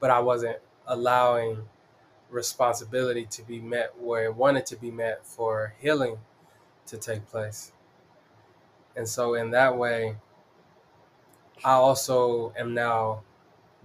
but 0.00 0.10
I 0.10 0.20
wasn't 0.20 0.58
allowing 0.86 1.68
responsibility 2.30 3.26
to 3.26 3.42
be 3.42 3.60
met 3.60 3.98
where 3.98 4.24
it 4.24 4.34
wanted 4.34 4.66
to 4.66 4.76
be 4.76 4.90
met 4.90 5.24
for 5.24 5.74
healing 5.78 6.18
to 6.88 6.96
take 6.98 7.26
place. 7.30 7.72
And 8.96 9.08
so, 9.08 9.34
in 9.34 9.50
that 9.52 9.76
way, 9.76 10.16
I 11.64 11.72
also 11.72 12.52
am 12.58 12.74
now 12.74 13.22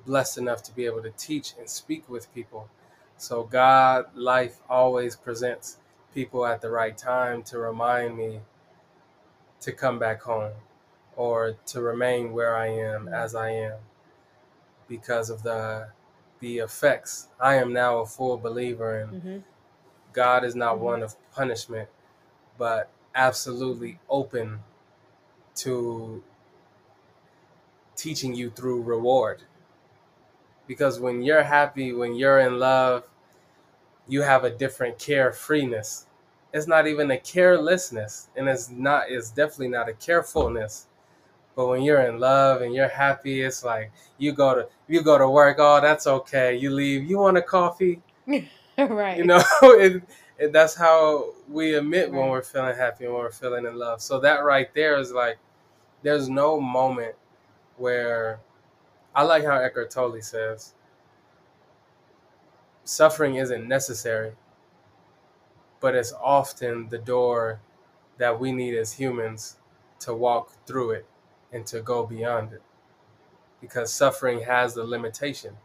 blessed 0.06 0.38
enough 0.38 0.64
to 0.64 0.76
be 0.76 0.86
able 0.86 1.02
to 1.04 1.12
teach 1.12 1.54
and 1.58 1.70
speak 1.70 2.10
with 2.10 2.34
people. 2.34 2.70
So, 3.18 3.44
God, 3.44 4.06
life 4.16 4.60
always 4.70 5.16
presents 5.16 5.78
people 6.14 6.46
at 6.46 6.62
the 6.62 6.70
right 6.70 6.98
time 6.98 7.44
to 7.44 7.58
remind 7.58 8.18
me 8.18 8.42
to 9.62 9.72
come 9.72 10.00
back 10.00 10.22
home 10.22 10.54
or 11.16 11.56
to 11.68 11.82
remain 11.82 12.34
where 12.34 12.56
I 12.56 12.68
am 12.68 13.08
as 13.08 13.36
I 13.36 13.52
am 13.52 13.78
because 14.88 15.30
of 15.30 15.44
the 15.44 15.90
the 16.40 16.58
effects. 16.60 17.30
I 17.40 17.56
am 17.56 17.72
now 17.72 18.00
a 18.00 18.06
full 18.06 18.38
believer 18.38 19.00
in 19.00 19.08
Mm-hmm. 19.10 19.38
God 20.12 20.44
is 20.44 20.56
not 20.56 20.76
Mhm. 20.76 20.80
one 20.82 21.04
of 21.04 21.16
punishment, 21.32 21.90
but 22.58 22.90
absolutely 23.16 24.00
open 24.10 24.60
to 25.56 26.24
teaching 27.96 28.34
you 28.36 28.50
through 28.50 28.82
reward. 28.82 29.44
Because 30.68 31.00
when 31.00 31.22
you're 31.22 31.44
happy, 31.44 31.94
when 31.94 32.16
you're 32.16 32.40
in 32.40 32.58
love, 32.58 33.08
you 34.08 34.22
have 34.22 34.44
a 34.44 34.50
different 34.50 34.98
carefreeness. 34.98 36.06
It's 36.54 36.68
not 36.68 36.88
even 36.88 37.10
a 37.12 37.18
carelessness, 37.18 38.30
and 38.36 38.48
it's 38.48 38.70
not. 38.70 39.06
It's 39.10 39.32
definitely 39.32 39.70
not 39.70 39.90
a 39.90 39.94
carefulness. 39.94 40.88
But 41.56 41.68
when 41.68 41.82
you're 41.84 42.02
in 42.02 42.20
love 42.20 42.62
and 42.62 42.74
you're 42.74 42.88
happy, 42.88 43.42
it's 43.42 43.64
like 43.64 43.92
you 44.18 44.32
go 44.32 44.56
to 44.56 44.68
you 44.88 45.02
go 45.02 45.18
to 45.18 45.30
work. 45.30 45.58
Oh, 45.60 45.82
that's 45.82 46.08
okay. 46.08 46.56
You 46.56 46.72
leave. 46.72 47.10
You 47.10 47.20
want 47.20 47.38
a 47.38 47.42
coffee? 47.42 48.02
right. 48.78 49.18
You 49.18 49.26
know, 49.26 49.44
it, 49.64 50.04
that's 50.52 50.76
how 50.76 51.34
we 51.50 51.76
admit 51.76 52.12
when 52.12 52.30
we're 52.30 52.42
feeling 52.42 52.76
happy 52.76 53.06
and 53.06 53.14
when 53.14 53.24
we're 53.24 53.32
feeling 53.32 53.66
in 53.66 53.78
love. 53.78 54.02
So 54.02 54.20
that 54.20 54.44
right 54.44 54.74
there 54.74 54.98
is 54.98 55.12
like, 55.12 55.38
there's 56.02 56.28
no 56.28 56.60
moment 56.60 57.16
where 57.78 58.40
I 59.16 59.24
like 59.24 59.46
how 59.46 59.58
Eckhart 59.58 59.92
Tolle 59.92 60.22
says, 60.22 60.74
suffering 62.84 63.36
isn't 63.36 63.68
necessary, 63.68 64.34
but 65.80 65.96
it's 65.96 66.14
often 66.14 66.90
the 66.90 66.98
door 66.98 67.60
that 68.18 68.40
we 68.40 68.52
need 68.52 68.76
as 68.76 68.94
humans 68.94 69.58
to 70.00 70.14
walk 70.14 70.52
through 70.66 70.92
it 70.92 71.06
and 71.52 71.66
to 71.68 71.82
go 71.82 72.06
beyond 72.06 72.54
it. 72.54 72.62
Because 73.62 73.94
suffering 73.94 74.42
has 74.42 74.76
a 74.76 74.84
limitation. 74.84 75.58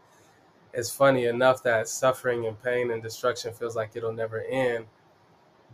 It's 0.74 0.90
funny 0.90 1.26
enough 1.26 1.62
that 1.64 1.88
suffering 1.88 2.46
and 2.46 2.62
pain 2.62 2.90
and 2.90 3.02
destruction 3.02 3.52
feels 3.54 3.76
like 3.76 3.92
it'll 3.96 4.12
never 4.12 4.42
end, 4.42 4.86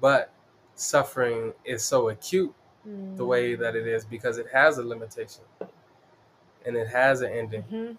but 0.00 0.32
suffering 0.74 1.52
is 1.64 1.84
so 1.84 2.08
acute 2.10 2.54
the 3.16 3.24
way 3.24 3.54
that 3.56 3.76
it 3.76 3.86
is 3.86 4.04
because 4.04 4.38
it 4.38 4.46
has 4.52 4.78
a 4.78 4.82
limitation 4.84 5.44
and 6.66 6.76
it 6.76 6.88
has 6.88 7.20
an 7.22 7.32
ending. 7.32 7.62
hmm 7.62 7.92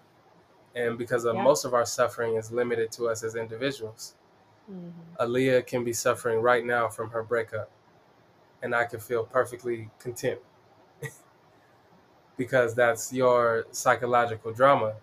And 0.75 0.97
because 0.97 1.25
of 1.25 1.35
Yeah. 1.35 1.43
most 1.43 1.65
of 1.65 1.73
our 1.73 1.85
suffering 1.85 2.35
is 2.35 2.51
limited 2.51 2.91
to 2.93 3.09
us 3.09 3.23
as 3.23 3.35
individuals. 3.35 4.15
hmm 4.67 4.89
Aaliyah 5.19 5.65
can 5.67 5.83
be 5.83 5.93
suffering 5.93 6.41
right 6.41 6.65
now 6.65 6.89
from 6.89 7.11
her 7.11 7.23
breakup, 7.23 7.69
and 8.61 8.75
I 8.75 8.85
can 8.85 8.99
feel 8.99 9.25
perfectly 9.25 9.89
content 9.99 10.39
because 12.37 12.75
that's 12.75 13.13
your 13.13 13.65
psychological 13.71 14.51
drama, 14.53 14.95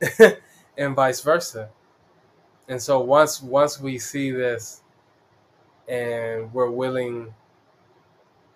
and 0.78 0.94
vice 0.94 1.20
versa. 1.20 1.70
And 2.68 2.80
so 2.82 3.00
once 3.00 3.42
once 3.42 3.80
we 3.80 3.98
see 3.98 4.30
this, 4.30 4.82
and 5.88 6.52
we're 6.52 6.70
willing 6.70 7.34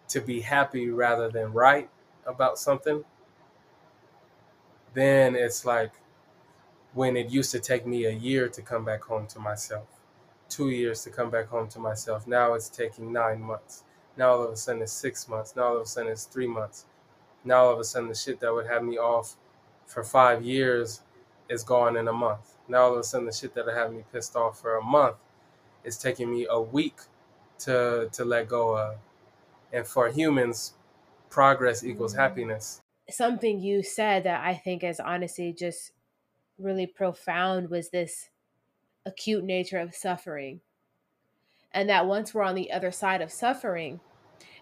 to 0.09 0.21
be 0.21 0.41
happy 0.41 0.91
rather 0.91 1.31
than 1.31 1.53
right 1.53 1.89
about 2.27 2.59
something, 2.59 3.05
then 4.95 5.37
it's 5.37 5.64
like 5.64 5.93
when 6.95 7.16
it 7.16 7.31
used 7.31 7.53
to 7.53 7.61
take 7.61 7.87
me 7.87 8.07
a 8.07 8.11
year 8.11 8.49
to 8.49 8.62
come 8.62 8.85
back 8.85 9.03
home 9.03 9.27
to 9.29 9.39
myself, 9.39 9.87
two 10.49 10.71
years 10.71 11.05
to 11.05 11.11
come 11.11 11.31
back 11.31 11.47
home 11.47 11.68
to 11.68 11.79
myself. 11.79 12.27
Now 12.27 12.55
it's 12.55 12.68
taking 12.68 13.12
nine 13.12 13.41
months. 13.41 13.85
Now 14.16 14.33
all 14.33 14.43
of 14.43 14.51
a 14.51 14.57
sudden 14.57 14.83
it's 14.83 14.93
six 14.93 15.29
months. 15.29 15.55
Now 15.55 15.64
all 15.64 15.77
of 15.77 15.83
a 15.83 15.87
sudden 15.87 16.11
it's 16.11 16.25
three 16.25 16.49
months. 16.49 16.87
Now 17.45 17.66
all 17.66 17.73
of 17.73 17.79
a 17.79 17.85
sudden 17.85 18.09
the 18.09 18.14
shit 18.16 18.41
that 18.41 18.53
would 18.53 18.66
have 18.66 18.83
me 18.83 18.99
off 18.99 19.37
for 19.87 20.03
five 20.03 20.43
years 20.45 21.03
is 21.51 21.64
gone 21.64 21.96
in 21.98 22.09
a 22.09 22.14
month. 22.14 22.57
Now 22.68 22.84
all 22.84 22.94
of 22.94 23.01
a 23.01 23.05
sudden 23.05 23.26
the 23.26 23.32
shit 23.34 23.55
that 23.57 23.68
had 23.68 23.92
me 23.92 24.05
pissed 24.12 24.36
off 24.36 24.61
for 24.61 24.76
a 24.76 24.82
month 24.82 25.16
is 25.84 25.98
taking 25.98 26.30
me 26.30 26.46
a 26.51 26.61
week 26.61 27.01
to 27.61 28.09
to 28.12 28.24
let 28.24 28.48
go 28.48 28.76
of. 28.78 28.98
And 29.72 29.86
for 29.86 30.09
humans, 30.11 30.74
progress 31.30 31.84
equals 31.84 32.14
Mm. 32.14 32.18
happiness. 32.18 32.82
Something 33.11 33.61
you 33.61 33.82
said 33.82 34.24
that 34.24 34.44
I 34.46 34.55
think 34.57 34.84
is 34.84 35.01
honestly 35.01 35.53
just 35.53 35.92
really 36.59 36.86
profound 36.86 37.70
was 37.70 37.90
this 37.90 38.30
acute 39.07 39.44
nature 39.44 39.78
of 39.78 39.94
suffering. 39.94 40.62
And 41.72 41.88
that 41.88 42.07
once 42.07 42.34
we're 42.34 42.42
on 42.44 42.57
the 42.57 42.72
other 42.72 42.92
side 42.92 43.22
of 43.22 43.32
suffering, 43.32 44.01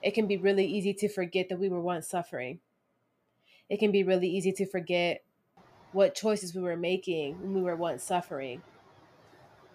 it 0.02 0.12
can 0.12 0.26
be 0.26 0.36
really 0.36 0.66
easy 0.66 0.94
to 0.94 1.08
forget 1.08 1.48
that 1.50 1.58
we 1.58 1.68
were 1.70 1.80
once 1.82 2.08
suffering. 2.08 2.60
it 3.70 3.78
can 3.78 3.92
be 3.92 4.02
really 4.04 4.28
easy 4.28 4.52
to 4.52 4.66
forget 4.66 5.22
what 5.92 6.14
choices 6.14 6.54
we 6.54 6.62
were 6.62 6.76
making 6.76 7.40
when 7.40 7.54
we 7.54 7.62
were 7.62 7.76
once 7.76 8.02
suffering. 8.02 8.62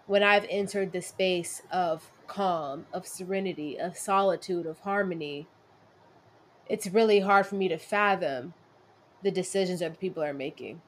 When 0.05 0.21
I've 0.23 0.45
entered 0.49 0.91
the 0.91 1.01
space 1.01 1.61
of 1.71 2.11
calm, 2.27 2.85
of 2.93 3.07
serenity, 3.07 3.79
of 3.79 3.97
solitude, 3.97 4.65
of 4.65 4.79
harmony, 4.79 5.47
it's 6.67 6.87
really 6.87 7.21
hard 7.21 7.45
for 7.45 7.55
me 7.55 7.67
to 7.69 7.77
fathom 7.77 8.53
the 9.23 9.31
decisions 9.31 9.79
that 9.79 9.99
people 9.99 10.23
are 10.23 10.33
making. 10.33 10.81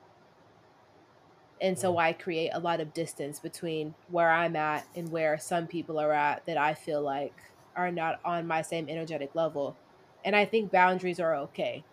And 1.62 1.80
so 1.80 1.98
I 1.98 2.14
create 2.14 2.52
a 2.54 2.60
lot 2.60 2.82
of 2.82 2.94
distance 2.94 3.40
between 3.40 3.96
where 4.10 4.30
I'm 4.30 4.56
at 4.56 4.86
and 4.96 5.10
where 5.10 5.38
some 5.38 5.68
people 5.68 6.00
are 6.00 6.12
at 6.12 6.46
that 6.46 6.58
I 6.58 6.74
feel 6.74 7.02
like 7.02 7.34
are 7.76 7.92
not 7.92 8.20
on 8.26 8.46
my 8.46 8.62
same 8.62 8.90
energetic 8.90 9.34
level. 9.36 9.76
And 10.24 10.36
I 10.36 10.46
think 10.46 10.72
boundaries 10.72 11.20
are 11.20 11.36
okay. 11.36 11.84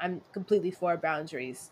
I'm 0.00 0.22
completely 0.32 0.70
for 0.70 0.96
boundaries. 0.96 1.70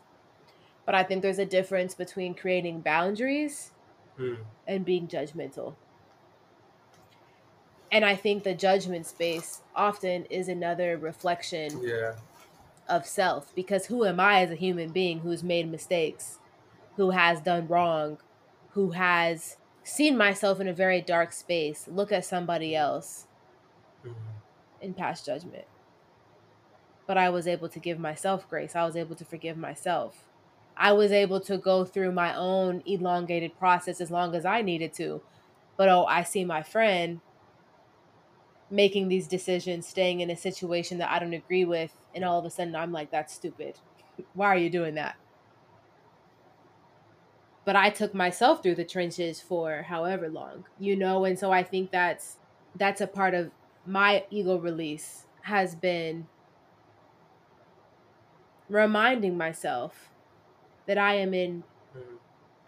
But 0.90 0.96
I 0.98 1.04
think 1.04 1.22
there's 1.22 1.38
a 1.38 1.46
difference 1.46 1.94
between 1.94 2.34
creating 2.34 2.80
boundaries 2.80 3.70
Mm. 4.18 4.38
and 4.66 4.84
being 4.84 5.06
judgmental. 5.06 5.76
And 7.92 8.04
I 8.04 8.16
think 8.16 8.42
the 8.42 8.54
judgment 8.54 9.06
space 9.06 9.62
often 9.72 10.24
is 10.24 10.48
another 10.48 10.96
reflection 10.98 11.80
Yeah. 11.80 12.16
of 12.88 13.06
self 13.06 13.54
because 13.54 13.86
who 13.86 14.04
am 14.04 14.18
I 14.18 14.40
as 14.42 14.50
a 14.50 14.56
human 14.56 14.90
being 14.90 15.20
who's 15.20 15.44
made 15.44 15.70
mistakes, 15.70 16.40
who 16.96 17.10
has 17.10 17.40
done 17.40 17.68
wrong, 17.68 18.18
who 18.70 18.90
has 18.90 19.58
seen 19.84 20.16
myself 20.16 20.58
in 20.58 20.66
a 20.66 20.72
very 20.72 21.00
dark 21.00 21.30
space, 21.32 21.86
look 21.86 22.10
at 22.10 22.24
somebody 22.24 22.74
else 22.74 23.28
Mhm. 24.04 24.14
and 24.82 24.96
pass 24.96 25.24
judgment. 25.24 25.68
But 27.06 27.16
I 27.16 27.30
was 27.30 27.46
able 27.46 27.68
to 27.68 27.78
give 27.78 28.00
myself 28.00 28.48
grace. 28.50 28.74
I 28.74 28.84
was 28.84 28.96
able 28.96 29.14
to 29.14 29.24
forgive 29.24 29.56
myself. 29.56 30.26
I 30.80 30.92
was 30.92 31.12
able 31.12 31.40
to 31.42 31.58
go 31.58 31.84
through 31.84 32.12
my 32.12 32.34
own 32.34 32.82
elongated 32.86 33.58
process 33.58 34.00
as 34.00 34.10
long 34.10 34.34
as 34.34 34.46
I 34.46 34.62
needed 34.62 34.94
to. 34.94 35.22
But 35.76 35.90
oh, 35.90 36.06
I 36.06 36.22
see 36.22 36.42
my 36.44 36.62
friend 36.62 37.20
making 38.70 39.08
these 39.08 39.28
decisions, 39.28 39.86
staying 39.86 40.20
in 40.20 40.30
a 40.30 40.36
situation 40.36 40.96
that 40.98 41.10
I 41.10 41.18
don't 41.18 41.34
agree 41.34 41.66
with, 41.66 42.00
and 42.14 42.24
all 42.24 42.38
of 42.38 42.46
a 42.46 42.50
sudden 42.50 42.74
I'm 42.74 42.92
like, 42.92 43.10
that's 43.10 43.34
stupid. 43.34 43.78
Why 44.32 44.46
are 44.46 44.56
you 44.56 44.70
doing 44.70 44.94
that? 44.94 45.16
But 47.66 47.76
I 47.76 47.90
took 47.90 48.14
myself 48.14 48.62
through 48.62 48.76
the 48.76 48.84
trenches 48.86 49.40
for 49.40 49.82
however 49.82 50.30
long, 50.30 50.64
you 50.78 50.96
know, 50.96 51.26
and 51.26 51.38
so 51.38 51.52
I 51.52 51.62
think 51.62 51.90
that's 51.90 52.38
that's 52.74 53.02
a 53.02 53.06
part 53.06 53.34
of 53.34 53.50
my 53.84 54.24
ego 54.30 54.56
release 54.58 55.26
has 55.42 55.74
been 55.74 56.26
reminding 58.68 59.36
myself 59.36 60.09
that 60.90 60.98
I 60.98 61.14
am 61.14 61.32
in 61.34 61.62
Mhm. 61.94 62.18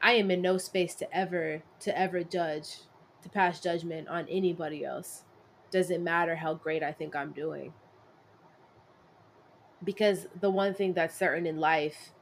I 0.01 0.12
am 0.12 0.31
in 0.31 0.41
no 0.41 0.57
space 0.57 0.95
to 0.95 1.12
ever 1.12 1.64
to 1.81 1.99
ever 1.99 2.23
judge, 2.23 2.83
to 3.20 3.29
pass 3.29 3.59
judgment 3.59 4.07
on 4.07 4.29
anybody 4.29 4.85
else. 4.85 5.25
Doesn't 5.73 6.05
matter 6.05 6.37
how 6.37 6.55
great 6.55 6.85
I 6.85 6.93
think 6.93 7.16
I'm 7.16 7.33
doing. 7.33 7.75
Because 9.83 10.29
the 10.41 10.51
one 10.51 10.73
thing 10.73 10.93
that's 10.93 11.16
certain 11.16 11.47
in 11.47 11.59
life 11.59 12.12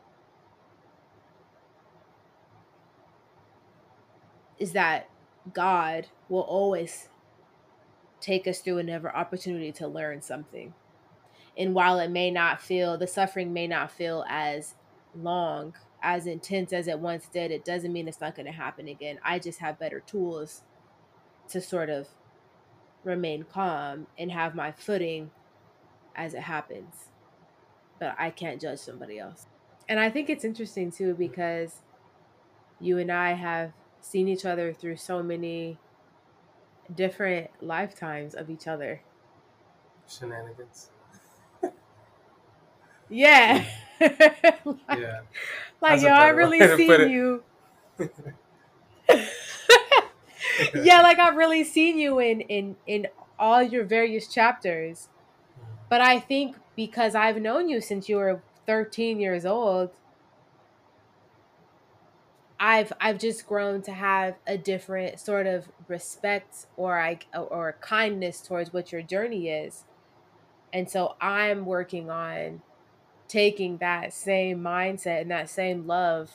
is 4.59 4.72
that 4.72 5.11
God 5.53 6.07
will 6.30 6.40
always 6.40 7.11
take 8.20 8.48
us 8.48 8.61
through 8.61 8.78
another 8.78 9.14
opportunity 9.14 9.70
to 9.72 9.86
learn 9.86 10.22
something. 10.22 10.72
And 11.59 11.74
while 11.74 11.98
it 11.98 12.11
may 12.11 12.30
not 12.30 12.62
feel, 12.62 12.96
the 12.96 13.07
suffering 13.07 13.53
may 13.53 13.66
not 13.66 13.90
feel 13.90 14.24
as 14.30 14.76
long, 15.14 15.74
as 16.03 16.26
intense 16.26 16.72
as 16.72 16.88
it 16.88 16.98
once 16.98 17.26
did, 17.32 17.51
it 17.51 17.64
doesn't 17.64 17.92
mean 17.92 18.09
it's 18.09 18.20
not 18.20 18.34
going 18.34 18.46
to 18.46 18.53
happen 18.53 18.88
again. 18.88 19.18
I 19.24 19.38
just 19.38 19.61
have 19.61 19.78
better 19.78 20.01
tools 20.01 20.62
to 21.48 21.61
sort 21.61 21.90
of 21.90 22.09
remain 23.05 23.44
calm 23.44 24.07
and 24.18 24.30
have 24.30 24.55
my 24.55 24.72
footing 24.72 25.30
as 26.14 26.34
it 26.34 26.42
happens. 26.42 27.09
But 27.98 28.14
I 28.18 28.30
can't 28.30 28.61
judge 28.61 28.78
somebody 28.78 29.18
else. 29.18 29.46
And 29.88 29.98
I 29.98 30.11
think 30.11 30.30
it's 30.30 30.44
interesting 30.44 30.90
too 30.90 31.14
because 31.14 31.82
you 32.80 32.98
and 32.98 33.11
I 33.11 33.32
have 33.32 33.72
seen 34.01 34.28
each 34.28 34.44
other 34.44 34.72
through 34.72 34.96
so 34.96 35.22
many 35.22 35.78
different 36.94 37.51
lifetimes 37.61 38.34
of 38.34 38.51
each 38.51 38.66
other. 38.66 39.03
Shenanigans. 40.09 40.90
Yeah. 43.12 43.64
Yeah. 44.01 44.09
like 45.80 46.01
That's 46.01 46.03
a 46.03 46.07
yo, 46.07 46.12
I 46.12 46.28
really 46.28 46.61
way 46.61 46.66
to 46.66 46.86
put 46.86 47.01
seen 47.01 47.11
you. 47.11 47.42
yeah, 50.74 51.03
like 51.03 51.18
I've 51.18 51.36
really 51.36 51.64
seen 51.64 51.98
you 51.98 52.18
in 52.18 52.40
in 52.42 52.76
in 52.86 53.09
all 53.38 53.62
your 53.62 53.84
various 53.84 54.28
chapters. 54.28 55.09
But 55.88 56.01
I 56.01 56.20
think 56.20 56.57
because 56.76 57.14
I've 57.14 57.40
known 57.40 57.68
you 57.68 57.80
since 57.80 58.09
you 58.09 58.16
were 58.16 58.42
13 58.66 59.18
years 59.18 59.44
old, 59.44 59.90
I've 62.61 62.92
I've 63.01 63.18
just 63.18 63.46
grown 63.46 63.82
to 63.82 63.92
have 63.92 64.36
a 64.46 64.59
different 64.59 65.18
sort 65.18 65.46
of 65.46 65.68
respect 65.88 66.66
or 66.76 67.01
I 67.01 67.18
or 67.34 67.76
kindness 67.80 68.40
towards 68.40 68.72
what 68.72 68.92
your 68.92 69.03
journey 69.03 69.48
is. 69.48 69.84
And 70.72 70.88
so 70.88 71.16
I'm 71.20 71.64
working 71.64 72.11
on 72.11 72.62
taking 73.30 73.76
that 73.76 74.12
same 74.12 74.60
mindset 74.60 75.20
and 75.20 75.30
that 75.30 75.48
same 75.48 75.86
love 75.86 76.32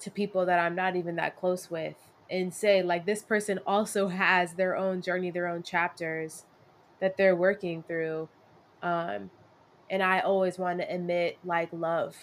to 0.00 0.10
people 0.10 0.46
that 0.46 0.58
I'm 0.58 0.74
not 0.74 0.96
even 0.96 1.16
that 1.16 1.36
close 1.36 1.70
with 1.70 1.96
and 2.30 2.52
say 2.52 2.82
like 2.82 3.04
this 3.04 3.22
person 3.22 3.60
also 3.66 4.08
has 4.08 4.54
their 4.54 4.74
own 4.74 5.02
journey, 5.02 5.30
their 5.30 5.46
own 5.46 5.62
chapters 5.62 6.46
that 6.98 7.18
they're 7.18 7.36
working 7.36 7.82
through. 7.82 8.30
Um 8.82 9.30
and 9.90 10.02
I 10.02 10.20
always 10.20 10.58
want 10.58 10.78
to 10.78 10.92
emit 10.92 11.36
like 11.44 11.68
love. 11.72 12.16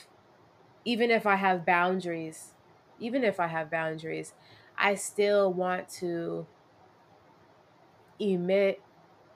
Even 0.84 1.12
if 1.12 1.28
I 1.28 1.36
have 1.36 1.64
boundaries, 1.64 2.56
even 3.00 3.24
if 3.24 3.40
I 3.40 3.48
have 3.48 3.70
boundaries, 3.70 4.34
I 4.80 4.96
still 4.96 5.54
want 5.54 5.90
to 6.00 6.48
emit 8.20 8.82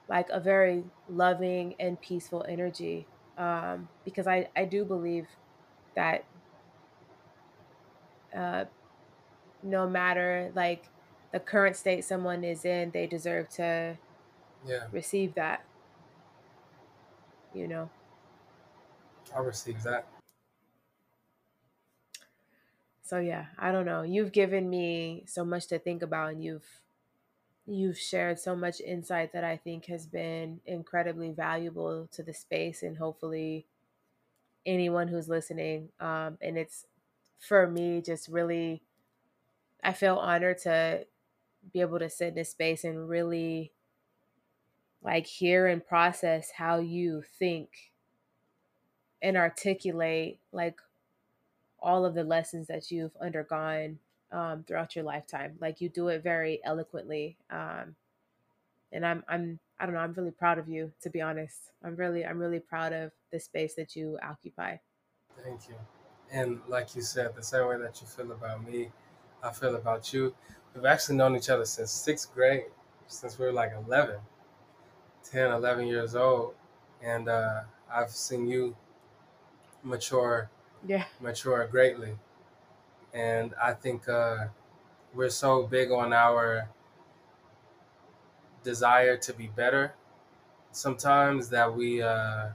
like 0.08 0.28
a 0.30 0.40
very 0.40 0.82
loving 1.08 1.76
and 1.78 2.00
peaceful 2.00 2.44
energy 2.48 3.06
um, 3.36 3.88
because 4.04 4.26
I, 4.26 4.48
I 4.56 4.64
do 4.64 4.84
believe 4.84 5.26
that 5.94 6.24
uh, 8.34 8.64
no 9.62 9.88
matter 9.88 10.52
like 10.54 10.84
the 11.32 11.40
current 11.40 11.76
state 11.76 12.04
someone 12.04 12.44
is 12.44 12.64
in, 12.64 12.90
they 12.90 13.06
deserve 13.06 13.48
to 13.50 13.96
Yeah. 14.66 14.86
receive 14.92 15.34
that. 15.34 15.64
You 17.54 17.68
know. 17.68 17.90
I 19.34 19.40
received 19.40 19.84
that. 19.84 20.06
So 23.02 23.18
yeah, 23.18 23.46
I 23.58 23.70
don't 23.70 23.86
know. 23.86 24.02
You've 24.02 24.32
given 24.32 24.68
me 24.68 25.24
so 25.26 25.44
much 25.44 25.68
to 25.68 25.78
think 25.78 26.02
about, 26.02 26.32
and 26.32 26.42
you've 26.42 26.66
you've 27.66 27.98
shared 27.98 28.38
so 28.38 28.54
much 28.54 28.80
insight 28.80 29.32
that 29.32 29.44
I 29.44 29.56
think 29.56 29.86
has 29.86 30.06
been 30.06 30.60
incredibly 30.66 31.30
valuable 31.30 32.08
to 32.12 32.22
the 32.22 32.34
space, 32.34 32.82
and 32.82 32.96
hopefully 32.96 33.66
anyone 34.64 35.08
who's 35.08 35.28
listening. 35.28 35.90
Um, 36.00 36.38
and 36.40 36.56
it's 36.56 36.86
for 37.38 37.68
me 37.68 38.02
just 38.02 38.28
really, 38.28 38.82
I 39.82 39.92
feel 39.92 40.16
honored 40.16 40.58
to 40.58 41.06
be 41.72 41.80
able 41.80 41.98
to 41.98 42.10
sit 42.10 42.28
in 42.28 42.34
this 42.34 42.50
space 42.50 42.84
and 42.84 43.08
really 43.08 43.72
like 45.02 45.26
hear 45.26 45.66
and 45.66 45.86
process 45.86 46.50
how 46.56 46.78
you 46.78 47.22
think 47.38 47.92
and 49.22 49.36
articulate 49.36 50.38
like 50.52 50.80
all 51.78 52.04
of 52.04 52.14
the 52.14 52.24
lessons 52.24 52.66
that 52.66 52.90
you've 52.90 53.16
undergone 53.20 53.98
um, 54.32 54.64
throughout 54.64 54.96
your 54.96 55.04
lifetime. 55.04 55.56
Like 55.60 55.80
you 55.80 55.88
do 55.88 56.08
it 56.08 56.22
very 56.22 56.62
eloquently, 56.64 57.38
um, 57.50 57.96
and 58.92 59.06
I'm 59.06 59.24
I'm 59.28 59.60
I 59.78 59.86
don't 59.86 59.94
know. 59.94 60.00
I'm 60.00 60.12
really 60.14 60.30
proud 60.32 60.58
of 60.58 60.68
you. 60.68 60.92
To 61.02 61.10
be 61.10 61.20
honest, 61.20 61.72
I'm 61.82 61.96
really 61.96 62.24
I'm 62.26 62.38
really 62.38 62.60
proud 62.60 62.92
of 62.92 63.12
the 63.30 63.40
space 63.40 63.74
that 63.76 63.96
you 63.96 64.18
occupy. 64.22 64.78
Thank 65.42 65.68
you. 65.68 65.76
And 66.30 66.60
like 66.68 66.94
you 66.96 67.02
said, 67.02 67.34
the 67.34 67.42
same 67.42 67.66
way 67.66 67.78
that 67.78 68.00
you 68.00 68.06
feel 68.06 68.32
about 68.32 68.64
me, 68.66 68.90
I 69.42 69.50
feel 69.52 69.76
about 69.76 70.12
you. 70.12 70.34
We've 70.74 70.84
actually 70.84 71.16
known 71.16 71.36
each 71.36 71.48
other 71.50 71.64
since 71.64 71.90
sixth 71.90 72.34
grade, 72.34 72.66
since 73.06 73.38
we 73.38 73.46
were 73.46 73.52
like 73.52 73.72
11, 73.72 74.20
10, 75.24 75.52
11 75.52 75.86
years 75.88 76.14
old. 76.16 76.56
And 77.02 77.28
uh, 77.28 77.64
I've 77.90 78.10
seen 78.10 78.46
you 78.48 78.76
mature, 79.82 80.50
Yeah. 80.82 81.06
mature 81.20 81.66
greatly. 81.66 82.18
And 83.16 83.54
I 83.62 83.72
think 83.72 84.08
uh, 84.08 84.48
we're 85.14 85.30
so 85.30 85.64
big 85.66 85.90
on 85.90 86.12
our 86.12 86.68
desire 88.62 89.16
to 89.16 89.32
be 89.32 89.48
better 89.48 89.94
sometimes 90.76 91.48
that 91.48 91.74
we 91.74 92.02
uh, 92.02 92.48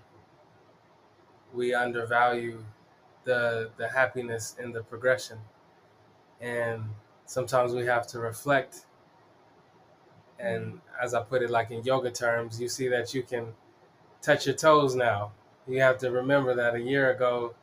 we 1.53 1.73
undervalue 1.73 2.63
the 3.23 3.71
the 3.77 3.89
happiness 3.89 4.55
in 4.59 4.71
the 4.71 4.83
progression. 4.83 5.39
And 6.39 6.83
sometimes 7.25 7.73
we 7.73 7.85
have 7.85 8.07
to 8.07 8.19
reflect. 8.19 8.85
And 10.39 10.81
as 11.01 11.13
I 11.13 11.21
put 11.21 11.43
it, 11.43 11.49
like 11.51 11.71
in 11.71 11.83
yoga 11.83 12.11
terms, 12.11 12.59
you 12.59 12.67
see 12.67 12.87
that 12.87 13.13
you 13.13 13.23
can 13.23 13.53
touch 14.21 14.47
your 14.47 14.55
toes 14.55 14.95
now. 14.95 15.33
You 15.67 15.81
have 15.81 15.99
to 15.99 16.11
remember 16.11 16.55
that 16.55 16.75
a 16.75 16.81
year 16.81 17.11
ago, 17.11 17.53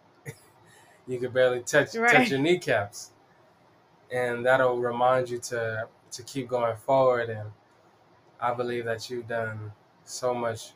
you 1.09 1.19
could 1.19 1.33
barely 1.33 1.63
touch 1.63 1.95
Right. 1.97 2.11
touch 2.11 2.31
your 2.31 2.39
kneecaps, 2.41 3.13
and 4.13 4.45
that'll 4.47 4.79
remind 4.79 5.31
you 5.31 5.39
to 5.39 5.89
to 6.13 6.23
keep 6.23 6.49
going 6.49 6.77
forward. 6.77 7.31
And 7.31 7.53
I 8.41 8.55
believe 8.55 8.85
that 8.87 9.11
you've 9.11 9.29
done 9.29 9.73
so 10.05 10.35
much 10.35 10.73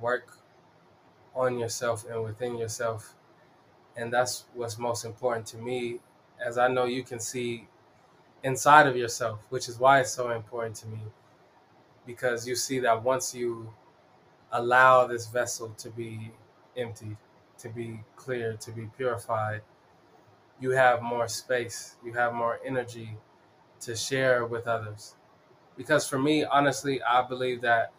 work 0.00 0.38
on 1.34 1.58
yourself 1.58 2.04
and 2.08 2.22
within 2.24 2.56
yourself, 2.56 3.14
and 3.96 4.12
that's 4.12 4.44
what's 4.54 4.78
most 4.78 5.04
important 5.04 5.46
to 5.48 5.58
me. 5.58 6.00
As 6.44 6.58
I 6.58 6.68
know 6.68 6.84
you 6.84 7.04
can 7.04 7.20
see 7.20 7.68
inside 8.42 8.86
of 8.86 8.96
yourself, 8.96 9.46
which 9.50 9.68
is 9.68 9.78
why 9.78 10.00
it's 10.00 10.12
so 10.12 10.30
important 10.30 10.76
to 10.76 10.88
me, 10.88 11.00
because 12.06 12.46
you 12.46 12.56
see 12.56 12.80
that 12.80 13.02
once 13.02 13.34
you 13.34 13.72
allow 14.52 15.06
this 15.06 15.26
vessel 15.28 15.70
to 15.78 15.90
be 15.90 16.32
emptied, 16.76 17.16
to 17.64 17.70
be 17.70 18.00
clear, 18.14 18.58
to 18.58 18.70
be 18.70 18.90
purified, 18.94 19.62
you 20.60 20.70
have 20.72 21.00
more 21.00 21.26
space, 21.26 21.96
you 22.04 22.12
have 22.12 22.34
more 22.34 22.60
energy 22.62 23.16
to 23.80 23.96
share 23.96 24.44
with 24.44 24.66
others. 24.66 25.14
Because 25.74 26.06
for 26.06 26.18
me, 26.18 26.44
honestly, 26.44 27.02
I 27.02 27.26
believe 27.26 27.62
that 27.62 27.90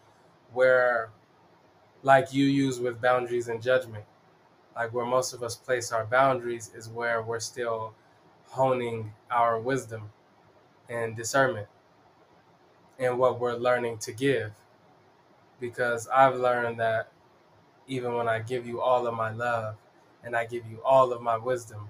where, 0.53 1.09
like 2.03 2.31
you 2.31 2.45
use 2.45 2.79
with 2.79 3.01
boundaries 3.01 3.47
and 3.47 3.59
judgment, 3.59 4.05
like 4.75 4.93
where 4.93 5.05
most 5.05 5.33
of 5.33 5.41
us 5.41 5.55
place 5.55 5.91
our 5.91 6.05
boundaries 6.05 6.71
is 6.75 6.87
where 6.87 7.23
we're 7.23 7.39
still 7.39 7.95
honing 8.49 9.13
our 9.31 9.59
wisdom 9.59 10.11
and 10.87 11.15
discernment 11.15 11.67
and 12.99 13.17
what 13.17 13.39
we're 13.39 13.55
learning 13.55 13.97
to 13.97 14.11
give. 14.11 14.51
Because 15.59 16.07
I've 16.07 16.35
learned 16.35 16.79
that 16.79 17.09
even 17.87 18.15
when 18.15 18.27
I 18.27 18.39
give 18.39 18.65
you 18.65 18.81
all 18.81 19.07
of 19.07 19.13
my 19.13 19.31
love 19.31 19.75
and 20.23 20.35
I 20.35 20.45
give 20.45 20.65
you 20.65 20.81
all 20.83 21.13
of 21.13 21.21
my 21.21 21.37
wisdom, 21.37 21.89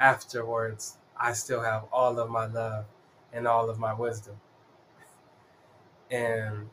afterwards, 0.00 0.98
I 1.16 1.32
still 1.32 1.62
have 1.62 1.84
all 1.92 2.18
of 2.18 2.30
my 2.30 2.46
love 2.46 2.86
and 3.32 3.46
all 3.46 3.70
of 3.70 3.78
my 3.78 3.94
wisdom. 3.94 4.40
And 6.10 6.68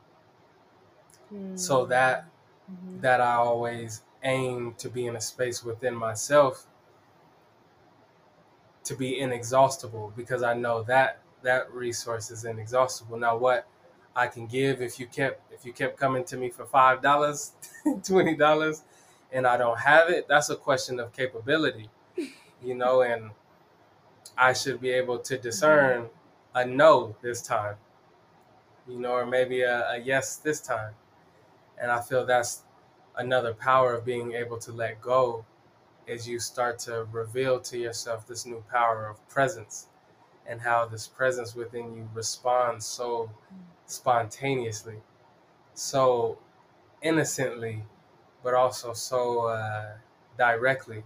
so 1.56 1.86
that 1.86 2.26
Mhm. 2.70 3.02
that 3.02 3.22
I 3.22 3.36
always 3.36 4.04
aim 4.24 4.74
to 4.76 4.90
be 4.90 5.08
in 5.08 5.16
a 5.16 5.22
space 5.22 5.64
within 5.64 5.96
myself 5.96 6.68
to 8.84 8.96
be 8.96 9.20
inexhaustible 9.20 10.14
because 10.16 10.44
I 10.44 10.54
know 10.54 10.84
that 10.84 11.20
that 11.44 11.72
resource 11.72 12.32
is 12.32 12.44
inexhaustible. 12.44 13.18
Now 13.18 13.38
what 13.38 13.68
I 14.16 14.28
can 14.28 14.48
give 14.48 14.82
if 14.82 15.00
you 15.00 15.08
kept 15.08 15.49
if 15.60 15.66
you 15.66 15.74
kept 15.74 15.98
coming 16.00 16.24
to 16.26 16.38
me 16.38 16.50
for 16.50 16.66
five 16.66 17.02
dollars, 17.02 17.54
twenty 18.04 18.36
dollars, 18.36 18.84
and 19.32 19.46
I 19.48 19.58
don't 19.58 19.80
have 19.80 20.10
it, 20.10 20.28
that's 20.28 20.50
a 20.50 20.56
question 20.56 21.00
of 21.00 21.14
capability. 21.14 21.90
You 22.64 22.76
know, 22.76 23.02
and 23.02 23.32
I 24.38 24.54
should 24.54 24.82
be 24.82 24.90
able 24.90 25.20
to 25.20 25.38
discern 25.38 26.10
a 26.56 26.66
no 26.66 27.16
this 27.22 27.42
time. 27.44 27.78
You 28.88 29.00
know, 29.00 29.12
or 29.14 29.26
maybe 29.26 29.62
a, 29.62 29.92
a 29.92 29.98
yes 29.98 30.38
this 30.38 30.62
time. 30.62 30.96
And 31.80 31.92
I 31.92 32.02
feel 32.02 32.26
that's 32.26 32.64
another 33.16 33.54
power 33.54 33.94
of 33.96 34.06
being 34.06 34.34
able 34.34 34.58
to 34.60 34.72
let 34.72 35.02
go 35.02 35.46
as 36.08 36.28
you 36.28 36.40
start 36.40 36.80
to 36.80 37.06
reveal 37.12 37.60
to 37.62 37.78
yourself 37.78 38.28
this 38.28 38.46
new 38.46 38.64
power 38.72 39.08
of 39.08 39.28
presence 39.30 39.88
and 40.48 40.62
how 40.62 40.86
this 40.86 41.08
presence 41.08 41.56
within 41.56 41.94
you 41.96 42.10
responds 42.14 42.86
so 42.86 43.32
spontaneously, 43.86 45.02
so 45.80 46.38
innocently, 47.02 47.84
but 48.44 48.54
also 48.54 48.94
so 48.94 49.48
uh, 49.48 49.94
directly. 50.38 51.04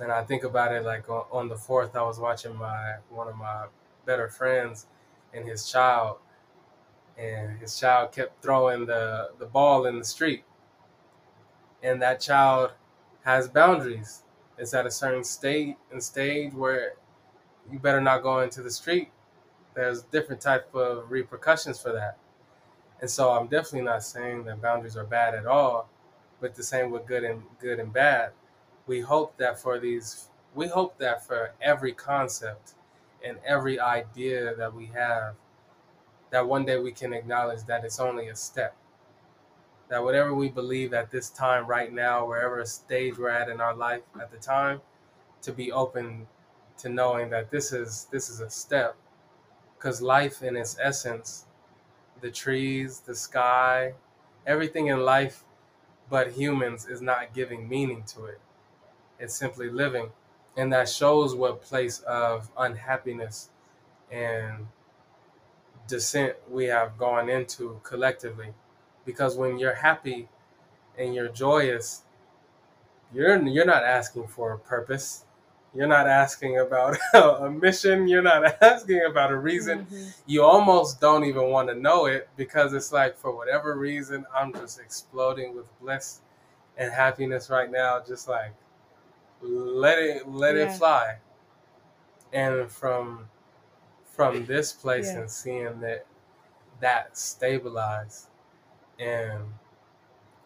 And 0.00 0.12
I 0.12 0.22
think 0.24 0.44
about 0.44 0.72
it 0.72 0.84
like 0.84 1.08
on, 1.08 1.24
on 1.30 1.48
the 1.48 1.56
fourth, 1.56 1.96
I 1.96 2.02
was 2.02 2.18
watching 2.18 2.56
my 2.56 2.96
one 3.08 3.28
of 3.28 3.36
my 3.36 3.66
better 4.04 4.28
friends 4.28 4.86
and 5.32 5.48
his 5.48 5.70
child, 5.70 6.18
and 7.16 7.58
his 7.58 7.78
child 7.78 8.12
kept 8.12 8.42
throwing 8.42 8.86
the, 8.86 9.30
the 9.38 9.46
ball 9.46 9.86
in 9.86 9.98
the 9.98 10.04
street. 10.04 10.44
And 11.82 12.02
that 12.02 12.20
child 12.20 12.72
has 13.24 13.48
boundaries. 13.48 14.22
It's 14.58 14.74
at 14.74 14.86
a 14.86 14.90
certain 14.90 15.24
state 15.24 15.76
and 15.90 16.02
stage 16.02 16.52
where 16.52 16.94
you 17.70 17.78
better 17.78 18.00
not 18.00 18.22
go 18.22 18.40
into 18.40 18.62
the 18.62 18.70
street. 18.70 19.10
There's 19.74 20.02
different 20.02 20.40
type 20.40 20.74
of 20.74 21.10
repercussions 21.10 21.80
for 21.80 21.92
that. 21.92 22.18
And 23.00 23.10
so 23.10 23.32
I'm 23.32 23.48
definitely 23.48 23.82
not 23.82 24.02
saying 24.02 24.44
that 24.44 24.62
boundaries 24.62 24.96
are 24.96 25.04
bad 25.04 25.34
at 25.34 25.46
all, 25.46 25.88
but 26.40 26.54
the 26.54 26.62
same 26.62 26.90
with 26.90 27.06
good 27.06 27.24
and 27.24 27.42
good 27.60 27.78
and 27.78 27.92
bad. 27.92 28.30
We 28.86 29.00
hope 29.00 29.36
that 29.38 29.58
for 29.58 29.78
these 29.78 30.28
we 30.54 30.68
hope 30.68 30.98
that 30.98 31.26
for 31.26 31.52
every 31.60 31.92
concept 31.92 32.74
and 33.24 33.38
every 33.44 33.80
idea 33.80 34.54
that 34.54 34.72
we 34.72 34.86
have, 34.86 35.34
that 36.30 36.46
one 36.46 36.64
day 36.64 36.78
we 36.78 36.92
can 36.92 37.12
acknowledge 37.12 37.64
that 37.64 37.84
it's 37.84 37.98
only 37.98 38.28
a 38.28 38.36
step. 38.36 38.76
That 39.88 40.02
whatever 40.02 40.34
we 40.34 40.48
believe 40.48 40.94
at 40.94 41.10
this 41.10 41.30
time, 41.30 41.66
right 41.66 41.92
now, 41.92 42.26
wherever 42.26 42.64
stage 42.64 43.18
we're 43.18 43.28
at 43.28 43.48
in 43.48 43.60
our 43.60 43.74
life 43.74 44.02
at 44.20 44.30
the 44.30 44.38
time, 44.38 44.80
to 45.42 45.52
be 45.52 45.72
open 45.72 46.26
to 46.78 46.88
knowing 46.88 47.30
that 47.30 47.50
this 47.50 47.72
is 47.72 48.08
this 48.10 48.30
is 48.30 48.40
a 48.40 48.50
step. 48.50 48.96
Because 49.76 50.00
life 50.00 50.42
in 50.42 50.56
its 50.56 50.76
essence, 50.80 51.43
the 52.24 52.30
trees, 52.30 53.00
the 53.00 53.14
sky, 53.14 53.92
everything 54.46 54.86
in 54.86 54.98
life 55.00 55.44
but 56.08 56.32
humans 56.32 56.86
is 56.86 57.02
not 57.02 57.34
giving 57.34 57.68
meaning 57.68 58.02
to 58.06 58.24
it. 58.24 58.40
It's 59.18 59.34
simply 59.34 59.68
living. 59.68 60.08
And 60.56 60.72
that 60.72 60.88
shows 60.88 61.34
what 61.34 61.60
place 61.60 61.98
of 62.00 62.50
unhappiness 62.56 63.50
and 64.10 64.68
descent 65.86 66.36
we 66.50 66.64
have 66.64 66.96
gone 66.96 67.28
into 67.28 67.78
collectively. 67.82 68.54
Because 69.04 69.36
when 69.36 69.58
you're 69.58 69.74
happy 69.74 70.30
and 70.96 71.14
you're 71.14 71.28
joyous, 71.28 72.04
you're 73.12 73.36
you're 73.46 73.66
not 73.66 73.84
asking 73.84 74.28
for 74.28 74.52
a 74.52 74.58
purpose. 74.58 75.26
You're 75.74 75.88
not 75.88 76.06
asking 76.06 76.58
about 76.58 76.96
a 77.14 77.50
mission. 77.50 78.08
You're 78.08 78.22
not 78.22 78.44
asking 78.62 79.02
about 79.04 79.32
a 79.32 79.36
reason. 79.36 79.86
Mhm. 79.86 80.14
You 80.26 80.44
almost 80.44 81.00
don't 81.00 81.24
even 81.24 81.50
want 81.50 81.68
to 81.68 81.74
know 81.74 82.06
it 82.06 82.28
because 82.36 82.72
it's 82.72 82.92
like 82.92 83.16
for 83.18 83.34
whatever 83.34 83.76
reason, 83.76 84.24
I'm 84.34 84.52
just 84.52 84.78
exploding 84.80 85.56
with 85.56 85.66
bliss 85.80 86.20
and 86.76 86.92
happiness 86.92 87.50
right 87.50 87.70
now. 87.70 88.00
Just 88.06 88.28
like 88.28 88.54
let 89.42 89.98
it 89.98 90.28
let 90.28 90.56
it 90.56 90.72
fly. 90.72 91.18
And 92.32 92.70
from 92.70 93.28
from 94.06 94.46
this 94.46 94.72
place 94.72 95.06
Yeah. 95.12 95.20
and 95.20 95.30
seeing 95.30 95.80
that 95.80 96.06
that 96.80 97.16
stabilize 97.18 98.28
and 98.98 99.42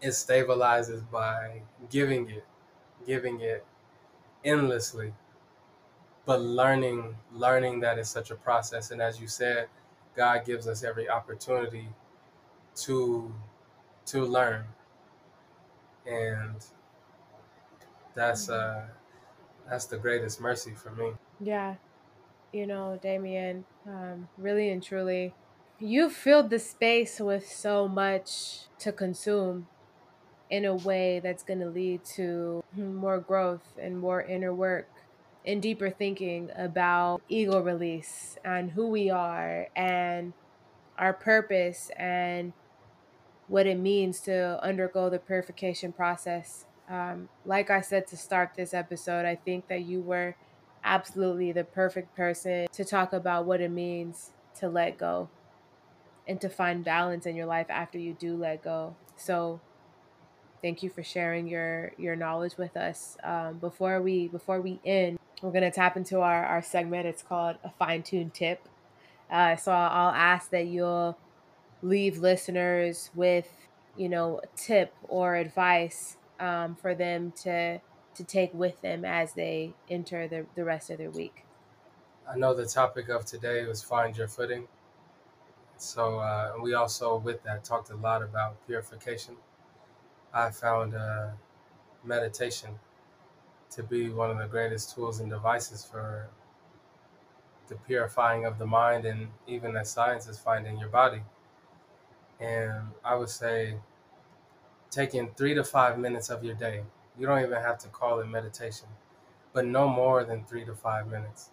it 0.00 0.10
stabilizes 0.10 1.08
by 1.10 1.62
giving 1.90 2.28
it 2.30 2.44
giving 3.06 3.40
it 3.40 3.64
endlessly 4.44 5.12
but 6.24 6.40
learning 6.40 7.16
learning 7.32 7.80
that 7.80 7.98
is 7.98 8.08
such 8.08 8.30
a 8.30 8.34
process. 8.34 8.90
And 8.90 9.00
as 9.00 9.20
you 9.20 9.28
said 9.28 9.68
god 10.14 10.44
gives 10.44 10.68
us 10.68 10.84
every 10.84 11.08
opportunity 11.08 11.88
to 12.76 13.34
to 14.06 14.24
learn. 14.24 14.64
And 16.06 16.56
that's 18.14 18.48
uh 18.48 18.86
that's 19.68 19.86
the 19.86 19.98
greatest 19.98 20.40
mercy 20.40 20.72
for 20.74 20.90
me. 20.90 21.12
Yeah, 21.40 21.76
you 22.52 22.66
know, 22.66 22.98
Damien, 23.02 23.64
um, 23.86 24.28
really 24.38 24.70
and 24.70 24.82
truly, 24.82 25.34
you've 25.78 26.12
filled 26.12 26.50
the 26.50 26.58
space 26.58 27.20
with 27.20 27.46
so 27.46 27.86
much 27.86 28.60
to 28.80 28.92
consume 28.92 29.68
in 30.50 30.64
a 30.64 30.74
way 30.74 31.20
that's 31.20 31.42
going 31.42 31.60
to 31.60 31.68
lead 31.68 32.04
to 32.04 32.62
more 32.76 33.18
growth 33.18 33.74
and 33.80 33.98
more 33.98 34.22
inner 34.22 34.54
work 34.54 34.88
and 35.44 35.62
deeper 35.62 35.90
thinking 35.90 36.50
about 36.56 37.22
ego 37.28 37.60
release 37.60 38.36
and 38.44 38.70
who 38.72 38.88
we 38.88 39.10
are 39.10 39.68
and 39.76 40.32
our 40.98 41.12
purpose 41.12 41.90
and 41.96 42.52
what 43.46 43.66
it 43.66 43.78
means 43.78 44.20
to 44.20 44.62
undergo 44.62 45.08
the 45.08 45.18
purification 45.18 45.92
process. 45.92 46.66
Um, 46.88 47.28
like 47.44 47.70
I 47.70 47.80
said 47.80 48.06
to 48.08 48.16
start 48.16 48.52
this 48.56 48.74
episode, 48.74 49.24
I 49.24 49.36
think 49.36 49.68
that 49.68 49.82
you 49.82 50.00
were 50.00 50.36
absolutely 50.84 51.52
the 51.52 51.64
perfect 51.64 52.14
person 52.14 52.66
to 52.72 52.84
talk 52.84 53.12
about 53.12 53.46
what 53.46 53.60
it 53.60 53.70
means 53.70 54.32
to 54.58 54.68
let 54.68 54.98
go 54.98 55.28
and 56.26 56.40
to 56.40 56.48
find 56.48 56.84
balance 56.84 57.26
in 57.26 57.36
your 57.36 57.46
life 57.46 57.66
after 57.70 57.98
you 57.98 58.12
do 58.12 58.36
let 58.36 58.62
go. 58.62 58.96
So, 59.16 59.60
thank 60.62 60.82
you 60.82 60.90
for 60.90 61.02
sharing 61.02 61.46
your 61.46 61.92
your 61.98 62.16
knowledge 62.16 62.56
with 62.56 62.76
us. 62.76 63.16
Um, 63.22 63.58
before 63.58 64.00
we 64.00 64.28
before 64.28 64.60
we 64.60 64.80
end, 64.84 65.18
we're 65.42 65.52
gonna 65.52 65.70
tap 65.70 65.96
into 65.96 66.20
our 66.20 66.44
our 66.44 66.62
segment. 66.62 67.06
It's 67.06 67.22
called 67.22 67.56
a 67.64 67.70
fine 67.70 68.02
tuned 68.02 68.34
tip. 68.34 68.66
Uh, 69.30 69.56
so 69.56 69.72
I'll, 69.72 70.14
ask 70.14 70.50
that 70.52 70.68
you'll 70.68 71.18
leave 71.82 72.16
listeners 72.16 73.10
with 73.14 73.48
you 73.96 74.08
know 74.08 74.40
tip 74.56 74.94
or 75.06 75.36
advice 75.36 76.16
um, 76.40 76.74
for 76.76 76.94
them 76.94 77.32
to 77.42 77.78
to 78.14 78.24
take 78.24 78.52
with 78.54 78.80
them 78.80 79.04
as 79.04 79.34
they 79.34 79.74
enter 79.88 80.26
the, 80.26 80.46
the 80.56 80.64
rest 80.64 80.90
of 80.90 80.98
their 80.98 81.10
week. 81.10 81.44
I 82.28 82.36
know 82.36 82.52
the 82.52 82.66
topic 82.66 83.08
of 83.08 83.24
today 83.24 83.64
was 83.64 83.82
find 83.82 84.16
your 84.16 84.28
footing. 84.28 84.66
So 85.78 86.18
uh, 86.18 86.54
we 86.60 86.74
also, 86.74 87.16
with 87.16 87.42
that, 87.44 87.64
talked 87.64 87.90
a 87.90 87.96
lot 87.96 88.22
about 88.22 88.56
purification. 88.66 89.36
I 90.32 90.50
found 90.50 90.94
uh, 90.94 91.28
meditation 92.04 92.78
to 93.70 93.82
be 93.82 94.08
one 94.10 94.30
of 94.30 94.38
the 94.38 94.46
greatest 94.46 94.94
tools 94.94 95.20
and 95.20 95.30
devices 95.30 95.84
for 95.84 96.28
the 97.68 97.74
purifying 97.74 98.44
of 98.46 98.58
the 98.58 98.66
mind, 98.66 99.04
and 99.04 99.28
even 99.46 99.76
as 99.76 99.90
science 99.90 100.26
is 100.26 100.38
finding 100.38 100.78
your 100.78 100.88
body. 100.88 101.22
And 102.40 102.88
I 103.04 103.14
would 103.14 103.28
say, 103.28 103.78
taking 104.90 105.30
three 105.36 105.54
to 105.54 105.64
five 105.64 105.98
minutes 105.98 106.30
of 106.30 106.42
your 106.42 106.54
day, 106.54 106.82
you 107.18 107.26
don't 107.26 107.42
even 107.42 107.60
have 107.60 107.78
to 107.78 107.88
call 107.88 108.20
it 108.20 108.26
meditation, 108.26 108.88
but 109.52 109.66
no 109.66 109.88
more 109.88 110.24
than 110.24 110.44
three 110.44 110.64
to 110.64 110.74
five 110.74 111.08
minutes. 111.08 111.50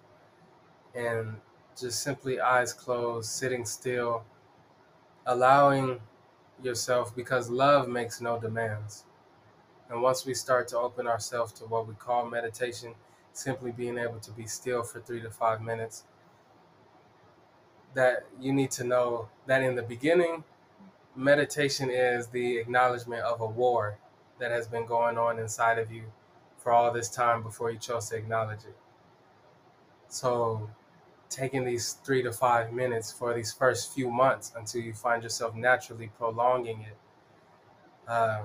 And 0.93 1.41
just 1.77 2.01
simply 2.01 2.39
eyes 2.39 2.71
closed, 2.71 3.29
sitting 3.29 3.65
still, 3.65 4.23
allowing 5.25 5.99
yourself 6.63 7.15
because 7.15 7.49
love 7.49 7.87
makes 7.87 8.21
no 8.21 8.39
demands. 8.39 9.05
And 9.89 10.01
once 10.01 10.25
we 10.25 10.33
start 10.33 10.67
to 10.69 10.79
open 10.79 11.07
ourselves 11.07 11.51
to 11.53 11.65
what 11.65 11.87
we 11.87 11.93
call 11.93 12.27
meditation, 12.29 12.95
simply 13.33 13.71
being 13.71 13.97
able 13.97 14.19
to 14.19 14.31
be 14.31 14.47
still 14.47 14.83
for 14.83 14.99
three 14.99 15.21
to 15.21 15.29
five 15.29 15.61
minutes, 15.61 16.03
that 17.93 18.25
you 18.39 18.51
need 18.51 18.71
to 18.71 18.83
know 18.83 19.29
that 19.45 19.61
in 19.61 19.75
the 19.75 19.83
beginning, 19.83 20.43
meditation 21.15 21.89
is 21.89 22.27
the 22.27 22.57
acknowledgement 22.57 23.23
of 23.23 23.41
a 23.41 23.45
war 23.45 23.97
that 24.39 24.51
has 24.51 24.67
been 24.67 24.85
going 24.85 25.17
on 25.17 25.39
inside 25.39 25.79
of 25.79 25.91
you 25.91 26.03
for 26.57 26.71
all 26.71 26.91
this 26.91 27.09
time 27.09 27.41
before 27.41 27.71
you 27.71 27.77
chose 27.77 28.09
to 28.09 28.15
acknowledge 28.15 28.65
it. 28.65 28.75
So 30.07 30.69
taking 31.35 31.65
these 31.65 31.93
three 32.03 32.23
to 32.23 32.31
five 32.31 32.71
minutes 32.71 33.11
for 33.11 33.33
these 33.33 33.51
first 33.51 33.93
few 33.93 34.09
months 34.09 34.53
until 34.55 34.81
you 34.81 34.93
find 34.93 35.21
yourself 35.21 35.53
naturally 35.55 36.09
prolonging 36.17 36.81
it. 36.81 36.97
Uh, 38.07 38.43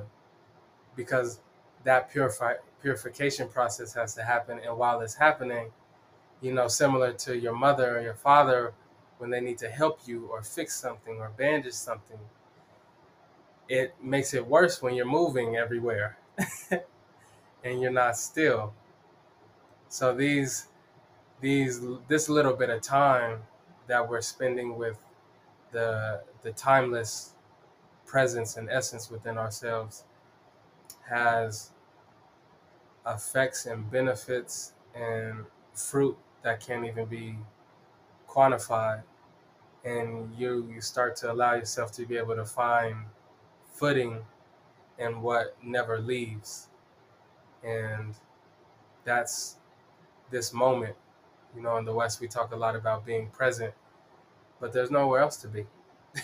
because 0.96 1.40
that 1.84 2.10
purify, 2.10 2.54
purification 2.82 3.48
process 3.48 3.94
has 3.94 4.14
to 4.14 4.22
happen. 4.22 4.58
And 4.64 4.76
while 4.76 5.00
it's 5.00 5.14
happening, 5.14 5.70
you 6.40 6.52
know, 6.52 6.68
similar 6.68 7.12
to 7.12 7.38
your 7.38 7.54
mother 7.54 7.98
or 7.98 8.02
your 8.02 8.14
father, 8.14 8.74
when 9.18 9.30
they 9.30 9.40
need 9.40 9.58
to 9.58 9.68
help 9.68 10.00
you 10.06 10.26
or 10.26 10.42
fix 10.42 10.74
something 10.74 11.18
or 11.18 11.30
bandage 11.36 11.74
something, 11.74 12.18
it 13.68 13.94
makes 14.02 14.34
it 14.34 14.44
worse 14.46 14.82
when 14.82 14.94
you're 14.94 15.06
moving 15.06 15.56
everywhere 15.56 16.18
and 17.64 17.80
you're 17.80 17.92
not 17.92 18.16
still. 18.16 18.74
So 19.88 20.14
these 20.14 20.66
these 21.40 21.80
this 22.08 22.28
little 22.28 22.54
bit 22.54 22.70
of 22.70 22.82
time 22.82 23.42
that 23.86 24.08
we're 24.08 24.20
spending 24.20 24.76
with 24.76 24.98
the 25.72 26.22
the 26.42 26.52
timeless 26.52 27.34
presence 28.06 28.56
and 28.56 28.68
essence 28.70 29.10
within 29.10 29.38
ourselves 29.38 30.04
has 31.08 31.70
effects 33.06 33.66
and 33.66 33.90
benefits 33.90 34.72
and 34.94 35.44
fruit 35.74 36.16
that 36.42 36.60
can't 36.60 36.84
even 36.84 37.06
be 37.06 37.36
quantified. 38.28 39.02
And 39.84 40.34
you 40.36 40.68
you 40.72 40.80
start 40.80 41.16
to 41.16 41.32
allow 41.32 41.54
yourself 41.54 41.92
to 41.92 42.04
be 42.06 42.16
able 42.16 42.36
to 42.36 42.44
find 42.44 42.96
footing 43.72 44.18
in 44.98 45.22
what 45.22 45.56
never 45.62 45.98
leaves. 45.98 46.68
And 47.64 48.14
that's 49.04 49.56
this 50.30 50.52
moment 50.52 50.96
you 51.54 51.62
know, 51.62 51.76
in 51.76 51.84
the 51.84 51.94
West, 51.94 52.20
we 52.20 52.28
talk 52.28 52.52
a 52.52 52.56
lot 52.56 52.76
about 52.76 53.04
being 53.04 53.28
present, 53.28 53.72
but 54.60 54.72
there's 54.72 54.90
nowhere 54.90 55.20
else 55.20 55.36
to 55.38 55.48
be. 55.48 55.66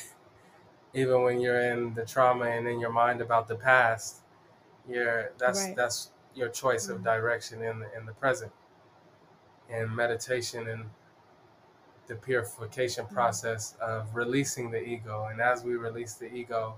Even 0.94 1.22
when 1.22 1.40
you're 1.40 1.60
in 1.60 1.94
the 1.94 2.04
trauma 2.04 2.46
and 2.46 2.66
in 2.66 2.80
your 2.80 2.92
mind 2.92 3.20
about 3.20 3.48
the 3.48 3.56
past, 3.56 4.22
you're 4.88 5.32
that's 5.38 5.64
right. 5.64 5.76
that's 5.76 6.10
your 6.34 6.48
choice 6.48 6.86
mm-hmm. 6.86 6.96
of 6.96 7.04
direction 7.04 7.62
in 7.62 7.80
the, 7.80 7.86
in 7.98 8.06
the 8.06 8.12
present. 8.12 8.52
And 9.68 9.94
meditation 9.94 10.68
and 10.68 10.84
the 12.06 12.14
purification 12.14 13.04
mm-hmm. 13.04 13.14
process 13.14 13.74
of 13.80 14.14
releasing 14.14 14.70
the 14.70 14.82
ego. 14.82 15.28
And 15.30 15.40
as 15.40 15.64
we 15.64 15.74
release 15.74 16.14
the 16.14 16.32
ego, 16.32 16.76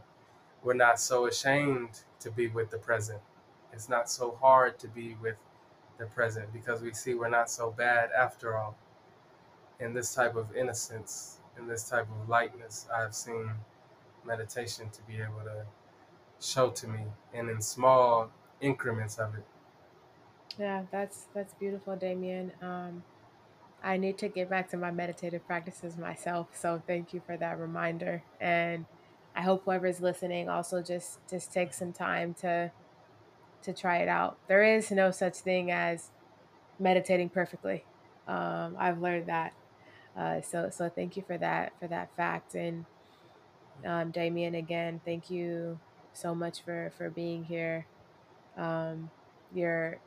we're 0.62 0.74
not 0.74 0.99
so 0.99 1.26
ashamed 1.26 2.01
to 2.20 2.30
be 2.30 2.49
with 2.49 2.70
the 2.70 2.78
present. 2.78 3.20
It's 3.72 3.88
not 3.88 4.11
so 4.11 4.36
hard 4.40 4.78
to 4.80 4.88
be 4.88 5.16
with 5.20 5.36
the 5.99 6.07
present 6.07 6.53
because 6.53 6.80
we 6.80 6.92
see 6.92 7.14
we're 7.14 7.28
not 7.28 7.51
so 7.51 7.70
bad 7.70 8.11
after 8.16 8.57
all. 8.57 8.76
In 9.80 9.94
this 9.94 10.14
type 10.14 10.34
of 10.34 10.57
innocence, 10.57 11.38
in 11.59 11.68
this 11.68 11.88
type 11.88 12.09
of 12.11 12.28
lightness, 12.28 12.86
I've 12.94 13.14
seen 13.14 13.51
meditation 14.24 14.90
to 14.90 15.03
be 15.03 15.14
able 15.20 15.44
to 15.44 15.64
show 16.40 16.70
to 16.70 16.88
me 16.88 17.01
and 17.32 17.49
in 17.49 17.61
small 17.61 18.30
increments 18.61 19.18
of 19.18 19.34
it. 19.34 19.44
Yeah, 20.59 20.82
that's 20.90 21.26
that's 21.34 21.55
beautiful, 21.55 21.94
Damien. 21.96 22.53
Um, 22.61 23.05
I 23.82 23.96
need 23.96 24.18
to 24.18 24.28
get 24.28 24.51
back 24.51 24.68
to 24.70 24.76
my 24.76 24.90
meditative 24.90 25.46
practices 25.46 25.96
myself, 25.96 26.49
so 26.53 26.82
thank 26.86 27.14
you 27.14 27.22
for 27.24 27.36
that 27.36 27.59
reminder. 27.61 28.22
And 28.40 28.86
I 29.36 29.42
hope 29.42 29.64
whoever's 29.64 30.01
listening 30.01 30.49
also 30.49 30.82
just 30.82 31.20
just 31.30 31.53
take 31.53 31.72
some 31.72 31.92
time 31.92 32.34
to 32.40 32.72
to 33.68 33.78
try 33.78 33.98
it 33.98 34.08
out. 34.08 34.38
There 34.48 34.62
is 34.62 34.90
no 34.90 35.10
such 35.10 35.36
thing 35.36 35.70
as 35.70 36.10
meditating 36.78 37.28
perfectly. 37.28 37.84
Um, 38.26 38.76
I've 38.78 39.00
learned 39.00 39.26
that. 39.26 39.52
Uh, 40.16 40.40
so 40.40 40.70
so 40.70 40.88
thank 40.88 41.16
you 41.16 41.22
for 41.26 41.38
that 41.38 41.72
for 41.78 41.86
that 41.86 42.14
fact 42.16 42.56
and 42.56 42.86
um, 43.86 44.10
Damien 44.10 44.56
again 44.56 45.00
thank 45.04 45.30
you 45.30 45.78
so 46.12 46.34
much 46.34 46.62
for 46.62 46.92
for 46.96 47.10
being 47.10 47.44
here. 47.44 47.86
Um, 48.56 49.10
your 49.54 50.00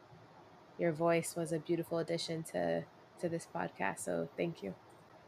your 0.78 0.92
voice 0.92 1.36
was 1.36 1.54
a 1.54 1.60
beautiful 1.60 2.00
addition 2.00 2.44
to 2.52 2.84
to 3.20 3.30
this 3.30 3.48
podcast. 3.54 4.00
So 4.00 4.28
thank 4.36 4.64
you. 4.64 4.74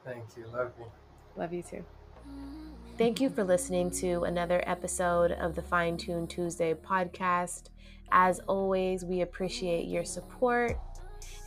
Thank 0.03 0.35
you. 0.35 0.47
Love 0.47 0.71
you. 0.77 0.85
Love 1.37 1.53
you 1.53 1.63
too. 1.63 1.85
Thank 2.97 3.19
you 3.19 3.29
for 3.29 3.43
listening 3.43 3.89
to 3.91 4.23
another 4.23 4.63
episode 4.67 5.31
of 5.31 5.55
the 5.55 5.63
Fine 5.63 5.97
Tune 5.97 6.27
Tuesday 6.27 6.73
podcast. 6.73 7.69
As 8.11 8.39
always, 8.41 9.03
we 9.03 9.21
appreciate 9.21 9.87
your 9.87 10.05
support. 10.05 10.77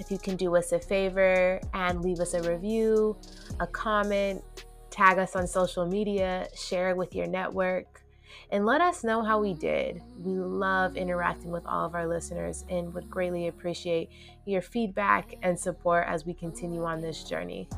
If 0.01 0.11
you 0.11 0.18
can 0.18 0.37
do 0.37 0.57
us 0.57 0.72
a 0.72 0.81
favor 0.81 1.61
and 1.72 2.03
leave 2.03 2.18
us 2.18 2.35
a 2.35 2.43
review, 2.43 3.16
a 3.61 3.66
comment, 3.66 4.43
tag 4.91 5.18
us 5.18 5.37
on 5.37 5.47
social 5.47 5.87
media, 5.87 6.49
share 6.57 6.91
it 6.91 6.97
with 6.97 7.14
your 7.14 7.27
network, 7.27 8.03
and 8.51 8.66
let 8.66 8.81
us 8.81 9.05
know 9.05 9.22
how 9.22 9.41
we 9.41 9.55
did. 9.55 10.03
We 10.18 10.33
love 10.35 10.97
interacting 10.97 11.51
with 11.51 11.64
all 11.66 11.87
of 11.87 11.95
our 11.95 12.07
listeners 12.07 12.64
and 12.68 12.93
would 12.93 13.09
greatly 13.09 13.49
appreciate 13.49 14.11
your 14.45 14.62
feedback 14.62 15.37
and 15.43 15.59
support 15.59 16.07
as 16.09 16.27
we 16.27 16.35
continue 16.35 16.85
on 16.85 17.01
this 17.01 17.24
journey. 17.24 17.68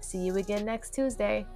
See 0.00 0.18
you 0.18 0.36
again 0.36 0.64
next 0.64 0.94
Tuesday. 0.94 1.46